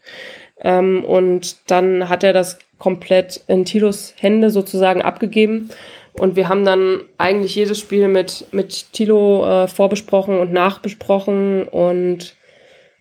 Ähm, 0.64 1.04
und 1.04 1.70
dann 1.70 2.08
hat 2.08 2.24
er 2.24 2.32
das 2.32 2.58
komplett 2.78 3.42
in 3.46 3.64
Tilos 3.64 4.14
Hände 4.18 4.50
sozusagen 4.50 5.02
abgegeben. 5.02 5.70
Und 6.14 6.36
wir 6.36 6.48
haben 6.48 6.64
dann 6.64 7.02
eigentlich 7.18 7.54
jedes 7.54 7.78
Spiel 7.78 8.08
mit, 8.08 8.46
mit 8.52 8.92
Tilo 8.92 9.46
äh, 9.46 9.68
vorbesprochen 9.68 10.38
und 10.38 10.52
nachbesprochen. 10.52 11.64
Und 11.64 12.34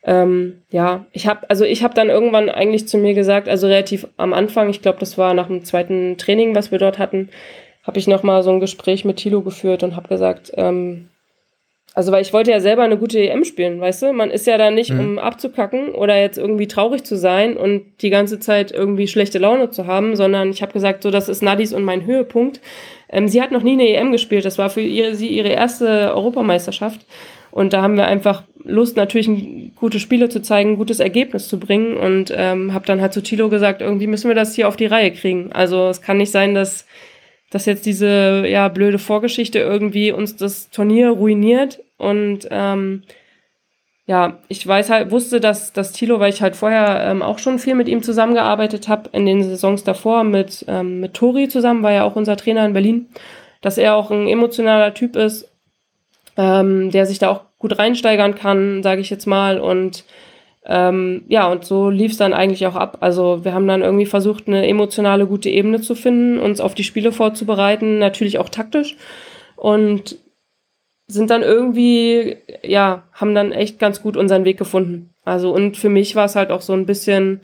ähm, 0.04 0.62
ja, 0.70 1.06
ich 1.14 1.28
habe 1.28 1.50
also 1.50 1.64
ich 1.64 1.84
habe 1.84 1.94
dann 1.94 2.10
irgendwann 2.10 2.50
eigentlich 2.50 2.88
zu 2.88 2.98
mir 2.98 3.14
gesagt, 3.14 3.48
also 3.48 3.68
relativ 3.68 4.08
am 4.18 4.34
Anfang, 4.34 4.70
ich 4.70 4.82
glaube, 4.82 5.00
das 5.00 5.18
war 5.18 5.34
nach 5.34 5.48
dem 5.48 5.64
zweiten 5.64 6.18
Training, 6.18 6.56
was 6.56 6.72
wir 6.72 6.80
dort 6.80 7.00
hatten, 7.00 7.30
habe 7.84 8.00
ich 8.00 8.08
noch 8.08 8.24
mal 8.24 8.44
so 8.44 8.52
ein 8.52 8.60
Gespräch 8.60 9.06
mit 9.06 9.18
Tilo 9.18 9.42
geführt 9.42 9.84
und 9.84 9.96
habe 9.96 10.10
gesagt, 10.10 10.52
ähm, 10.56 11.10
also, 11.96 12.12
weil 12.12 12.24
ich 12.24 12.34
wollte 12.34 12.50
ja 12.50 12.60
selber 12.60 12.82
eine 12.82 12.98
gute 12.98 13.20
EM 13.20 13.44
spielen, 13.44 13.80
weißt 13.80 14.02
du? 14.02 14.14
Man 14.14 14.32
ist 14.32 14.48
ja 14.48 14.58
da 14.58 14.72
nicht, 14.72 14.92
mhm. 14.92 15.00
um 15.00 15.20
abzukacken 15.20 15.90
oder 15.90 16.20
jetzt 16.20 16.40
irgendwie 16.40 16.68
traurig 16.68 17.04
zu 17.04 17.16
sein 17.16 17.56
und 17.56 17.84
die 18.02 18.10
ganze 18.10 18.40
Zeit 18.40 18.72
irgendwie 18.72 19.08
schlechte 19.08 19.38
Laune 19.38 19.70
zu 19.70 19.86
haben, 19.86 20.16
sondern 20.16 20.50
ich 20.50 20.64
habe 20.64 20.74
gesagt, 20.74 21.04
so, 21.04 21.12
das 21.12 21.30
ist 21.30 21.44
Nadis 21.44 21.72
und 21.72 21.84
mein 21.84 22.06
Höhepunkt. 22.06 22.62
Ähm, 23.10 23.28
sie 23.28 23.44
hat 23.44 23.52
noch 23.52 23.62
nie 23.62 23.74
eine 23.74 23.88
EM 23.90 24.12
gespielt. 24.12 24.44
Das 24.44 24.58
war 24.58 24.72
für 24.72 24.82
ihr, 24.82 25.14
sie 25.14 25.28
ihre 25.28 25.50
erste 25.50 26.14
Europameisterschaft. 26.16 27.06
Und 27.52 27.74
da 27.74 27.84
haben 27.84 27.96
wir 27.96 28.08
einfach 28.08 28.42
Lust, 28.64 28.98
natürlich 28.98 29.30
gute 29.76 30.00
Spiele 30.00 30.30
zu 30.30 30.42
zeigen, 30.42 30.72
ein 30.72 30.78
gutes 30.78 31.00
Ergebnis 31.00 31.48
zu 31.48 31.60
bringen. 31.60 31.96
Und 31.96 32.34
ähm, 32.36 32.74
habe 32.74 32.88
dann 32.88 33.02
halt 33.02 33.14
zu 33.14 33.22
Tilo 33.22 33.50
gesagt, 33.50 33.82
irgendwie 33.84 34.08
müssen 34.08 34.30
wir 34.30 34.36
das 34.36 34.56
hier 34.56 34.68
auf 34.68 34.78
die 34.78 34.88
Reihe 34.88 35.12
kriegen. 35.12 35.52
Also 35.52 35.90
es 35.90 36.02
kann 36.02 36.18
nicht 36.18 36.32
sein, 36.32 36.56
dass 36.56 36.88
dass 37.54 37.68
jetzt 37.68 37.86
diese 37.86 38.46
ja 38.48 38.68
blöde 38.68 38.98
Vorgeschichte 38.98 39.60
irgendwie 39.60 40.12
uns 40.12 40.36
das 40.36 40.72
Turnier 40.72 41.12
ruiniert 41.12 41.82
und 41.98 42.48
ähm, 42.50 43.04
ja, 44.08 44.40
ich 44.48 44.66
weiß 44.66 44.90
halt, 44.90 45.12
wusste, 45.12 45.40
dass, 45.40 45.72
dass 45.72 45.94
Thilo, 45.94 46.20
weil 46.20 46.34
ich 46.34 46.42
halt 46.42 46.56
vorher 46.56 47.06
ähm, 47.06 47.22
auch 47.22 47.38
schon 47.38 47.60
viel 47.60 47.76
mit 47.76 47.88
ihm 47.88 48.02
zusammengearbeitet 48.02 48.88
habe, 48.88 49.10
in 49.14 49.28
den 49.28 49.44
Saisons 49.44 49.84
davor 49.84 50.24
mit, 50.24 50.66
ähm, 50.68 51.00
mit 51.00 51.14
Tori 51.14 51.48
zusammen, 51.48 51.84
war 51.84 51.92
ja 51.92 52.04
auch 52.04 52.16
unser 52.16 52.36
Trainer 52.36 52.66
in 52.66 52.74
Berlin, 52.74 53.08
dass 53.62 53.78
er 53.78 53.96
auch 53.96 54.10
ein 54.10 54.28
emotionaler 54.28 54.96
Typ 54.96 55.16
ist, 55.16 55.48
ähm, 56.38 56.90
der 56.90 57.06
sich 57.06 57.20
da 57.20 57.30
auch 57.30 57.42
gut 57.60 57.78
reinsteigern 57.78 58.34
kann, 58.34 58.82
sage 58.82 59.00
ich 59.00 59.12
jetzt 59.12 59.28
mal. 59.28 59.60
Und 59.60 60.06
ähm, 60.66 61.24
ja, 61.28 61.48
und 61.48 61.66
so 61.66 61.90
lief 61.90 62.12
es 62.14 62.18
dann 62.18 62.34
eigentlich 62.34 62.66
auch 62.68 62.76
ab. 62.76 62.98
Also 63.02 63.44
wir 63.44 63.54
haben 63.54 63.68
dann 63.68 63.82
irgendwie 63.82 64.06
versucht, 64.06 64.48
eine 64.48 64.68
emotionale, 64.68 65.28
gute 65.28 65.50
Ebene 65.50 65.82
zu 65.82 65.96
finden, 65.96 66.40
uns 66.40 66.62
auf 66.62 66.74
die 66.74 66.86
Spiele 66.86 67.12
vorzubereiten, 67.12 68.00
natürlich 68.00 68.40
auch 68.40 68.50
taktisch. 68.50 68.96
Und 69.56 70.18
sind 71.08 71.30
dann 71.30 71.42
irgendwie, 71.42 72.38
ja, 72.64 73.04
haben 73.12 73.36
dann 73.36 73.52
echt 73.52 73.78
ganz 73.78 74.02
gut 74.02 74.16
unseren 74.16 74.46
Weg 74.46 74.58
gefunden. 74.58 75.10
Also 75.26 75.54
und 75.54 75.78
für 75.78 75.90
mich 75.90 76.16
war 76.16 76.26
es 76.26 76.36
halt 76.36 76.50
auch 76.50 76.62
so 76.62 76.74
ein 76.74 76.86
bisschen 76.86 77.42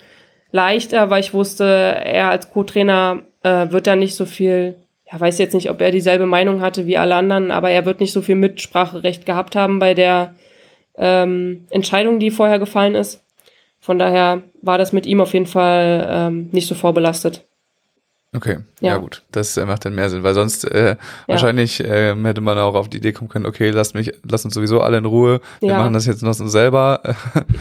leichter, 0.51 1.09
weil 1.09 1.19
ich 1.19 1.33
wusste, 1.33 1.65
er 1.65 2.29
als 2.29 2.51
Co-Trainer 2.51 3.21
äh, 3.43 3.69
wird 3.69 3.85
da 3.85 3.95
nicht 3.95 4.15
so 4.15 4.25
viel, 4.25 4.75
ja, 5.11 5.19
weiß 5.19 5.37
jetzt 5.39 5.53
nicht, 5.53 5.69
ob 5.69 5.81
er 5.81 5.91
dieselbe 5.91 6.25
Meinung 6.25 6.61
hatte 6.61 6.87
wie 6.87 6.97
alle 6.97 7.15
anderen, 7.15 7.51
aber 7.51 7.69
er 7.69 7.85
wird 7.85 7.99
nicht 7.99 8.13
so 8.13 8.21
viel 8.21 8.35
Mitspracherecht 8.35 9.25
gehabt 9.25 9.55
haben 9.55 9.79
bei 9.79 9.93
der 9.93 10.35
ähm, 10.99 11.65
Entscheidung, 11.69 12.19
die 12.19 12.29
vorher 12.29 12.59
gefallen 12.59 12.95
ist. 12.95 13.23
Von 13.79 13.97
daher 13.97 14.43
war 14.61 14.77
das 14.77 14.93
mit 14.93 15.05
ihm 15.05 15.21
auf 15.21 15.33
jeden 15.33 15.47
Fall 15.47 16.07
ähm, 16.09 16.49
nicht 16.51 16.67
so 16.67 16.75
vorbelastet. 16.75 17.45
Okay, 18.35 18.57
ja. 18.79 18.91
ja, 18.91 18.97
gut, 18.97 19.23
das 19.31 19.57
äh, 19.57 19.65
macht 19.65 19.85
dann 19.85 19.95
mehr 19.95 20.07
Sinn, 20.07 20.21
weil 20.21 20.35
sonst 20.35 20.63
äh, 20.63 20.89
ja. 20.89 20.97
wahrscheinlich 21.25 21.79
äh, 21.83 22.13
hätte 22.15 22.41
man 22.41 22.59
auch 22.59 22.75
auf 22.75 22.87
die 22.87 22.97
Idee 22.97 23.11
kommen 23.11 23.27
können, 23.27 23.47
okay, 23.47 23.71
lass 23.71 23.95
mich, 23.95 24.11
lass 24.23 24.45
uns 24.45 24.53
sowieso 24.53 24.81
alle 24.81 24.99
in 24.99 25.05
Ruhe, 25.05 25.41
wir 25.61 25.69
ja. 25.69 25.79
machen 25.79 25.93
das 25.93 26.05
jetzt 26.05 26.21
noch 26.21 26.33
selber, 26.33 27.01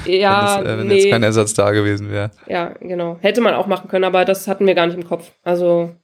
ja, 0.05 0.59
wenn, 0.59 0.64
das, 0.64 0.74
äh, 0.74 0.79
wenn 0.79 0.87
nee. 0.88 0.94
jetzt 0.96 1.11
kein 1.11 1.22
Ersatz 1.22 1.55
da 1.55 1.70
gewesen 1.70 2.11
wäre. 2.11 2.33
Ja, 2.48 2.74
genau, 2.81 3.16
hätte 3.22 3.40
man 3.40 3.55
auch 3.55 3.66
machen 3.66 3.88
können, 3.88 4.05
aber 4.05 4.27
das 4.27 4.46
hatten 4.46 4.66
wir 4.66 4.74
gar 4.74 4.87
nicht 4.87 4.96
im 4.96 5.09
Kopf, 5.09 5.33
also. 5.42 5.94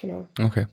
Genau. 0.00 0.28
Okay. 0.40 0.66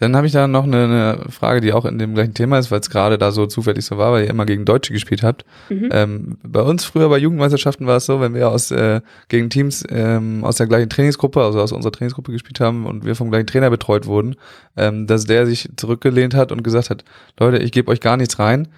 Dann 0.00 0.16
habe 0.16 0.26
ich 0.26 0.32
da 0.32 0.48
noch 0.48 0.64
eine, 0.64 0.84
eine, 0.84 1.30
Frage, 1.30 1.60
die 1.60 1.72
auch 1.72 1.84
in 1.84 1.98
dem 1.98 2.14
gleichen 2.14 2.34
Thema 2.34 2.58
ist, 2.58 2.72
weil 2.72 2.80
es 2.80 2.90
gerade 2.90 3.16
da 3.16 3.30
so 3.30 3.46
zufällig 3.46 3.84
so 3.84 3.96
war, 3.96 4.10
weil 4.10 4.24
ihr 4.24 4.30
immer 4.30 4.44
gegen 4.44 4.64
Deutsche 4.64 4.92
gespielt 4.92 5.22
habt. 5.22 5.44
Mhm. 5.68 5.88
Ähm, 5.92 6.38
bei 6.42 6.62
uns 6.62 6.84
früher 6.84 7.08
bei 7.08 7.18
Jugendmeisterschaften 7.18 7.86
war 7.86 7.98
es 7.98 8.06
so, 8.06 8.20
wenn 8.20 8.34
wir 8.34 8.48
aus 8.48 8.72
äh, 8.72 9.00
gegen 9.28 9.50
Teams 9.50 9.84
ähm, 9.88 10.44
aus 10.44 10.56
der 10.56 10.66
gleichen 10.66 10.88
Trainingsgruppe, 10.88 11.40
also 11.40 11.60
aus 11.60 11.70
unserer 11.70 11.92
Trainingsgruppe 11.92 12.32
gespielt 12.32 12.58
haben 12.58 12.84
und 12.86 13.04
wir 13.04 13.14
vom 13.14 13.30
gleichen 13.30 13.46
Trainer 13.46 13.70
betreut 13.70 14.06
wurden, 14.06 14.34
ähm, 14.76 15.06
dass 15.06 15.26
der 15.26 15.46
sich 15.46 15.70
zurückgelehnt 15.76 16.34
hat 16.34 16.50
und 16.50 16.64
gesagt 16.64 16.90
hat, 16.90 17.04
Leute, 17.38 17.58
ich 17.58 17.70
gebe 17.70 17.90
euch 17.90 18.00
gar 18.00 18.16
nichts 18.16 18.40
rein 18.40 18.68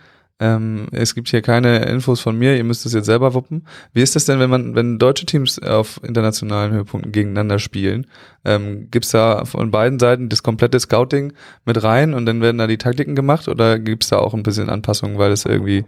ähm, 0.41 0.89
es 0.91 1.15
gibt 1.15 1.29
hier 1.29 1.43
keine 1.43 1.85
Infos 1.85 2.21
von 2.21 2.37
mir, 2.37 2.57
ihr 2.57 2.65
müsst 2.65 2.85
es 2.87 2.93
jetzt 2.93 3.07
selber 3.07 3.35
wuppen. 3.35 3.67
Wie 3.93 4.03
ist 4.03 4.17
das 4.17 4.25
denn, 4.25 4.41
wenn 4.41 4.51
man, 4.51 4.75
wenn 4.75 4.99
deutsche 4.99 5.27
Teams 5.27 5.61
auf 5.63 6.01
internationalen 6.03 6.73
Höhepunkten 6.73 7.13
gegeneinander 7.13 7.61
spielen? 7.61 8.09
Ähm, 8.45 8.89
Gibt 8.91 9.05
es 9.05 9.13
da 9.13 9.45
von 9.45 9.71
beiden 9.71 10.01
Seiten 10.01 10.29
das 10.29 10.43
komplette 10.43 10.81
Scouting 10.81 11.33
mit 11.65 11.83
rein 11.85 12.15
und 12.15 12.27
dann 12.27 12.41
werden 12.41 12.59
da 12.59 12.67
die 12.67 12.79
Taktiken 12.79 13.15
gemacht 13.15 13.47
oder 13.47 13.79
gibt 13.79 14.03
es 14.03 14.11
da 14.11 14.19
auch 14.19 14.35
ein 14.35 14.43
bisschen 14.43 14.69
Anpassungen, 14.69 15.19
weil 15.19 15.31
es 15.31 15.45
irgendwie, 15.45 15.85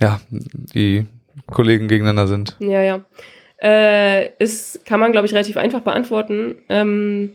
ja, 0.00 0.20
die 0.30 1.06
Kollegen 1.46 1.88
gegeneinander 1.88 2.26
sind? 2.26 2.56
Ja, 2.60 2.82
ja. 2.82 3.00
Äh, 3.62 4.34
ist, 4.38 4.84
kann 4.84 5.00
man, 5.00 5.12
glaube 5.12 5.26
ich, 5.26 5.32
relativ 5.32 5.56
einfach 5.56 5.80
beantworten. 5.80 6.56
Ähm 6.68 7.32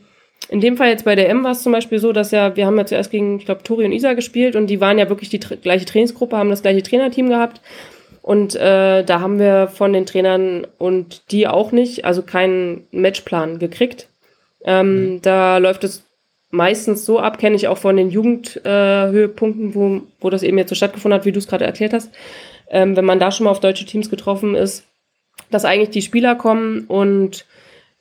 in 0.49 0.61
dem 0.61 0.77
Fall 0.77 0.89
jetzt 0.89 1.05
bei 1.05 1.15
der 1.15 1.29
M 1.29 1.43
war 1.43 1.51
es 1.51 1.63
zum 1.63 1.71
Beispiel 1.71 1.99
so, 1.99 2.13
dass 2.13 2.31
ja, 2.31 2.55
wir 2.55 2.65
haben 2.65 2.77
ja 2.77 2.85
zuerst 2.85 3.11
gegen, 3.11 3.37
ich 3.39 3.45
glaube, 3.45 3.63
Tori 3.63 3.85
und 3.85 3.91
Isa 3.91 4.13
gespielt 4.13 4.55
und 4.55 4.67
die 4.67 4.79
waren 4.79 4.97
ja 4.97 5.09
wirklich 5.09 5.29
die 5.29 5.39
gleiche 5.39 5.85
Trainingsgruppe, 5.85 6.37
haben 6.37 6.49
das 6.49 6.61
gleiche 6.61 6.83
Trainerteam 6.83 7.29
gehabt. 7.29 7.61
Und 8.21 8.55
äh, 8.55 9.03
da 9.03 9.21
haben 9.21 9.39
wir 9.39 9.67
von 9.67 9.93
den 9.93 10.05
Trainern 10.05 10.67
und 10.77 11.31
die 11.31 11.47
auch 11.47 11.71
nicht, 11.71 12.05
also 12.05 12.21
keinen 12.23 12.85
Matchplan 12.91 13.57
gekriegt. 13.57 14.09
Ähm, 14.63 15.13
mhm. 15.13 15.21
Da 15.21 15.57
läuft 15.59 15.83
es 15.83 16.03
meistens 16.49 17.05
so 17.05 17.19
ab, 17.19 17.39
kenne 17.39 17.55
ich 17.55 17.67
auch 17.67 17.77
von 17.77 17.95
den 17.95 18.09
Jugendhöhepunkten, 18.09 19.71
äh, 19.71 19.75
wo, 19.75 20.01
wo 20.19 20.29
das 20.29 20.43
eben 20.43 20.57
jetzt 20.57 20.69
so 20.69 20.75
stattgefunden 20.75 21.17
hat, 21.17 21.25
wie 21.25 21.31
du 21.31 21.39
es 21.39 21.47
gerade 21.47 21.65
erklärt 21.65 21.93
hast. 21.93 22.11
Ähm, 22.69 22.95
wenn 22.95 23.05
man 23.05 23.19
da 23.19 23.31
schon 23.31 23.45
mal 23.45 23.51
auf 23.51 23.59
deutsche 23.59 23.85
Teams 23.85 24.09
getroffen 24.09 24.55
ist, 24.55 24.83
dass 25.49 25.65
eigentlich 25.65 25.91
die 25.91 26.01
Spieler 26.01 26.35
kommen 26.35 26.85
und 26.87 27.45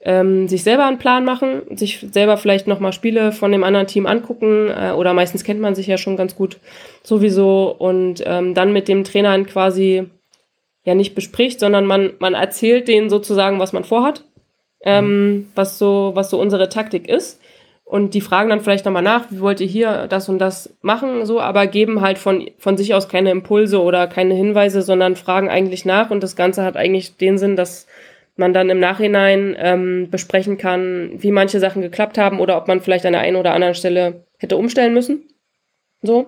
ähm, 0.03 0.47
sich 0.49 0.63
selber 0.63 0.87
einen 0.87 0.99
Plan 0.99 1.25
machen, 1.25 1.63
sich 1.77 2.07
selber 2.13 2.37
vielleicht 2.37 2.67
nochmal 2.67 2.93
Spiele 2.93 3.33
von 3.33 3.51
dem 3.51 3.65
anderen 3.65 3.87
Team 3.87 4.07
angucken 4.07 4.69
äh, 4.71 4.93
oder 4.93 5.15
meistens 5.15 5.43
kennt 5.43 5.61
man 5.61 5.75
sich 5.75 5.87
ja 5.87 5.99
schon 5.99 6.17
ganz 6.17 6.37
gut 6.37 6.59
sowieso 7.03 7.75
und 7.77 8.23
ähm, 8.27 8.55
dann 8.55 8.73
mit 8.73 8.89
dem 8.89 9.05
Trainer 9.05 9.43
quasi 9.45 10.07
ja 10.85 10.95
nicht 10.95 11.15
bespricht, 11.15 11.61
sondern 11.61 11.87
man, 11.87 12.13
man 12.19 12.35
erzählt 12.35 12.89
denen 12.89 13.11
sozusagen, 13.11 13.59
was 13.59 13.73
man 13.73 13.85
vorhat, 13.85 14.23
ähm, 14.83 15.49
was 15.55 15.79
so, 15.79 16.13
was 16.15 16.31
so 16.31 16.41
unsere 16.41 16.69
Taktik 16.69 17.09
ist. 17.09 17.41
Und 17.85 18.15
die 18.15 18.21
fragen 18.21 18.51
dann 18.51 18.61
vielleicht 18.61 18.85
nochmal 18.85 19.03
nach, 19.03 19.31
wie 19.31 19.41
wollt 19.41 19.61
ihr 19.61 19.67
hier 19.67 20.07
das 20.09 20.29
und 20.29 20.41
das 20.41 20.77
machen, 20.83 21.25
so, 21.25 21.41
aber 21.41 21.69
geben 21.69 22.01
halt 22.01 22.19
von, 22.19 22.51
von 22.59 22.77
sich 22.77 22.95
aus 22.95 23.09
keine 23.09 23.31
Impulse 23.31 23.81
oder 23.81 24.09
keine 24.09 24.35
Hinweise, 24.35 24.83
sondern 24.83 25.15
fragen 25.15 25.49
eigentlich 25.49 25.85
nach. 25.85 26.11
Und 26.11 26.21
das 26.21 26.35
Ganze 26.35 26.65
hat 26.65 26.77
eigentlich 26.77 27.17
den 27.17 27.39
Sinn, 27.39 27.55
dass 27.55 27.87
man 28.37 28.53
dann 28.53 28.71
im 28.71 28.79
Nachhinein 28.79 29.57
ähm, 29.59 30.09
besprechen 30.11 30.59
kann, 30.59 31.13
wie 31.17 31.33
manche 31.33 31.59
Sachen 31.59 31.83
geklappt 31.83 32.19
haben 32.19 32.41
oder 32.41 32.57
ob 32.57 32.69
man 32.69 32.81
vielleicht 32.81 33.07
an 33.07 33.13
der 33.13 33.23
einen 33.23 33.37
oder 33.37 33.55
anderen 33.55 33.75
Stelle 33.75 34.27
hätte 34.39 34.57
umstellen 34.57 34.95
müssen. 34.95 35.29
So. 36.03 36.27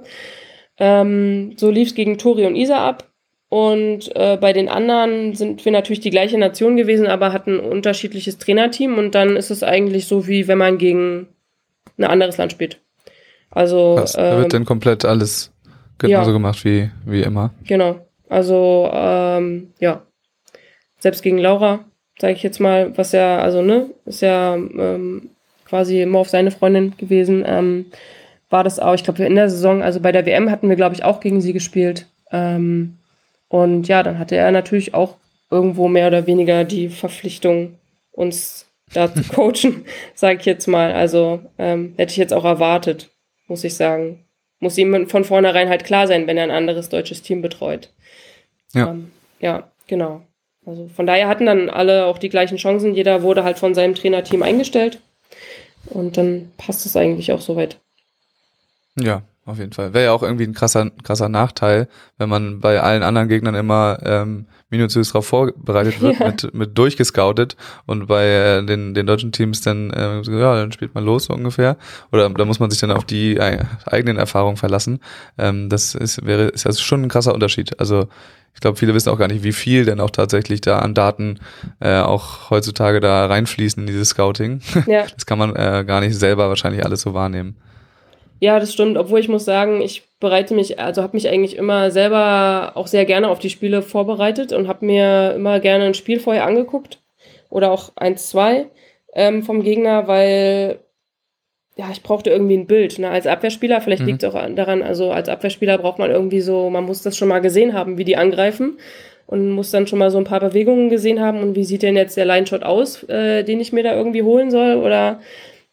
Ähm, 0.78 1.54
so 1.56 1.70
lief 1.70 1.88
es 1.88 1.94
gegen 1.94 2.18
Tori 2.18 2.46
und 2.46 2.56
Isa 2.56 2.86
ab. 2.86 3.04
Und 3.50 4.14
äh, 4.14 4.36
bei 4.36 4.52
den 4.52 4.68
anderen 4.68 5.34
sind 5.34 5.64
wir 5.64 5.72
natürlich 5.72 6.00
die 6.00 6.11
gleiche 6.11 6.38
Nation 6.38 6.76
gewesen, 6.76 7.06
aber 7.06 7.32
hatten 7.32 7.59
ein 7.59 7.61
unterschiedliches 7.61 8.38
Trainerteam. 8.38 8.98
Und 8.98 9.14
dann 9.14 9.36
ist 9.36 9.50
es 9.50 9.62
eigentlich 9.62 10.06
so, 10.06 10.26
wie 10.26 10.48
wenn 10.48 10.59
man 10.59 10.78
gegen 10.78 11.28
ein 11.96 12.04
anderes 12.04 12.36
Land 12.36 12.52
spielt. 12.52 12.80
Also. 13.50 13.96
Krass. 13.96 14.12
Da 14.12 14.34
ähm, 14.34 14.42
wird 14.42 14.52
dann 14.52 14.64
komplett 14.66 15.04
alles 15.04 15.52
genauso 15.96 16.30
ja. 16.30 16.36
gemacht 16.36 16.64
wie, 16.64 16.90
wie 17.06 17.22
immer. 17.22 17.54
Genau. 17.64 18.06
Also, 18.28 18.90
ähm, 18.92 19.72
ja. 19.80 20.02
Selbst 20.98 21.22
gegen 21.22 21.38
Laura, 21.38 21.84
sage 22.20 22.34
ich 22.34 22.42
jetzt 22.42 22.60
mal, 22.60 22.96
was 22.96 23.12
ja, 23.12 23.38
also, 23.38 23.62
ne, 23.62 23.90
ist 24.04 24.22
ja 24.22 24.54
ähm, 24.54 25.30
quasi 25.64 26.02
immer 26.02 26.18
auf 26.18 26.28
seine 26.28 26.50
Freundin 26.50 26.94
gewesen, 26.96 27.44
ähm, 27.46 27.86
war 28.50 28.64
das 28.64 28.78
auch, 28.78 28.94
ich 28.94 29.04
glaube, 29.04 29.24
in 29.24 29.34
der 29.34 29.50
Saison, 29.50 29.82
also 29.82 30.00
bei 30.00 30.12
der 30.12 30.24
WM 30.26 30.50
hatten 30.50 30.68
wir, 30.68 30.76
glaube 30.76 30.94
ich, 30.94 31.04
auch 31.04 31.20
gegen 31.20 31.40
sie 31.40 31.52
gespielt. 31.52 32.06
Ähm, 32.32 32.96
und 33.48 33.88
ja, 33.88 34.02
dann 34.02 34.18
hatte 34.18 34.36
er 34.36 34.50
natürlich 34.50 34.94
auch 34.94 35.16
irgendwo 35.50 35.88
mehr 35.88 36.08
oder 36.08 36.26
weniger 36.26 36.64
die 36.64 36.88
Verpflichtung, 36.88 37.74
uns 38.12 38.66
da 38.92 39.12
zu 39.12 39.22
coachen, 39.34 39.84
sage 40.14 40.40
ich 40.40 40.46
jetzt 40.46 40.66
mal. 40.66 40.92
Also 40.92 41.40
ähm, 41.58 41.94
hätte 41.96 42.12
ich 42.12 42.16
jetzt 42.16 42.34
auch 42.34 42.44
erwartet, 42.44 43.10
muss 43.46 43.64
ich 43.64 43.74
sagen. 43.74 44.24
Muss 44.60 44.76
ihm 44.76 45.08
von 45.08 45.24
vornherein 45.24 45.68
halt 45.68 45.84
klar 45.84 46.08
sein, 46.08 46.26
wenn 46.26 46.36
er 46.36 46.44
ein 46.44 46.50
anderes 46.50 46.88
deutsches 46.88 47.22
Team 47.22 47.42
betreut. 47.42 47.92
Ja. 48.74 48.90
Ähm, 48.90 49.12
ja, 49.38 49.70
genau. 49.86 50.22
Also 50.68 50.86
von 50.94 51.06
daher 51.06 51.28
hatten 51.28 51.46
dann 51.46 51.70
alle 51.70 52.04
auch 52.04 52.18
die 52.18 52.28
gleichen 52.28 52.58
Chancen. 52.58 52.94
Jeder 52.94 53.22
wurde 53.22 53.42
halt 53.42 53.58
von 53.58 53.74
seinem 53.74 53.94
Trainerteam 53.94 54.42
eingestellt. 54.42 55.00
Und 55.86 56.18
dann 56.18 56.52
passt 56.58 56.84
es 56.84 56.94
eigentlich 56.94 57.32
auch 57.32 57.40
soweit. 57.40 57.78
Ja, 58.96 59.22
auf 59.49 59.59
jeden 59.59 59.72
Fall. 59.72 59.94
Wäre 59.94 60.07
ja 60.07 60.12
auch 60.12 60.22
irgendwie 60.22 60.44
ein 60.44 60.55
krasser, 60.55 60.90
krasser 61.03 61.28
Nachteil, 61.28 61.88
wenn 62.18 62.28
man 62.28 62.61
bei 62.61 62.80
allen 62.80 63.03
anderen 63.03 63.28
Gegnern 63.28 63.55
immer 63.55 63.99
ähm, 64.05 64.46
minutiös 64.70 65.09
darauf 65.09 65.26
vorbereitet 65.26 66.01
wird, 66.01 66.18
Ja. 66.20 66.26
mit, 66.26 66.55
mit 66.55 66.78
durchgescoutet 66.78 67.57
und 67.86 68.07
bei 68.07 68.26
äh, 68.26 68.64
den, 68.64 68.94
den 68.94 69.07
deutschen 69.07 69.32
Teams 69.32 69.61
dann, 69.62 69.90
äh, 69.90 70.20
ja, 70.22 70.55
dann 70.57 70.72
spielt 70.72 70.94
man 70.94 71.05
los 71.05 71.24
so 71.24 71.34
ungefähr. 71.34 71.76
Oder 72.12 72.28
da 72.30 72.44
muss 72.44 72.61
man 72.61 72.70
sich 72.70 72.78
dann 72.80 72.90
auf 72.90 73.05
die 73.05 73.40
ei- 73.40 73.64
eigenen 73.86 74.18
Erfahrungen 74.18 74.57
verlassen. 74.59 75.01
Ähm, 75.38 75.68
das 75.68 75.94
ist, 75.94 76.24
wäre, 76.26 76.44
ist 76.49 76.66
also 76.66 76.80
schon 76.82 77.03
ein 77.03 77.09
krasser 77.09 77.32
Unterschied. 77.34 77.80
Also 77.80 78.09
ich 78.55 78.61
glaube, 78.61 78.76
viele 78.76 78.92
wissen 78.92 79.09
auch 79.11 79.18
gar 79.18 79.28
nicht, 79.28 79.44
wie 79.44 79.53
viel 79.53 79.84
denn 79.84 80.01
auch 80.01 80.11
tatsächlich 80.11 80.61
da 80.61 80.80
an 80.80 80.92
Daten 80.92 81.38
äh, 81.80 81.99
auch 82.01 82.51
heutzutage 82.51 82.99
da 83.01 83.26
reinfließen 83.26 83.82
in 83.82 83.86
dieses 83.86 84.11
Scouting. 84.11 84.61
Ja. 84.86 85.05
Das 85.14 85.26
kann 85.26 85.38
man 85.38 85.55
äh, 85.55 85.84
gar 85.86 86.01
nicht 86.01 86.16
selber 86.18 86.49
wahrscheinlich 86.49 86.84
alles 86.84 87.01
so 87.03 87.14
wahrnehmen. 87.14 87.57
Ja, 88.41 88.61
das 88.61 88.72
stimmt. 88.72 88.97
Obwohl 88.97 89.20
ich 89.20 89.28
muss 89.28 89.45
sagen, 89.45 89.80
ich 89.80 90.03
bereite 90.20 90.55
mich, 90.55 90.78
also 90.78 91.03
habe 91.03 91.16
mich 91.16 91.28
eigentlich 91.28 91.57
immer 91.57 91.91
selber 91.91 92.72
auch 92.74 92.86
sehr 92.86 93.05
gerne 93.05 93.28
auf 93.28 93.39
die 93.39 93.51
Spiele 93.51 93.82
vorbereitet 93.82 94.53
und 94.53 94.68
habe 94.68 94.86
mir 94.86 95.32
immer 95.34 95.61
gerne 95.61 95.84
ein 95.84 95.95
Spiel 95.95 96.20
vorher 96.20 96.47
angeguckt 96.47 97.01
oder 97.51 97.70
auch 97.72 97.91
eins, 97.97 98.28
zwei 98.30 98.66
ähm, 99.14 99.43
vom 99.43 99.62
Gegner, 99.62 100.07
weil 100.07 100.78
ja, 101.76 101.89
ich 101.93 102.03
brauchte 102.03 102.30
irgendwie 102.30 102.57
ein 102.57 102.66
Bild. 102.66 102.99
Ne? 102.99 103.09
Als 103.09 103.26
Abwehrspieler, 103.26 103.80
vielleicht 103.80 104.03
Mhm. 104.03 104.09
liegt 104.09 104.22
es 104.24 104.28
auch 104.30 104.34
an- 104.34 104.57
daran, 104.57 104.82
also 104.82 105.12
als 105.12 105.28
Abwehrspieler 105.28 105.78
braucht 105.78 105.99
man 106.01 106.11
irgendwie 106.11 106.41
so, 106.41 106.70
man 106.70 106.84
muss 106.84 107.03
das 107.03 107.16
schon 107.16 107.28
mal 107.28 107.39
gesehen 107.41 107.72
haben, 107.72 107.99
wie 107.99 108.05
die 108.05 108.16
angreifen 108.16 108.78
und 109.26 109.51
muss 109.51 109.70
dann 109.70 109.86
schon 109.86 109.99
mal 110.01 110.11
so 110.11 110.18
ein 110.18 110.24
paar 110.24 110.41
Bewegungen 110.41 110.89
gesehen 110.91 111.20
haben 111.20 111.41
und 111.41 111.55
wie 111.55 111.64
sieht 111.64 111.82
denn 111.82 111.97
jetzt 111.97 112.16
der 112.16 112.24
Line-Shot 112.24 112.64
aus, 112.64 113.05
äh, 113.05 113.45
den 113.45 113.61
ich 113.61 113.72
mir 113.72 113.84
da 113.84 113.95
irgendwie 113.95 114.22
holen 114.24 114.51
soll 114.51 114.76
oder 114.76 115.20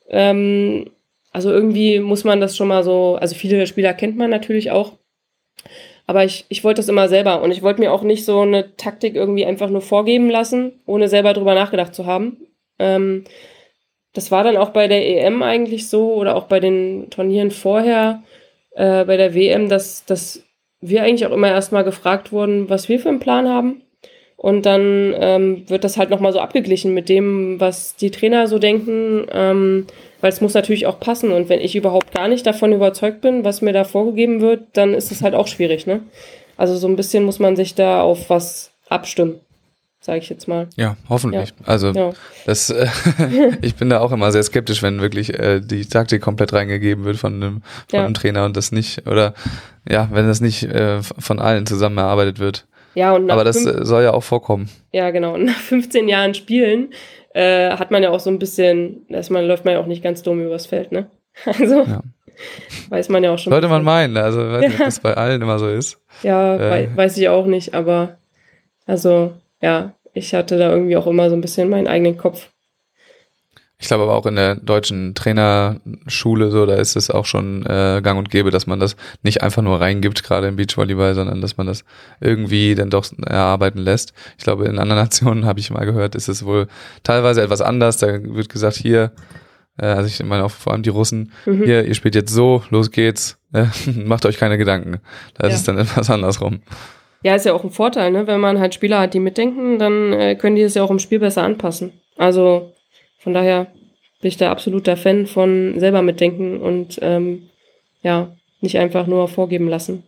ähm, 0.10 0.92
also 1.36 1.52
irgendwie 1.52 2.00
muss 2.00 2.24
man 2.24 2.40
das 2.40 2.56
schon 2.56 2.70
mal 2.70 2.82
so, 2.82 3.18
also 3.20 3.36
viele 3.36 3.68
Spieler 3.68 3.94
kennt 3.94 4.16
man 4.16 4.30
natürlich 4.30 4.72
auch. 4.72 4.94
Aber 6.08 6.24
ich, 6.24 6.46
ich 6.48 6.64
wollte 6.64 6.80
das 6.80 6.88
immer 6.88 7.10
selber 7.10 7.42
und 7.42 7.52
ich 7.52 7.62
wollte 7.62 7.82
mir 7.82 7.92
auch 7.92 8.04
nicht 8.04 8.24
so 8.24 8.40
eine 8.40 8.74
Taktik 8.78 9.16
irgendwie 9.16 9.46
einfach 9.46 9.70
nur 9.70 9.82
vorgeben 9.82 10.30
lassen, 10.30 10.80
ohne 10.86 11.10
selber 11.10 11.34
drüber 11.34 11.54
nachgedacht 11.54 11.94
zu 11.94 12.06
haben. 12.06 12.38
Ähm, 12.80 13.26
das 14.14 14.32
war 14.32 14.46
dann 14.46 14.56
auch 14.56 14.70
bei 14.70 14.88
der 14.88 15.06
EM 15.06 15.44
eigentlich 15.44 15.90
so 15.90 16.14
oder 16.14 16.38
auch 16.38 16.46
bei 16.46 16.62
den 16.62 17.10
Turnieren 17.10 17.52
vorher, 17.52 18.24
äh, 18.72 19.04
bei 19.04 19.18
der 19.18 19.34
WM, 19.34 19.68
dass, 19.68 20.06
dass 20.06 20.42
wir 20.80 21.04
eigentlich 21.04 21.26
auch 21.26 21.34
immer 21.34 21.50
erstmal 21.50 21.84
gefragt 21.84 22.32
wurden, 22.32 22.70
was 22.70 22.88
wir 22.88 22.98
für 22.98 23.10
einen 23.10 23.20
Plan 23.20 23.50
haben. 23.50 23.82
Und 24.38 24.66
dann 24.66 25.14
ähm, 25.20 25.70
wird 25.70 25.84
das 25.84 25.98
halt 25.98 26.12
nochmal 26.12 26.32
so 26.32 26.40
abgeglichen 26.40 26.94
mit 26.94 27.10
dem, 27.10 27.60
was 27.60 27.98
die 27.98 28.12
Trainer 28.12 28.48
so 28.48 28.58
denken, 28.58 29.28
ähm, 29.34 29.88
weil 30.26 30.32
es 30.32 30.42
muss 30.42 30.56
natürlich 30.56 30.88
auch 30.88 31.00
passen. 31.00 31.32
Und 31.32 31.50
wenn 31.50 31.62
ich 31.62 31.76
überhaupt 31.76 32.12
gar 32.12 32.28
nicht 32.28 32.48
davon 32.48 32.74
überzeugt 32.74 33.22
bin, 33.22 33.44
was 33.44 33.62
mir 33.62 33.74
da 33.74 33.84
vorgegeben 33.84 34.42
wird, 34.42 34.64
dann 34.74 34.96
ist 34.96 35.12
es 35.12 35.22
halt 35.22 35.36
auch 35.36 35.46
schwierig, 35.46 35.86
ne? 35.86 36.00
Also 36.58 36.76
so 36.78 36.88
ein 36.88 36.96
bisschen 36.96 37.24
muss 37.26 37.38
man 37.38 37.56
sich 37.56 37.76
da 37.76 38.02
auf 38.02 38.28
was 38.32 38.72
abstimmen, 38.90 39.40
sage 40.00 40.18
ich 40.18 40.30
jetzt 40.30 40.48
mal. 40.48 40.68
Ja, 40.78 40.98
hoffentlich. 41.10 41.54
Also 41.68 41.92
Ja. 41.92 42.12
das, 42.48 42.72
äh, 42.72 42.88
ich 43.62 43.76
bin 43.76 43.92
da 43.92 44.00
auch 44.00 44.12
immer 44.12 44.32
sehr 44.32 44.42
skeptisch, 44.42 44.82
wenn 44.82 45.00
wirklich 45.00 45.38
äh, 45.38 45.60
die 45.60 45.86
Taktik 45.86 46.24
komplett 46.24 46.54
reingegeben 46.54 47.06
wird 47.06 47.18
von 47.18 47.36
einem, 47.36 47.62
von 47.88 48.00
Ja. 48.00 48.06
einem 48.06 48.16
Trainer 48.16 48.46
und 48.46 48.58
das 48.58 48.72
nicht, 48.72 49.06
oder 49.06 49.36
ja, 49.88 50.10
wenn 50.12 50.26
das 50.26 50.42
nicht 50.42 50.64
äh, 50.64 51.04
von 51.04 51.38
allen 51.38 51.68
zusammen 51.68 52.00
erarbeitet 52.00 52.40
wird. 52.40 52.66
Ja, 52.96 53.14
und 53.14 53.28
nach 53.28 53.36
Aber 53.36 53.44
das 53.44 53.64
äh, 53.64 53.86
soll 53.86 54.02
ja 54.02 54.14
auch 54.16 54.24
vorkommen. 54.24 54.70
Ja, 54.92 55.12
genau. 55.12 55.36
Und 55.36 55.46
nach 55.46 55.60
15 55.60 56.08
Jahren 56.10 56.34
Spielen 56.34 56.94
äh, 57.36 57.70
hat 57.72 57.92
man 57.92 58.02
ja 58.02 58.10
auch 58.12 58.20
so 58.20 58.30
ein 58.30 58.40
bisschen, 58.40 59.06
dass 59.10 59.30
man 59.30 59.46
läuft 59.46 59.66
man 59.66 59.74
ja 59.76 59.80
auch 59.82 59.86
nicht 59.88 60.02
ganz 60.04 60.24
dumm 60.24 60.42
übers 60.42 60.66
Feld, 60.66 60.92
ne? 60.92 61.08
Also 61.46 61.84
Ja. 61.84 62.02
weiß 62.90 63.10
man 63.10 63.24
ja 63.24 63.32
auch 63.34 63.38
schon. 63.38 63.52
Sollte 63.52 63.68
man 63.68 63.84
meinen, 63.84 64.16
also 64.18 64.42
ich 64.46 64.52
weiß 64.54 64.62
nicht, 64.62 64.80
ob 64.80 64.86
das 64.86 65.00
bei 65.02 65.14
allen 65.16 65.42
immer 65.42 65.60
so 65.60 65.68
ist. 65.70 66.00
Ja, 66.24 66.56
Äh. 66.56 66.70
wei 66.72 66.90
weiß 66.96 67.18
ich 67.18 67.28
auch 67.30 67.46
nicht, 67.46 67.74
aber 67.74 68.18
also 68.86 69.34
ja, 69.62 69.94
ich 70.14 70.34
hatte 70.34 70.58
da 70.58 70.72
irgendwie 70.72 70.96
auch 70.98 71.08
immer 71.08 71.30
so 71.30 71.36
ein 71.36 71.42
bisschen 71.42 71.70
meinen 71.70 71.88
eigenen 71.88 72.18
Kopf. 72.18 72.50
Ich 73.78 73.88
glaube 73.88 74.04
aber 74.04 74.14
auch 74.16 74.26
in 74.26 74.36
der 74.38 74.56
deutschen 74.56 75.16
Trainerschule 75.16 76.50
so, 76.52 76.66
da 76.66 76.76
ist 76.76 76.96
es 76.96 77.10
auch 77.12 77.26
schon 77.26 77.66
äh, 77.66 78.02
gang 78.02 78.18
und 78.18 78.30
gäbe, 78.30 78.52
dass 78.52 78.68
man 78.68 78.80
das 78.80 78.96
nicht 79.22 79.44
einfach 79.44 79.62
nur 79.62 79.82
reingibt, 79.82 80.24
gerade 80.24 80.48
im 80.48 80.56
Beachvolleyball, 80.56 81.14
sondern 81.14 81.42
dass 81.42 81.58
man 81.58 81.68
das 81.68 81.84
irgendwie 82.22 82.76
dann 82.76 82.90
doch 82.90 83.06
erarbeiten 83.26 83.80
lässt. 83.80 84.14
Ich 84.38 84.44
glaube, 84.44 84.66
in 84.66 84.80
anderen 84.80 85.02
Nationen 85.04 85.46
habe 85.46 85.60
ich 85.60 85.72
mal 85.72 85.86
gehört, 85.86 86.16
ist 86.16 86.30
es 86.30 86.46
wohl 86.46 86.68
teilweise 87.04 87.42
etwas 87.42 87.62
anders. 87.62 87.98
Da 87.98 88.08
wird 88.24 88.48
gesagt, 88.50 88.78
hier, 88.78 89.12
äh, 89.78 89.88
also 89.88 90.08
ich 90.08 90.24
meine 90.24 90.46
auch 90.46 90.52
vor 90.52 90.72
allem 90.74 90.84
die 90.84 90.90
Russen, 90.90 91.32
Mhm. 91.46 91.64
hier, 91.64 91.86
ihr 91.86 91.96
spielt 91.96 92.16
jetzt 92.16 92.34
so, 92.34 92.64
los 92.70 92.92
geht's, 92.92 93.38
äh, 93.54 93.66
macht 94.06 94.26
euch 94.26 94.38
keine 94.38 94.58
Gedanken. 94.58 95.02
Da 95.38 95.48
ist 95.48 95.52
Ja. 95.54 95.58
es 95.58 95.64
dann 95.64 95.78
etwas 95.80 96.10
andersrum. 96.10 96.62
Ja, 97.24 97.36
ist 97.36 97.46
ja 97.46 97.54
auch 97.54 97.64
ein 97.64 97.72
Vorteil, 97.72 98.12
ne? 98.12 98.26
Wenn 98.28 98.40
man 98.40 98.60
halt 98.60 98.74
Spieler 98.76 99.00
hat, 99.00 99.14
die 99.16 99.20
mitdenken, 99.20 99.80
dann 99.80 100.14
äh, 100.14 100.36
können 100.36 100.56
die 100.56 100.62
es 100.62 100.76
ja 100.76 100.84
auch 100.84 100.92
im 100.92 101.00
Spiel 101.00 101.20
besser 101.20 101.44
anpassen. 101.44 101.92
Also 102.18 102.72
von 103.26 103.34
daher 103.34 103.66
bin 104.22 104.30
ich 104.30 104.38
da 104.38 104.50
absoluter 104.52 104.96
Fan 104.96 105.26
von 105.28 105.78
selber 105.80 106.02
mitdenken 106.02 106.58
und 106.62 106.98
ähm, 107.02 107.50
ja, 108.04 108.32
nicht 108.62 108.78
einfach 108.78 109.08
nur 109.08 109.28
vorgeben 109.28 109.68
lassen. 109.68 110.04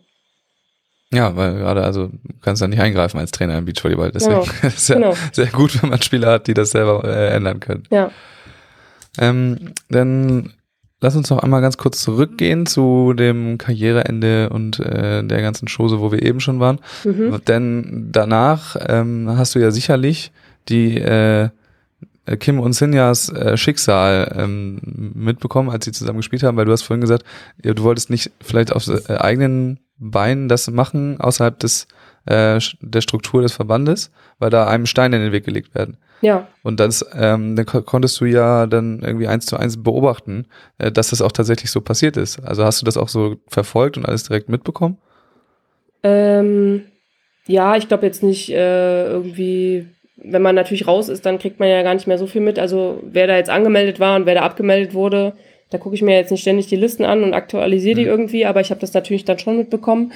Ja, 1.12 1.34
weil 1.36 1.56
gerade, 1.56 1.82
also 1.84 2.06
du 2.06 2.18
kannst 2.40 2.62
da 2.62 2.68
nicht 2.68 2.80
eingreifen 2.80 3.18
als 3.18 3.30
Trainer 3.32 3.58
im 3.58 3.64
Beachvolleyball. 3.64 4.12
Deswegen 4.12 4.40
Genau. 4.40 4.46
ist 4.62 4.78
es 4.78 4.88
ja 4.88 4.94
Genau. 4.94 5.14
sehr 5.32 5.46
gut, 5.46 5.82
wenn 5.82 5.90
man 5.90 6.00
Spieler 6.00 6.30
hat, 6.32 6.46
die 6.46 6.54
das 6.54 6.70
selber 6.70 7.02
äh, 7.04 7.34
ändern 7.34 7.60
können. 7.60 7.82
Ja. 7.90 8.10
Ähm, 9.18 9.72
dann 9.90 10.52
lass 11.00 11.16
uns 11.16 11.28
noch 11.30 11.38
einmal 11.40 11.60
ganz 11.60 11.76
kurz 11.76 12.00
zurückgehen 12.02 12.66
zu 12.66 13.14
dem 13.14 13.58
Karriereende 13.58 14.50
und 14.50 14.78
äh, 14.80 15.24
der 15.24 15.42
ganzen 15.42 15.66
Chose, 15.68 16.00
wo 16.00 16.12
wir 16.12 16.22
eben 16.22 16.40
schon 16.40 16.60
waren. 16.60 16.78
Mhm. 17.04 17.40
Denn 17.48 18.08
danach 18.12 18.76
ähm, 18.88 19.28
hast 19.36 19.54
du 19.54 19.58
ja 19.58 19.70
sicherlich 19.70 20.30
die 20.68 20.98
äh, 20.98 21.48
Kim 22.36 22.60
und 22.60 22.72
Sinjas 22.72 23.28
äh, 23.30 23.56
Schicksal 23.56 24.34
ähm, 24.36 24.80
mitbekommen, 25.14 25.70
als 25.70 25.84
sie 25.84 25.92
zusammen 25.92 26.18
gespielt 26.18 26.42
haben, 26.42 26.56
weil 26.56 26.66
du 26.66 26.72
hast 26.72 26.82
vorhin 26.82 27.00
gesagt, 27.00 27.24
ja, 27.64 27.74
du 27.74 27.82
wolltest 27.82 28.10
nicht 28.10 28.30
vielleicht 28.40 28.72
auf 28.72 28.86
äh, 28.86 29.14
eigenen 29.16 29.80
Beinen 29.98 30.48
das 30.48 30.70
machen, 30.70 31.20
außerhalb 31.20 31.58
des 31.58 31.88
äh, 32.26 32.60
der 32.80 33.00
Struktur 33.00 33.42
des 33.42 33.52
Verbandes, 33.52 34.10
weil 34.38 34.50
da 34.50 34.66
einem 34.66 34.86
Steine 34.86 35.16
in 35.16 35.22
den 35.22 35.32
Weg 35.32 35.44
gelegt 35.44 35.74
werden. 35.74 35.96
Ja. 36.20 36.48
Und 36.62 36.80
das, 36.80 37.04
ähm, 37.14 37.54
dann 37.56 37.64
ko- 37.64 37.82
konntest 37.82 38.20
du 38.20 38.24
ja 38.24 38.66
dann 38.66 39.00
irgendwie 39.00 39.28
eins 39.28 39.46
zu 39.46 39.56
eins 39.56 39.82
beobachten, 39.82 40.46
äh, 40.78 40.90
dass 40.90 41.10
das 41.10 41.22
auch 41.22 41.32
tatsächlich 41.32 41.70
so 41.70 41.80
passiert 41.80 42.16
ist. 42.16 42.40
Also 42.44 42.64
hast 42.64 42.80
du 42.80 42.84
das 42.84 42.96
auch 42.96 43.08
so 43.08 43.36
verfolgt 43.46 43.96
und 43.96 44.06
alles 44.06 44.24
direkt 44.24 44.48
mitbekommen? 44.48 44.98
Ähm, 46.02 46.82
ja, 47.46 47.76
ich 47.76 47.88
glaube 47.88 48.06
jetzt 48.06 48.22
nicht 48.22 48.50
äh, 48.50 49.06
irgendwie, 49.06 49.88
wenn 50.22 50.42
man 50.42 50.54
natürlich 50.54 50.86
raus 50.86 51.08
ist, 51.08 51.24
dann 51.26 51.38
kriegt 51.38 51.60
man 51.60 51.68
ja 51.68 51.82
gar 51.82 51.94
nicht 51.94 52.06
mehr 52.06 52.18
so 52.18 52.26
viel 52.26 52.40
mit. 52.40 52.58
Also 52.58 53.00
wer 53.02 53.26
da 53.26 53.36
jetzt 53.36 53.50
angemeldet 53.50 54.00
war 54.00 54.16
und 54.16 54.26
wer 54.26 54.34
da 54.34 54.42
abgemeldet 54.42 54.94
wurde, 54.94 55.34
da 55.70 55.78
gucke 55.78 55.94
ich 55.94 56.02
mir 56.02 56.16
jetzt 56.16 56.30
nicht 56.30 56.40
ständig 56.40 56.66
die 56.66 56.76
Listen 56.76 57.04
an 57.04 57.22
und 57.22 57.34
aktualisiere 57.34 57.96
die 57.96 58.02
Mhm. 58.02 58.08
irgendwie, 58.10 58.46
aber 58.46 58.60
ich 58.60 58.70
habe 58.70 58.80
das 58.80 58.94
natürlich 58.94 59.24
dann 59.24 59.38
schon 59.38 59.58
mitbekommen. 59.58 60.12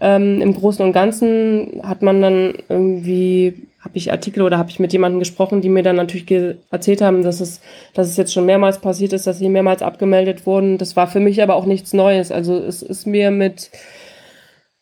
Ähm, 0.00 0.42
Im 0.42 0.52
Großen 0.52 0.84
und 0.84 0.92
Ganzen 0.92 1.80
hat 1.82 2.02
man 2.02 2.20
dann 2.20 2.54
irgendwie, 2.68 3.54
habe 3.80 3.96
ich 3.96 4.10
Artikel 4.12 4.42
oder 4.42 4.58
habe 4.58 4.68
ich 4.68 4.78
mit 4.78 4.92
jemandem 4.92 5.20
gesprochen, 5.20 5.60
die 5.62 5.68
mir 5.70 5.82
dann 5.82 5.96
natürlich 5.96 6.26
erzählt 6.70 7.00
haben, 7.00 7.22
dass 7.22 7.40
es, 7.40 7.60
dass 7.94 8.08
es 8.08 8.16
jetzt 8.16 8.34
schon 8.34 8.44
mehrmals 8.46 8.80
passiert 8.80 9.12
ist, 9.14 9.26
dass 9.26 9.38
sie 9.38 9.48
mehrmals 9.48 9.80
abgemeldet 9.80 10.44
wurden. 10.44 10.76
Das 10.76 10.96
war 10.96 11.06
für 11.06 11.20
mich 11.20 11.40
aber 11.42 11.54
auch 11.54 11.66
nichts 11.66 11.92
Neues. 11.94 12.30
Also 12.32 12.58
es 12.58 12.82
ist 12.82 13.06
mir 13.06 13.30
mit 13.30 13.70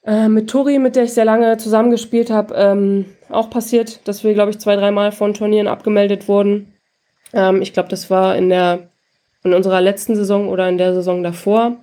äh, 0.07 0.29
mit 0.29 0.51
Tori, 0.51 0.79
mit 0.79 0.97
der 0.97 1.05
ich 1.05 1.13
sehr 1.13 1.25
lange 1.25 1.57
zusammengespielt 1.59 2.31
habe, 2.31 2.55
ähm, 2.57 3.05
auch 3.35 3.51
passiert, 3.51 4.07
dass 4.07 4.25
wir, 4.25 4.35
glaube 4.35 4.51
ich, 4.51 4.59
zwei, 4.59 4.77
dreimal 4.77 5.13
von 5.13 5.35
Turnieren 5.35 5.69
abgemeldet 5.69 6.29
wurden. 6.29 6.73
Ähm, 7.33 7.63
ich 7.63 7.73
glaube, 7.73 7.89
das 7.89 8.11
war 8.11 8.37
in 8.37 8.49
der 8.49 8.89
in 9.45 9.53
unserer 9.53 9.81
letzten 9.81 10.17
Saison 10.17 10.49
oder 10.49 10.69
in 10.69 10.79
der 10.79 10.95
Saison 10.95 11.23
davor. 11.23 11.77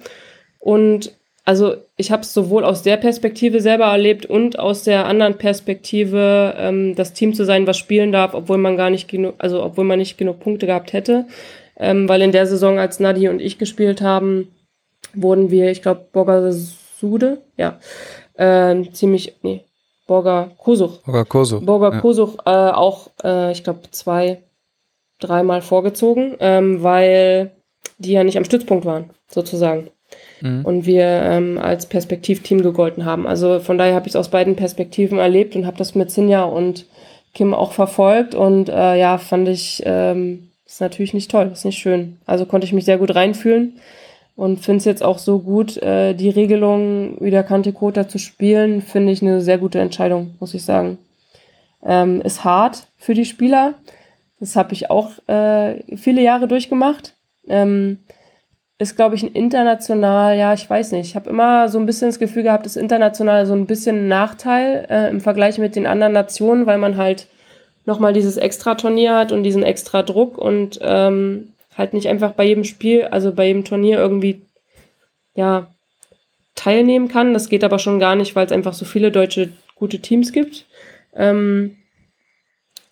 Und 0.59 1.15
also 1.45 1.75
ich 1.95 2.11
habe 2.11 2.23
es 2.23 2.33
sowohl 2.33 2.63
aus 2.63 2.83
der 2.83 2.97
Perspektive 2.97 3.61
selber 3.61 3.85
erlebt 3.85 4.25
und 4.25 4.59
aus 4.59 4.83
der 4.83 5.05
anderen 5.05 5.37
Perspektive, 5.37 6.55
ähm, 6.57 6.95
das 6.95 7.13
Team 7.13 7.33
zu 7.33 7.45
sein, 7.45 7.67
was 7.67 7.77
spielen 7.77 8.11
darf, 8.11 8.33
obwohl 8.33 8.57
man 8.57 8.77
gar 8.77 8.89
nicht 8.89 9.07
genug, 9.07 9.35
also 9.37 9.63
obwohl 9.63 9.85
man 9.85 9.99
nicht 9.99 10.17
genug 10.17 10.39
Punkte 10.39 10.65
gehabt 10.65 10.93
hätte. 10.93 11.27
Ähm, 11.77 12.07
weil 12.09 12.21
in 12.21 12.31
der 12.31 12.45
Saison, 12.45 12.77
als 12.77 12.99
Nadi 12.99 13.27
und 13.29 13.41
ich 13.41 13.57
gespielt 13.57 14.01
haben, 14.01 14.49
wurden 15.13 15.49
wir, 15.49 15.71
ich 15.71 15.81
glaube, 15.81 16.05
Borgasude, 16.11 17.41
ja, 17.57 17.79
ähm, 18.37 18.93
ziemlich, 18.93 19.35
nee, 19.41 19.63
Borger 20.11 20.51
Kosuch, 20.57 21.07
Oder 21.07 21.23
Koso. 21.23 21.61
Borger 21.61 21.93
ja. 21.93 22.01
Kosuch 22.01 22.35
äh, 22.45 22.49
auch, 22.49 23.11
äh, 23.23 23.53
ich 23.53 23.63
glaube, 23.63 23.79
zwei, 23.91 24.39
dreimal 25.21 25.61
vorgezogen, 25.61 26.35
ähm, 26.41 26.83
weil 26.83 27.51
die 27.97 28.11
ja 28.11 28.25
nicht 28.25 28.37
am 28.37 28.43
Stützpunkt 28.43 28.83
waren, 28.83 29.11
sozusagen. 29.29 29.87
Mhm. 30.41 30.65
Und 30.65 30.85
wir 30.85 31.05
ähm, 31.05 31.57
als 31.57 31.85
Perspektivteam 31.85 32.61
gegolten 32.61 33.05
haben. 33.05 33.25
Also 33.25 33.61
von 33.61 33.77
daher 33.77 33.95
habe 33.95 34.07
ich 34.07 34.11
es 34.11 34.17
aus 34.17 34.27
beiden 34.27 34.57
Perspektiven 34.57 35.17
erlebt 35.17 35.55
und 35.55 35.65
habe 35.65 35.77
das 35.77 35.95
mit 35.95 36.11
Sinja 36.11 36.43
und 36.43 36.87
Kim 37.33 37.53
auch 37.53 37.71
verfolgt. 37.71 38.35
Und 38.35 38.67
äh, 38.67 38.99
ja, 38.99 39.17
fand 39.17 39.47
ich, 39.47 39.81
ähm, 39.85 40.49
ist 40.65 40.81
natürlich 40.81 41.13
nicht 41.13 41.31
toll, 41.31 41.51
ist 41.53 41.63
nicht 41.63 41.79
schön. 41.79 42.17
Also 42.25 42.45
konnte 42.45 42.67
ich 42.67 42.73
mich 42.73 42.83
sehr 42.83 42.97
gut 42.97 43.15
reinfühlen 43.15 43.79
und 44.35 44.59
finde 44.59 44.77
es 44.77 44.85
jetzt 44.85 45.03
auch 45.03 45.17
so 45.17 45.39
gut, 45.39 45.77
äh, 45.77 46.13
die 46.13 46.29
Regelung 46.29 47.19
wieder 47.19 47.43
Kante 47.43 47.73
Kota 47.73 48.07
zu 48.07 48.17
spielen, 48.17 48.81
finde 48.81 49.11
ich 49.11 49.21
eine 49.21 49.41
sehr 49.41 49.57
gute 49.57 49.79
Entscheidung, 49.79 50.35
muss 50.39 50.53
ich 50.53 50.63
sagen. 50.63 50.97
Ähm, 51.83 52.21
ist 52.21 52.43
hart 52.43 52.87
für 52.97 53.13
die 53.13 53.25
Spieler. 53.25 53.75
Das 54.39 54.55
habe 54.55 54.73
ich 54.73 54.89
auch 54.89 55.11
äh, 55.27 55.95
viele 55.95 56.21
Jahre 56.21 56.47
durchgemacht. 56.47 57.15
Ähm, 57.47 57.99
ist, 58.81 58.95
glaube 58.95 59.13
ich, 59.13 59.21
ein 59.21 59.33
international, 59.33 60.35
ja, 60.35 60.53
ich 60.53 60.67
weiß 60.67 60.93
nicht. 60.93 61.07
Ich 61.07 61.15
habe 61.15 61.29
immer 61.29 61.69
so 61.69 61.77
ein 61.77 61.85
bisschen 61.85 62.07
das 62.07 62.17
Gefühl 62.17 62.41
gehabt, 62.41 62.65
ist 62.65 62.77
international 62.77 63.45
so 63.45 63.53
ein 63.53 63.67
bisschen 63.67 63.97
ein 63.97 64.07
Nachteil 64.07 64.87
äh, 64.89 65.09
im 65.09 65.21
Vergleich 65.21 65.59
mit 65.59 65.75
den 65.75 65.85
anderen 65.85 66.13
Nationen, 66.13 66.65
weil 66.65 66.79
man 66.79 66.97
halt 66.97 67.27
nochmal 67.85 68.13
dieses 68.13 68.37
extra 68.37 68.73
Turnier 68.73 69.15
hat 69.15 69.31
und 69.31 69.43
diesen 69.43 69.61
extra 69.61 70.01
Druck 70.01 70.37
und 70.39 70.79
ähm, 70.81 71.50
halt 71.77 71.93
nicht 71.93 72.07
einfach 72.07 72.33
bei 72.33 72.45
jedem 72.45 72.63
Spiel, 72.63 73.05
also 73.05 73.33
bei 73.33 73.47
jedem 73.47 73.63
Turnier 73.63 73.97
irgendwie, 73.97 74.41
ja, 75.35 75.73
teilnehmen 76.55 77.07
kann. 77.07 77.33
Das 77.33 77.49
geht 77.49 77.63
aber 77.63 77.79
schon 77.79 77.99
gar 77.99 78.15
nicht, 78.15 78.35
weil 78.35 78.45
es 78.45 78.51
einfach 78.51 78.73
so 78.73 78.85
viele 78.85 79.11
deutsche 79.11 79.49
gute 79.75 79.99
Teams 79.99 80.31
gibt. 80.31 80.65
Ähm, 81.15 81.77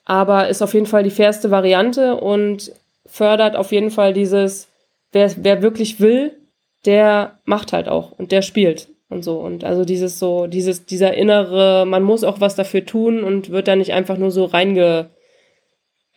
aber 0.06 0.48
ist 0.48 0.62
auf 0.62 0.74
jeden 0.74 0.88
Fall 0.88 1.04
die 1.04 1.12
fairste 1.12 1.52
Variante 1.52 2.16
und 2.16 2.72
fördert 3.06 3.56
auf 3.56 3.72
jeden 3.72 3.92
Fall 3.92 4.14
dieses, 4.14 4.68
wer, 5.12 5.32
wer 5.38 5.62
wirklich 5.62 6.00
will, 6.00 6.36
der 6.86 7.40
macht 7.46 7.74
halt 7.74 7.88
auch 7.88 8.12
und 8.14 8.32
der 8.32 8.42
spielt 8.42 8.90
und 9.10 9.24
so. 9.24 9.40
Und 9.40 9.64
also 9.64 9.86
dieses 9.86 10.18
so, 10.20 10.48
dieses, 10.48 10.86
dieser 10.86 11.14
innere, 11.14 11.86
man 11.86 12.04
muss 12.04 12.24
auch 12.24 12.42
was 12.42 12.56
dafür 12.56 12.86
tun 12.86 13.24
und 13.24 13.50
wird 13.50 13.68
da 13.68 13.76
nicht 13.76 13.94
einfach 13.94 14.18
nur 14.18 14.32
so 14.32 14.46
reinge, 14.46 15.10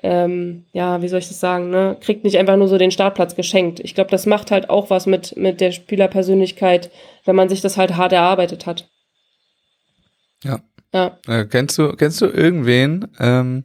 ähm, 0.03 0.65
ja, 0.73 1.01
wie 1.01 1.09
soll 1.09 1.21
ich 1.21 1.29
das 1.29 1.39
sagen, 1.39 1.71
ne? 1.71 1.97
Kriegt 2.01 2.25
nicht 2.25 2.39
einfach 2.39 2.57
nur 2.57 2.69
so 2.69 2.77
den 2.77 2.91
Startplatz 2.91 3.37
geschenkt. 3.37 3.79
Ich 3.81 3.95
glaube, 3.95 4.11
das 4.11 4.27
macht 4.27 4.51
halt 4.51 4.69
auch 4.69 4.91
was 4.91 5.07
mit, 5.07 5.37
mit 5.37 5.61
der 5.61 5.71
Spielerpersönlichkeit, 5.71 6.91
wenn 7.25 7.37
man 7.37 7.49
sich 7.49 7.61
das 7.61 7.77
halt 7.77 7.97
hart 7.97 8.13
erarbeitet 8.13 8.67
hat. 8.67 8.89
Ja. 10.43 10.61
Ja. 10.93 11.19
Äh, 11.27 11.45
kennst 11.47 11.79
du, 11.79 11.93
kennst 11.93 12.21
du 12.21 12.27
irgendwen 12.27 13.09
ähm, 13.19 13.65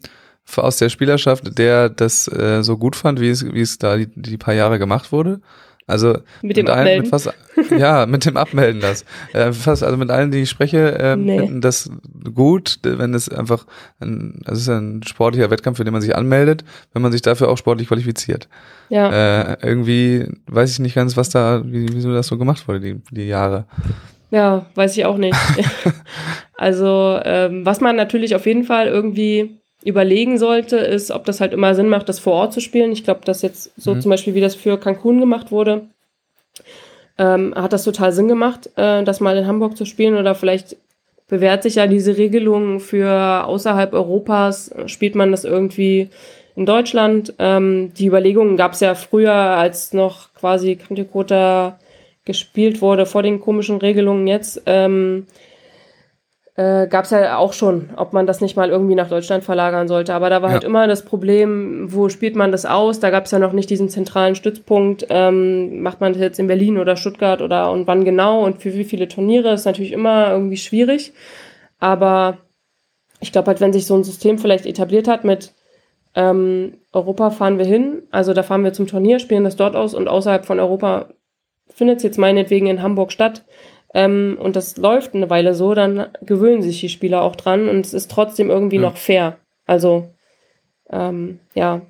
aus 0.55 0.77
der 0.77 0.89
Spielerschaft, 0.89 1.57
der 1.57 1.89
das 1.89 2.27
äh, 2.27 2.61
so 2.63 2.77
gut 2.77 2.95
fand, 2.95 3.19
wie 3.19 3.29
es, 3.29 3.43
wie 3.51 3.61
es 3.61 3.79
da 3.79 3.97
die, 3.97 4.07
die 4.15 4.37
paar 4.37 4.53
Jahre 4.53 4.79
gemacht 4.79 5.11
wurde? 5.11 5.41
Also 5.87 6.17
Mit 6.41 6.57
dem 6.57 6.67
allen, 6.67 6.79
Abmelden? 6.79 7.01
mit 7.03 7.09
fast, 7.09 7.33
ja, 7.77 8.05
mit 8.05 8.25
dem 8.25 8.35
Abmelden 8.35 8.81
das. 8.81 9.05
Äh, 9.33 9.53
fast, 9.53 9.83
also 9.83 9.95
mit 9.95 10.11
allen, 10.11 10.31
die 10.31 10.39
ich 10.39 10.49
spreche, 10.49 10.97
ähm, 10.99 11.23
Nee. 11.23 11.39
finden 11.39 11.61
das 11.61 11.89
gut, 12.33 12.79
wenn 12.83 13.13
es 13.13 13.29
einfach, 13.29 13.65
ein, 14.01 14.41
also 14.45 14.57
es 14.57 14.61
ist 14.63 14.69
ein 14.69 15.01
sportlicher 15.07 15.49
Wettkampf, 15.49 15.77
für 15.77 15.85
den 15.85 15.93
man 15.93 16.01
sich 16.01 16.13
anmeldet, 16.13 16.65
wenn 16.91 17.01
man 17.01 17.13
sich 17.13 17.21
dafür 17.21 17.47
auch 17.49 17.57
sportlich 17.57 17.87
qualifiziert. 17.87 18.49
Ja. 18.89 19.53
Äh, 19.53 19.57
irgendwie 19.65 20.27
weiß 20.47 20.71
ich 20.73 20.79
nicht 20.79 20.93
ganz, 20.95 21.15
was 21.15 21.29
da, 21.29 21.63
wie, 21.65 21.87
wieso 21.93 22.13
das 22.13 22.27
so 22.27 22.37
gemacht 22.37 22.67
wurde, 22.67 22.81
die, 22.81 23.01
die 23.11 23.27
Jahre. 23.27 23.65
Ja, 24.29 24.65
weiß 24.75 24.97
ich 24.97 25.05
auch 25.05 25.17
nicht. 25.17 25.37
also, 26.57 27.19
ähm, 27.23 27.65
was 27.65 27.79
man 27.81 27.95
natürlich 27.95 28.35
auf 28.35 28.45
jeden 28.45 28.63
Fall 28.65 28.87
irgendwie 28.87 29.61
überlegen 29.87 30.37
sollte, 30.37 30.77
ist, 30.77 31.11
ob 31.11 31.25
das 31.25 31.41
halt 31.41 31.53
immer 31.53 31.73
Sinn 31.75 31.89
macht, 31.89 32.09
das 32.09 32.19
vor 32.19 32.33
Ort 32.33 32.53
zu 32.53 32.59
spielen. 32.59 32.91
Ich 32.91 33.03
glaube, 33.03 33.21
dass 33.25 33.41
jetzt 33.41 33.71
so 33.77 33.93
Mhm. 33.93 34.01
zum 34.01 34.09
Beispiel, 34.11 34.35
wie 34.35 34.41
das 34.41 34.55
für 34.55 34.77
Cancun 34.77 35.19
gemacht 35.19 35.51
wurde, 35.51 35.87
ähm, 37.17 37.53
hat 37.55 37.73
das 37.73 37.83
total 37.83 38.11
Sinn 38.11 38.27
gemacht, 38.27 38.69
äh, 38.75 39.03
das 39.03 39.19
mal 39.19 39.37
in 39.37 39.47
Hamburg 39.47 39.77
zu 39.77 39.85
spielen 39.85 40.15
oder 40.17 40.35
vielleicht 40.35 40.77
bewährt 41.27 41.63
sich 41.63 41.75
ja 41.75 41.87
diese 41.87 42.17
Regelung 42.17 42.79
für 42.79 43.43
außerhalb 43.45 43.93
Europas, 43.93 44.71
spielt 44.85 45.15
man 45.15 45.31
das 45.31 45.43
irgendwie 45.43 46.09
in 46.55 46.65
Deutschland. 46.65 47.33
Ähm, 47.39 47.91
die 47.97 48.07
Überlegungen 48.07 48.55
gab 48.55 48.73
es 48.73 48.79
ja 48.79 48.95
früher, 48.95 49.33
als 49.33 49.93
noch 49.93 50.33
quasi 50.33 50.75
Kantekota 50.75 51.79
gespielt 52.25 52.81
wurde, 52.81 53.05
vor 53.05 53.23
den 53.23 53.39
komischen 53.39 53.77
Regelungen 53.77 54.27
jetzt, 54.27 54.61
ähm, 54.65 55.27
äh, 56.57 56.87
gab 56.87 57.05
es 57.05 57.11
ja 57.11 57.37
auch 57.37 57.53
schon, 57.53 57.91
ob 57.97 58.13
man 58.13 58.25
das 58.25 58.41
nicht 58.41 58.57
mal 58.57 58.69
irgendwie 58.69 58.95
nach 58.95 59.09
Deutschland 59.09 59.43
verlagern 59.43 59.87
sollte. 59.87 60.13
Aber 60.15 60.29
da 60.31 60.41
war 60.41 60.49
Ja. 60.49 60.53
halt 60.55 60.63
immer 60.63 60.87
das 60.87 61.05
Problem, 61.05 61.93
wo 61.93 62.09
spielt 62.09 62.35
man 62.35 62.51
das 62.51 62.65
aus? 62.65 62.99
Da 62.99 63.11
gab 63.11 63.25
es 63.25 63.31
ja 63.31 63.37
noch 63.39 63.53
nicht 63.53 63.69
diesen 63.69 63.89
zentralen 63.89 64.33
Stützpunkt. 64.35 65.05
Ähm, 65.09 65.81
macht 65.83 66.01
man 66.01 66.13
das 66.13 66.21
jetzt 66.21 66.39
in 66.39 66.47
Berlin 66.47 66.79
oder 66.79 66.97
Stuttgart 66.97 67.41
oder 67.43 67.71
und 67.71 67.85
wann 67.85 68.03
genau 68.05 68.43
und 68.43 68.61
für 68.61 68.73
wie 68.73 68.85
viele 68.85 69.07
Turniere? 69.07 69.53
Ist 69.53 69.65
natürlich 69.65 69.91
immer 69.91 70.31
irgendwie 70.31 70.57
schwierig. 70.57 71.13
Aber 71.79 72.39
ich 73.19 73.31
glaube 73.31 73.47
halt, 73.47 73.61
wenn 73.61 73.71
sich 73.73 73.85
so 73.85 73.95
ein 73.95 74.03
System 74.03 74.39
vielleicht 74.39 74.65
etabliert 74.65 75.07
hat 75.07 75.23
mit 75.23 75.53
ähm, 76.15 76.79
Europa 76.91 77.29
fahren 77.29 77.59
wir 77.59 77.65
hin, 77.65 78.01
also 78.09 78.33
da 78.33 78.41
fahren 78.41 78.63
wir 78.63 78.73
zum 78.73 78.87
Turnier, 78.87 79.19
spielen 79.19 79.43
das 79.43 79.55
dort 79.55 79.75
aus 79.75 79.93
und 79.93 80.07
außerhalb 80.07 80.43
von 80.45 80.59
Europa 80.59 81.09
findet 81.69 81.97
es 81.97 82.03
jetzt 82.03 82.17
meinetwegen 82.17 82.65
in 82.65 82.81
Hamburg 82.81 83.11
statt 83.11 83.43
ähm, 83.93 84.37
und 84.39 84.55
das 84.55 84.77
läuft 84.77 85.15
eine 85.15 85.29
Weile 85.29 85.53
so, 85.53 85.73
dann 85.73 86.07
gewöhnen 86.21 86.61
sich 86.61 86.79
die 86.79 86.89
Spieler 86.89 87.21
auch 87.21 87.35
dran 87.35 87.69
und 87.69 87.85
es 87.85 87.93
ist 87.93 88.11
trotzdem 88.11 88.49
irgendwie 88.49 88.75
Ja. 88.77 88.81
noch 88.83 88.97
fair. 88.97 89.37
Also 89.65 90.09
ähm, 90.89 91.39
ja, 91.53 91.81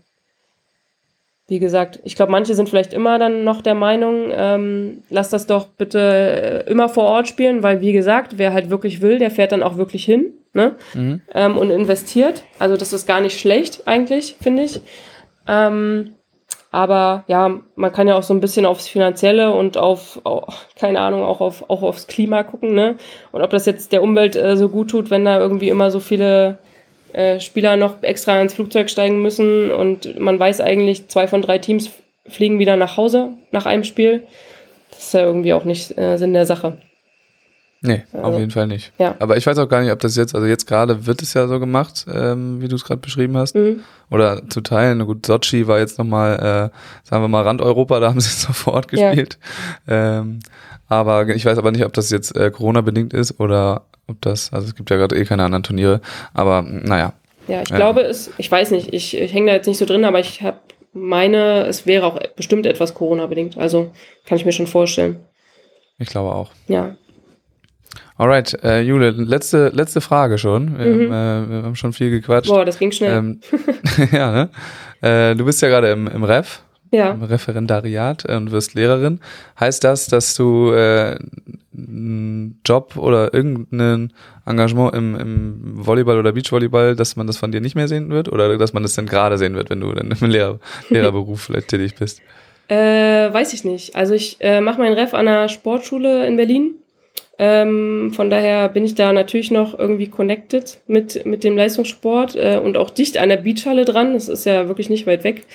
wie 1.50 1.60
gesagt, 1.60 2.00
ich 2.04 2.16
glaube, 2.16 2.32
manche 2.32 2.56
sind 2.56 2.68
vielleicht 2.68 2.94
immer 2.94 3.20
dann 3.20 3.44
noch 3.46 3.62
der 3.62 3.76
Meinung, 3.76 4.32
ähm, 4.32 5.04
lass 5.10 5.30
das 5.30 5.48
doch 5.48 5.68
bitte 5.68 6.66
äh, 6.68 6.70
immer 6.70 6.90
vor 6.90 7.06
Ort 7.06 7.28
spielen, 7.30 7.64
weil 7.64 7.80
wie 7.80 7.94
gesagt, 7.94 8.38
wer 8.38 8.52
halt 8.52 8.70
wirklich 8.70 9.02
will, 9.02 9.18
der 9.18 9.32
fährt 9.32 9.54
dann 9.54 9.64
auch 9.64 9.78
wirklich 9.78 10.04
hin 10.04 10.34
ne? 10.54 10.76
Mhm. 10.94 11.22
ähm, 11.34 11.58
und 11.58 11.70
investiert. 11.70 12.44
Also 12.60 12.76
das 12.76 12.92
ist 12.92 13.08
gar 13.08 13.22
nicht 13.22 13.40
schlecht 13.40 13.88
eigentlich, 13.88 14.36
finde 14.42 14.64
ich. 14.64 14.82
Ähm, 15.48 16.16
aber 16.72 17.24
ja, 17.28 17.60
man 17.76 17.92
kann 17.94 18.08
ja 18.08 18.16
auch 18.18 18.24
so 18.24 18.34
ein 18.34 18.40
bisschen 18.42 18.66
aufs 18.66 18.88
Finanzielle 18.88 19.52
und 19.54 19.78
auf, 19.78 20.20
au- 20.26 20.48
keine 20.76 21.00
Ahnung, 21.00 21.24
auch, 21.24 21.42
auf, 21.42 21.70
auch 21.70 21.82
aufs 21.84 22.08
Klima 22.08 22.44
gucken, 22.44 22.74
ne? 22.76 22.96
Und 23.32 23.42
ob 23.42 23.50
das 23.52 23.66
jetzt 23.66 23.92
der 23.92 24.04
Umwelt 24.04 24.36
äh, 24.36 24.58
so 24.58 24.70
gut 24.70 24.90
tut, 24.92 25.10
wenn 25.10 25.26
da 25.26 25.40
irgendwie 25.40 25.70
immer 25.70 25.92
so 25.92 26.00
viele 26.00 26.58
äh, 27.14 27.40
Spieler 27.40 27.78
noch 27.78 28.04
extra 28.04 28.40
ins 28.42 28.54
Flugzeug 28.54 28.90
steigen 28.90 29.22
müssen 29.22 29.72
und 29.72 30.20
man 30.20 30.40
weiß 30.40 30.62
eigentlich, 30.62 31.08
zwei 31.08 31.28
von 31.28 31.42
drei 31.42 31.58
Teams 31.58 31.90
fliegen 32.28 32.60
wieder 32.60 32.76
nach 32.76 32.98
Hause 32.98 33.30
nach 33.52 33.66
einem 33.66 33.84
Spiel. 33.86 34.24
Das 34.92 35.00
ist 35.00 35.14
ja 35.14 35.22
irgendwie 35.22 35.54
auch 35.54 35.64
nicht 35.64 35.98
äh, 35.98 36.18
Sinn 36.18 36.34
der 36.34 36.46
Sache. 36.46 36.78
Nee, 37.82 38.04
auf 38.14 38.34
Ja. 38.34 38.40
jeden 38.40 38.52
Fall 38.52 38.66
nicht. 38.68 38.92
Ja. 38.98 39.16
Aber 39.20 39.38
ich 39.38 39.46
weiß 39.46 39.58
auch 39.60 39.70
gar 39.70 39.82
nicht, 39.82 39.92
ob 39.92 40.00
das 40.00 40.16
jetzt, 40.16 40.34
also 40.34 40.48
jetzt 40.48 40.66
gerade 40.66 41.06
wird 41.06 41.22
es 41.22 41.34
ja 41.36 41.48
so 41.48 41.60
gemacht, 41.60 42.06
ähm, 42.12 42.60
wie 42.62 42.68
du 42.68 42.76
es 42.76 42.84
gerade 42.84 43.02
beschrieben 43.02 43.38
hast. 43.38 43.56
Mhm. 43.56 43.82
Oder 44.10 44.42
zu 44.50 44.62
Teilen. 44.62 45.06
Gut, 45.06 45.26
Sochi 45.26 45.68
war 45.68 45.78
jetzt 45.80 45.98
nochmal, 46.00 46.72
äh, 46.74 47.08
sagen 47.08 47.24
wir 47.24 47.28
mal, 47.28 47.44
Randeuropa, 47.44 48.00
da 48.00 48.10
haben 48.10 48.20
sie 48.20 48.30
jetzt 48.30 48.48
noch 48.48 48.56
vor 48.56 48.74
Ort 48.74 48.92
Ja. 48.92 49.10
gespielt. 49.10 49.38
Ähm, 49.88 50.40
aber 50.88 51.28
ich 51.30 51.46
weiß 51.46 51.58
aber 51.58 51.72
nicht, 51.72 51.86
ob 51.86 51.94
das 51.94 52.10
jetzt 52.10 52.36
äh, 52.36 52.50
Corona-bedingt 52.50 53.14
ist 53.14 53.40
oder 53.40 53.84
ob 54.08 54.22
das, 54.22 54.52
also 54.54 54.68
es 54.68 54.74
gibt 54.76 54.90
ja 54.90 54.96
gerade 54.98 55.16
eh 55.18 55.26
keine 55.26 55.44
anderen 55.44 55.64
Turniere. 55.64 56.02
Aber 56.34 56.62
naja, 56.64 57.14
Ja, 57.48 57.62
ich 57.62 57.70
Ja. 57.70 57.76
glaube 57.78 58.02
es, 58.02 58.32
ich 58.38 58.52
weiß 58.52 58.72
nicht, 58.72 58.94
ich, 58.94 59.16
ich 59.18 59.34
hänge 59.34 59.48
da 59.48 59.54
jetzt 59.54 59.68
nicht 59.68 59.78
so 59.78 59.86
drin, 59.86 60.04
aber 60.04 60.20
ich 60.20 60.42
habe 60.42 60.58
meine, 60.94 61.66
es 61.68 61.86
wäre 61.86 62.06
auch 62.06 62.20
bestimmt 62.36 62.66
etwas 62.66 62.94
Corona-bedingt. 62.96 63.58
Also 63.58 63.92
kann 64.26 64.38
ich 64.38 64.46
mir 64.46 64.52
schon 64.52 64.68
vorstellen. 64.68 65.18
ich 66.00 66.10
glaube 66.10 66.34
auch. 66.34 66.52
Ja. 66.68 66.96
Alright, 68.18 68.58
äh, 68.64 68.82
Jule, 68.82 69.12
letzte, 69.12 69.70
letzte 69.70 70.02
Frage 70.02 70.38
schon. 70.38 70.78
Wir, 70.78 70.86
Mhm. 70.86 71.12
haben, 71.14 71.46
äh, 71.46 71.50
wir 71.50 71.64
haben 71.64 71.76
schon 71.76 71.94
viel 71.94 72.10
gequatscht. 72.10 72.50
Boah, 72.50 72.66
das 72.66 72.80
ging 72.80 72.92
schnell. 72.92 73.16
Ähm, 73.16 73.40
ja, 74.12 74.32
ne? 74.32 74.50
Äh, 75.02 75.36
du 75.36 75.46
bist 75.46 75.62
ja 75.62 75.68
gerade 75.70 75.92
im, 75.92 76.08
im 76.08 76.24
Ref, 76.24 76.62
ja. 76.92 77.12
im 77.12 77.22
Referendariat 77.22 78.26
äh, 78.28 78.36
und 78.36 78.52
wirst 78.52 78.74
Lehrerin. 78.74 79.20
Heißt 79.60 79.84
das, 79.84 80.08
dass 80.08 80.34
du 80.36 80.72
äh, 80.72 81.20
einen 81.78 82.60
Job 82.66 82.98
oder 82.98 83.32
irgendein 83.36 84.12
Engagement 84.48 84.96
im, 84.96 85.16
im 85.16 85.86
Volleyball 85.86 86.18
oder 86.18 86.32
Beachvolleyball, 86.32 86.96
dass 86.96 87.16
man 87.18 87.28
das 87.28 87.38
von 87.38 87.52
dir 87.52 87.62
nicht 87.62 87.76
mehr 87.76 87.88
sehen 87.88 88.10
wird? 88.10 88.32
Oder 88.32 88.58
dass 88.58 88.74
man 88.74 88.82
das 88.82 88.96
dann 88.96 89.06
gerade 89.06 89.38
sehen 89.38 89.54
wird, 89.54 89.70
wenn 89.70 89.82
du 89.82 89.92
dann 89.94 90.10
im 90.20 90.28
Lehrer, 90.30 90.60
Lehrerberuf 90.90 91.42
vielleicht 91.44 91.68
tätig 91.68 91.94
bist? 92.00 92.20
Äh, 92.68 93.32
weiß 93.32 93.54
ich 93.54 93.64
nicht. 93.64 93.96
Also 93.96 94.16
ich 94.16 94.38
äh, 94.40 94.60
mache 94.60 94.80
meinen 94.80 94.94
Ref 94.96 95.14
an 95.14 95.28
einer 95.28 95.50
Sportschule 95.50 96.26
in 96.26 96.36
Berlin. 96.36 96.72
Ähm, 97.40 98.12
von 98.16 98.30
daher 98.30 98.68
bin 98.70 98.84
ich 98.84 98.96
da 98.96 99.14
natürlich 99.14 99.52
noch 99.52 99.78
irgendwie 99.78 100.08
connected 100.08 100.80
mit, 100.88 101.26
mit 101.26 101.44
dem 101.44 101.56
Leistungssport 101.56 102.36
äh, 102.36 102.60
und 102.64 102.78
auch 102.78 102.90
dicht 102.90 103.18
an 103.18 103.30
der 103.30 103.38
Beachhalle 103.38 103.86
dran. 103.86 104.14
Das 104.14 104.28
ist 104.28 104.46
ja 104.46 104.68
wirklich 104.68 104.90
nicht 104.90 105.06
weit 105.06 105.24
weg. 105.24 105.46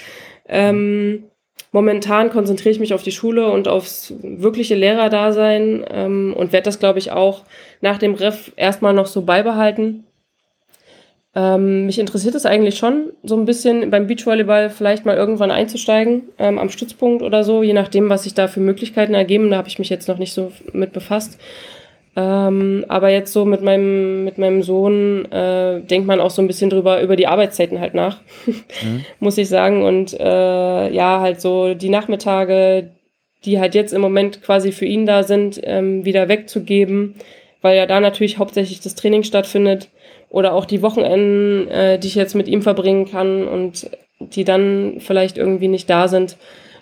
Ähm, 0.48 1.24
momentan 1.72 2.30
konzentriere 2.30 2.70
ich 2.70 2.80
mich 2.80 2.94
auf 2.94 3.02
die 3.02 3.10
Schule 3.10 3.50
und 3.50 3.66
aufs 3.66 4.14
wirkliche 4.22 4.76
Lehrerdasein 4.76 5.84
ähm, 5.90 6.34
und 6.36 6.52
werde 6.52 6.64
das, 6.64 6.78
glaube 6.78 7.00
ich, 7.00 7.10
auch 7.10 7.44
nach 7.80 7.98
dem 7.98 8.14
Ref 8.14 8.52
erstmal 8.56 8.94
noch 8.94 9.06
so 9.06 9.22
beibehalten. 9.22 10.04
Ähm, 11.34 11.86
mich 11.86 11.98
interessiert 11.98 12.34
es 12.34 12.44
eigentlich 12.44 12.76
schon, 12.76 13.12
so 13.22 13.36
ein 13.36 13.46
bisschen 13.46 13.90
beim 13.90 14.06
Beachvolleyball 14.06 14.68
vielleicht 14.68 15.06
mal 15.06 15.16
irgendwann 15.16 15.50
einzusteigen, 15.50 16.24
ähm, 16.38 16.58
am 16.58 16.68
Stützpunkt 16.68 17.22
oder 17.22 17.42
so, 17.42 17.62
je 17.62 17.72
nachdem, 17.72 18.10
was 18.10 18.24
sich 18.24 18.34
da 18.34 18.48
für 18.48 18.60
Möglichkeiten 18.60 19.14
ergeben. 19.14 19.50
Da 19.50 19.56
habe 19.56 19.68
ich 19.68 19.78
mich 19.78 19.88
jetzt 19.88 20.08
noch 20.08 20.18
nicht 20.18 20.34
so 20.34 20.52
mit 20.72 20.92
befasst. 20.92 21.38
Ähm, 22.14 22.84
aber 22.88 23.08
jetzt 23.08 23.32
so 23.32 23.46
mit 23.46 23.62
meinem, 23.62 24.24
mit 24.24 24.36
meinem 24.36 24.62
Sohn 24.62 25.24
äh, 25.32 25.80
denkt 25.80 26.06
man 26.06 26.20
auch 26.20 26.28
so 26.28 26.42
ein 26.42 26.46
bisschen 26.46 26.68
drüber, 26.68 27.00
über 27.00 27.16
die 27.16 27.26
Arbeitszeiten 27.26 27.80
halt 27.80 27.94
nach, 27.94 28.20
muss 29.20 29.38
ich 29.38 29.48
sagen. 29.48 29.82
Und 29.84 30.12
äh, 30.20 30.90
ja, 30.90 31.20
halt 31.20 31.40
so 31.40 31.72
die 31.72 31.88
Nachmittage, 31.88 32.90
die 33.46 33.58
halt 33.58 33.74
jetzt 33.74 33.94
im 33.94 34.02
Moment 34.02 34.42
quasi 34.42 34.72
für 34.72 34.84
ihn 34.84 35.06
da 35.06 35.22
sind, 35.22 35.58
ähm, 35.64 36.04
wieder 36.04 36.28
wegzugeben, 36.28 37.14
weil 37.62 37.78
ja 37.78 37.86
da 37.86 38.00
natürlich 38.00 38.36
hauptsächlich 38.36 38.80
das 38.80 38.94
Training 38.94 39.22
stattfindet 39.22 39.88
oder 40.32 40.54
auch 40.54 40.64
die 40.64 40.80
Wochenenden, 40.80 41.68
äh, 41.68 41.98
die 41.98 42.08
ich 42.08 42.14
jetzt 42.14 42.34
mit 42.34 42.48
ihm 42.48 42.62
verbringen 42.62 43.04
kann 43.04 43.46
und 43.46 43.90
die 44.18 44.44
dann 44.44 44.96
vielleicht 44.98 45.36
irgendwie 45.36 45.68
nicht 45.68 45.90
da 45.90 46.08
sind, 46.08 46.38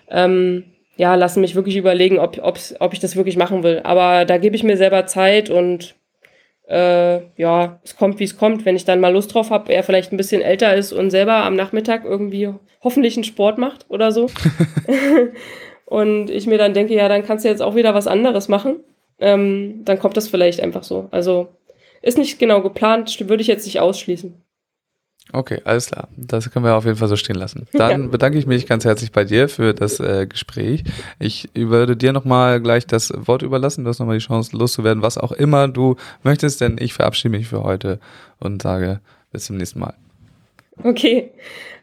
ähm, 0.09 0.63
ja, 0.95 1.15
lassen 1.15 1.41
mich 1.41 1.55
wirklich 1.55 1.75
überlegen, 1.75 2.17
ob, 2.17 2.39
ob's, 2.41 2.73
ob 2.79 2.93
ich 2.93 2.99
das 2.99 3.15
wirklich 3.17 3.35
machen 3.35 3.63
will. 3.63 3.81
Aber 3.83 4.23
da 4.23 4.37
gebe 4.37 4.55
ich 4.55 4.63
mir 4.63 4.77
selber 4.77 5.05
Zeit 5.05 5.49
und 5.49 5.95
äh, 6.69 7.19
ja, 7.35 7.79
es 7.83 7.97
kommt, 7.97 8.19
wie 8.19 8.23
es 8.23 8.37
kommt. 8.37 8.63
Wenn 8.63 8.77
ich 8.77 8.85
dann 8.85 9.01
mal 9.01 9.11
Lust 9.11 9.33
drauf 9.33 9.49
habe, 9.49 9.73
er 9.73 9.83
vielleicht 9.83 10.13
ein 10.13 10.17
bisschen 10.17 10.41
älter 10.41 10.73
ist 10.75 10.93
und 10.93 11.11
selber 11.11 11.43
am 11.43 11.55
Nachmittag 11.55 12.05
irgendwie 12.05 12.53
hoffentlich 12.81 13.17
einen 13.17 13.25
Sport 13.25 13.57
macht 13.57 13.85
oder 13.89 14.13
so. 14.13 14.27
und 15.85 16.29
ich 16.29 16.47
mir 16.47 16.57
dann 16.57 16.73
denke, 16.73 16.93
ja, 16.93 17.09
dann 17.09 17.25
kannst 17.25 17.43
du 17.43 17.49
jetzt 17.49 17.61
auch 17.61 17.75
wieder 17.75 17.93
was 17.93 18.07
anderes 18.07 18.47
machen. 18.47 18.77
Ähm, 19.19 19.81
dann 19.83 19.99
kommt 19.99 20.15
das 20.15 20.29
vielleicht 20.29 20.61
einfach 20.61 20.83
so. 20.83 21.09
Also 21.11 21.49
ist 22.01 22.17
nicht 22.17 22.39
genau 22.39 22.61
geplant, 22.61 23.17
würde 23.27 23.41
ich 23.41 23.47
jetzt 23.47 23.65
nicht 23.65 23.79
ausschließen. 23.79 24.33
Okay, 25.33 25.61
alles 25.63 25.87
klar. 25.87 26.09
Das 26.17 26.51
können 26.51 26.65
wir 26.65 26.75
auf 26.75 26.85
jeden 26.85 26.97
Fall 26.97 27.07
so 27.07 27.15
stehen 27.15 27.37
lassen. 27.37 27.67
Dann 27.73 28.11
bedanke 28.11 28.37
ich 28.37 28.47
mich 28.47 28.67
ganz 28.67 28.83
herzlich 28.83 29.11
bei 29.11 29.23
dir 29.23 29.47
für 29.47 29.73
das 29.73 29.99
äh, 29.99 30.25
Gespräch. 30.27 30.83
Ich 31.19 31.47
würde 31.53 31.95
dir 31.95 32.11
nochmal 32.11 32.59
gleich 32.59 32.85
das 32.85 33.13
Wort 33.15 33.41
überlassen. 33.41 33.83
Du 33.83 33.89
hast 33.89 33.99
nochmal 33.99 34.17
die 34.17 34.25
Chance 34.25 34.57
loszuwerden, 34.57 35.03
was 35.03 35.17
auch 35.17 35.31
immer 35.31 35.67
du 35.67 35.95
möchtest, 36.23 36.59
denn 36.59 36.77
ich 36.79 36.93
verabschiede 36.93 37.37
mich 37.37 37.47
für 37.47 37.63
heute 37.63 37.99
und 38.39 38.61
sage 38.61 38.99
bis 39.31 39.45
zum 39.45 39.57
nächsten 39.57 39.79
Mal. 39.79 39.93
Okay. 40.83 41.31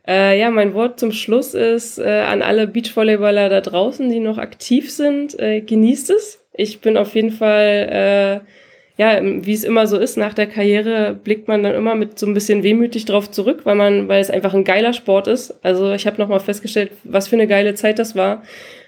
Äh, 0.06 0.38
ja, 0.40 0.50
mein 0.50 0.74
Wort 0.74 0.98
zum 0.98 1.12
Schluss 1.12 1.54
ist 1.54 1.98
äh, 1.98 2.20
an 2.20 2.42
alle 2.42 2.66
Beachvolleyballer 2.66 3.48
da 3.48 3.60
draußen, 3.60 4.08
die 4.10 4.20
noch 4.20 4.38
aktiv 4.38 4.90
sind, 4.90 5.38
äh, 5.38 5.60
genießt 5.60 6.10
es. 6.10 6.40
Ich 6.54 6.80
bin 6.80 6.96
auf 6.96 7.14
jeden 7.14 7.30
Fall, 7.30 8.42
äh, 8.42 8.48
ja, 8.99 9.20
wie 9.22 9.53
es 9.53 9.62
immer 9.62 9.86
so 9.86 9.96
ist, 9.96 10.16
nach 10.16 10.34
der 10.34 10.49
Karriere 10.49 11.14
blickt 11.14 11.46
man 11.46 11.62
dann 11.62 11.76
immer 11.76 11.94
mit 11.94 12.18
so 12.18 12.26
ein 12.26 12.34
bisschen 12.34 12.64
wehmütig 12.64 13.05
drauf 13.05 13.30
zurück, 13.30 13.61
weil 13.62 13.76
man, 13.76 14.09
weil 14.09 14.20
es 14.20 14.28
einfach 14.28 14.55
ein 14.55 14.64
geiler 14.64 14.92
Sport 14.92 15.28
ist. 15.28 15.55
Also 15.62 15.92
ich 15.92 16.05
habe 16.09 16.20
nochmal 16.20 16.40
festgestellt, 16.40 16.90
was 17.05 17.28
für 17.28 17.36
eine 17.36 17.46
geile 17.46 17.74
Zeit 17.74 18.01
das 18.01 18.16
war. 18.16 18.42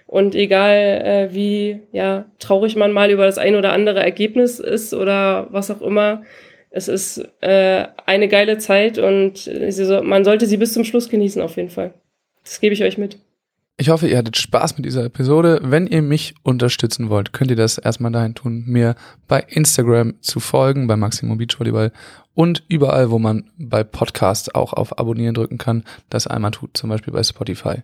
Und 0.08 0.34
egal 0.34 0.74
äh, 0.74 1.28
wie 1.32 1.82
ja, 1.92 2.24
traurig 2.40 2.74
man 2.74 2.90
mal 2.90 3.12
über 3.12 3.24
das 3.24 3.38
ein 3.38 3.54
oder 3.54 3.72
andere 3.72 4.00
Ergebnis 4.00 4.58
ist 4.58 4.92
oder 4.92 5.46
was 5.50 5.70
auch 5.70 5.80
immer, 5.80 6.22
es 6.70 6.88
ist 6.88 7.24
äh, 7.40 7.84
eine 8.04 8.26
geile 8.26 8.58
Zeit 8.58 8.98
und 8.98 9.48
man 10.02 10.24
sollte 10.24 10.46
sie 10.46 10.56
bis 10.56 10.72
zum 10.72 10.82
Schluss 10.82 11.08
genießen 11.08 11.40
auf 11.40 11.56
jeden 11.56 11.70
Fall. 11.70 11.94
Das 12.42 12.60
gebe 12.60 12.74
ich 12.74 12.82
euch 12.82 12.98
mit. 12.98 13.18
Ich 13.80 13.88
hoffe, 13.88 14.06
ihr 14.06 14.18
hattet 14.18 14.36
Spaß 14.36 14.76
mit 14.76 14.84
dieser 14.84 15.06
Episode. 15.06 15.58
Wenn 15.62 15.86
ihr 15.86 16.02
mich 16.02 16.34
unterstützen 16.42 17.08
wollt, 17.08 17.32
könnt 17.32 17.50
ihr 17.50 17.56
das 17.56 17.78
erstmal 17.78 18.12
dahin 18.12 18.34
tun, 18.34 18.64
mir 18.66 18.94
bei 19.26 19.40
Instagram 19.40 20.20
zu 20.20 20.38
folgen, 20.38 20.86
bei 20.86 20.96
Maximum 20.96 21.38
Beach 21.38 21.58
Volleyball 21.58 21.90
und 22.34 22.62
überall, 22.68 23.10
wo 23.10 23.18
man 23.18 23.44
bei 23.56 23.82
Podcasts 23.82 24.54
auch 24.54 24.74
auf 24.74 24.98
Abonnieren 24.98 25.32
drücken 25.32 25.56
kann, 25.56 25.84
das 26.10 26.26
einmal 26.26 26.50
tut, 26.50 26.76
zum 26.76 26.90
Beispiel 26.90 27.14
bei 27.14 27.22
Spotify. 27.22 27.76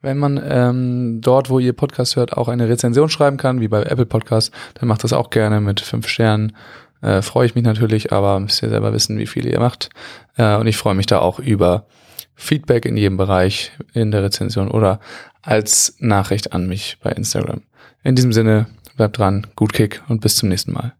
Wenn 0.00 0.18
man 0.18 0.42
ähm, 0.44 1.20
dort, 1.20 1.50
wo 1.50 1.60
ihr 1.60 1.72
Podcast 1.72 2.16
hört, 2.16 2.36
auch 2.36 2.48
eine 2.48 2.68
Rezension 2.68 3.08
schreiben 3.08 3.36
kann, 3.36 3.60
wie 3.60 3.68
bei 3.68 3.84
Apple 3.84 4.06
Podcasts, 4.06 4.50
dann 4.74 4.88
macht 4.88 5.04
das 5.04 5.12
auch 5.12 5.30
gerne 5.30 5.60
mit 5.60 5.80
fünf 5.80 6.08
Sternen. 6.08 6.56
Äh, 7.00 7.22
freue 7.22 7.46
ich 7.46 7.54
mich 7.54 7.62
natürlich, 7.62 8.12
aber 8.12 8.40
müsst 8.40 8.60
ihr 8.60 8.70
selber 8.70 8.92
wissen, 8.92 9.18
wie 9.18 9.28
viele 9.28 9.50
ihr 9.50 9.60
macht. 9.60 9.90
Äh, 10.36 10.56
und 10.56 10.66
ich 10.66 10.76
freue 10.76 10.96
mich 10.96 11.06
da 11.06 11.20
auch 11.20 11.38
über 11.38 11.86
Feedback 12.34 12.84
in 12.84 12.96
jedem 12.96 13.16
Bereich 13.16 13.72
in 13.92 14.10
der 14.10 14.22
Rezension 14.22 14.70
oder 14.70 15.00
als 15.42 15.96
Nachricht 15.98 16.52
an 16.52 16.66
mich 16.66 16.98
bei 17.02 17.10
Instagram. 17.10 17.62
In 18.04 18.14
diesem 18.14 18.32
Sinne, 18.32 18.66
bleibt 18.96 19.18
dran, 19.18 19.46
gut 19.56 19.72
Kick 19.72 20.02
und 20.08 20.20
bis 20.20 20.36
zum 20.36 20.48
nächsten 20.48 20.72
Mal. 20.72 20.94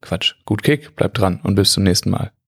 Quatsch, 0.00 0.34
gut 0.44 0.62
Kick, 0.62 0.94
bleibt 0.96 1.18
dran 1.18 1.40
und 1.42 1.54
bis 1.54 1.72
zum 1.72 1.82
nächsten 1.82 2.10
Mal. 2.10 2.32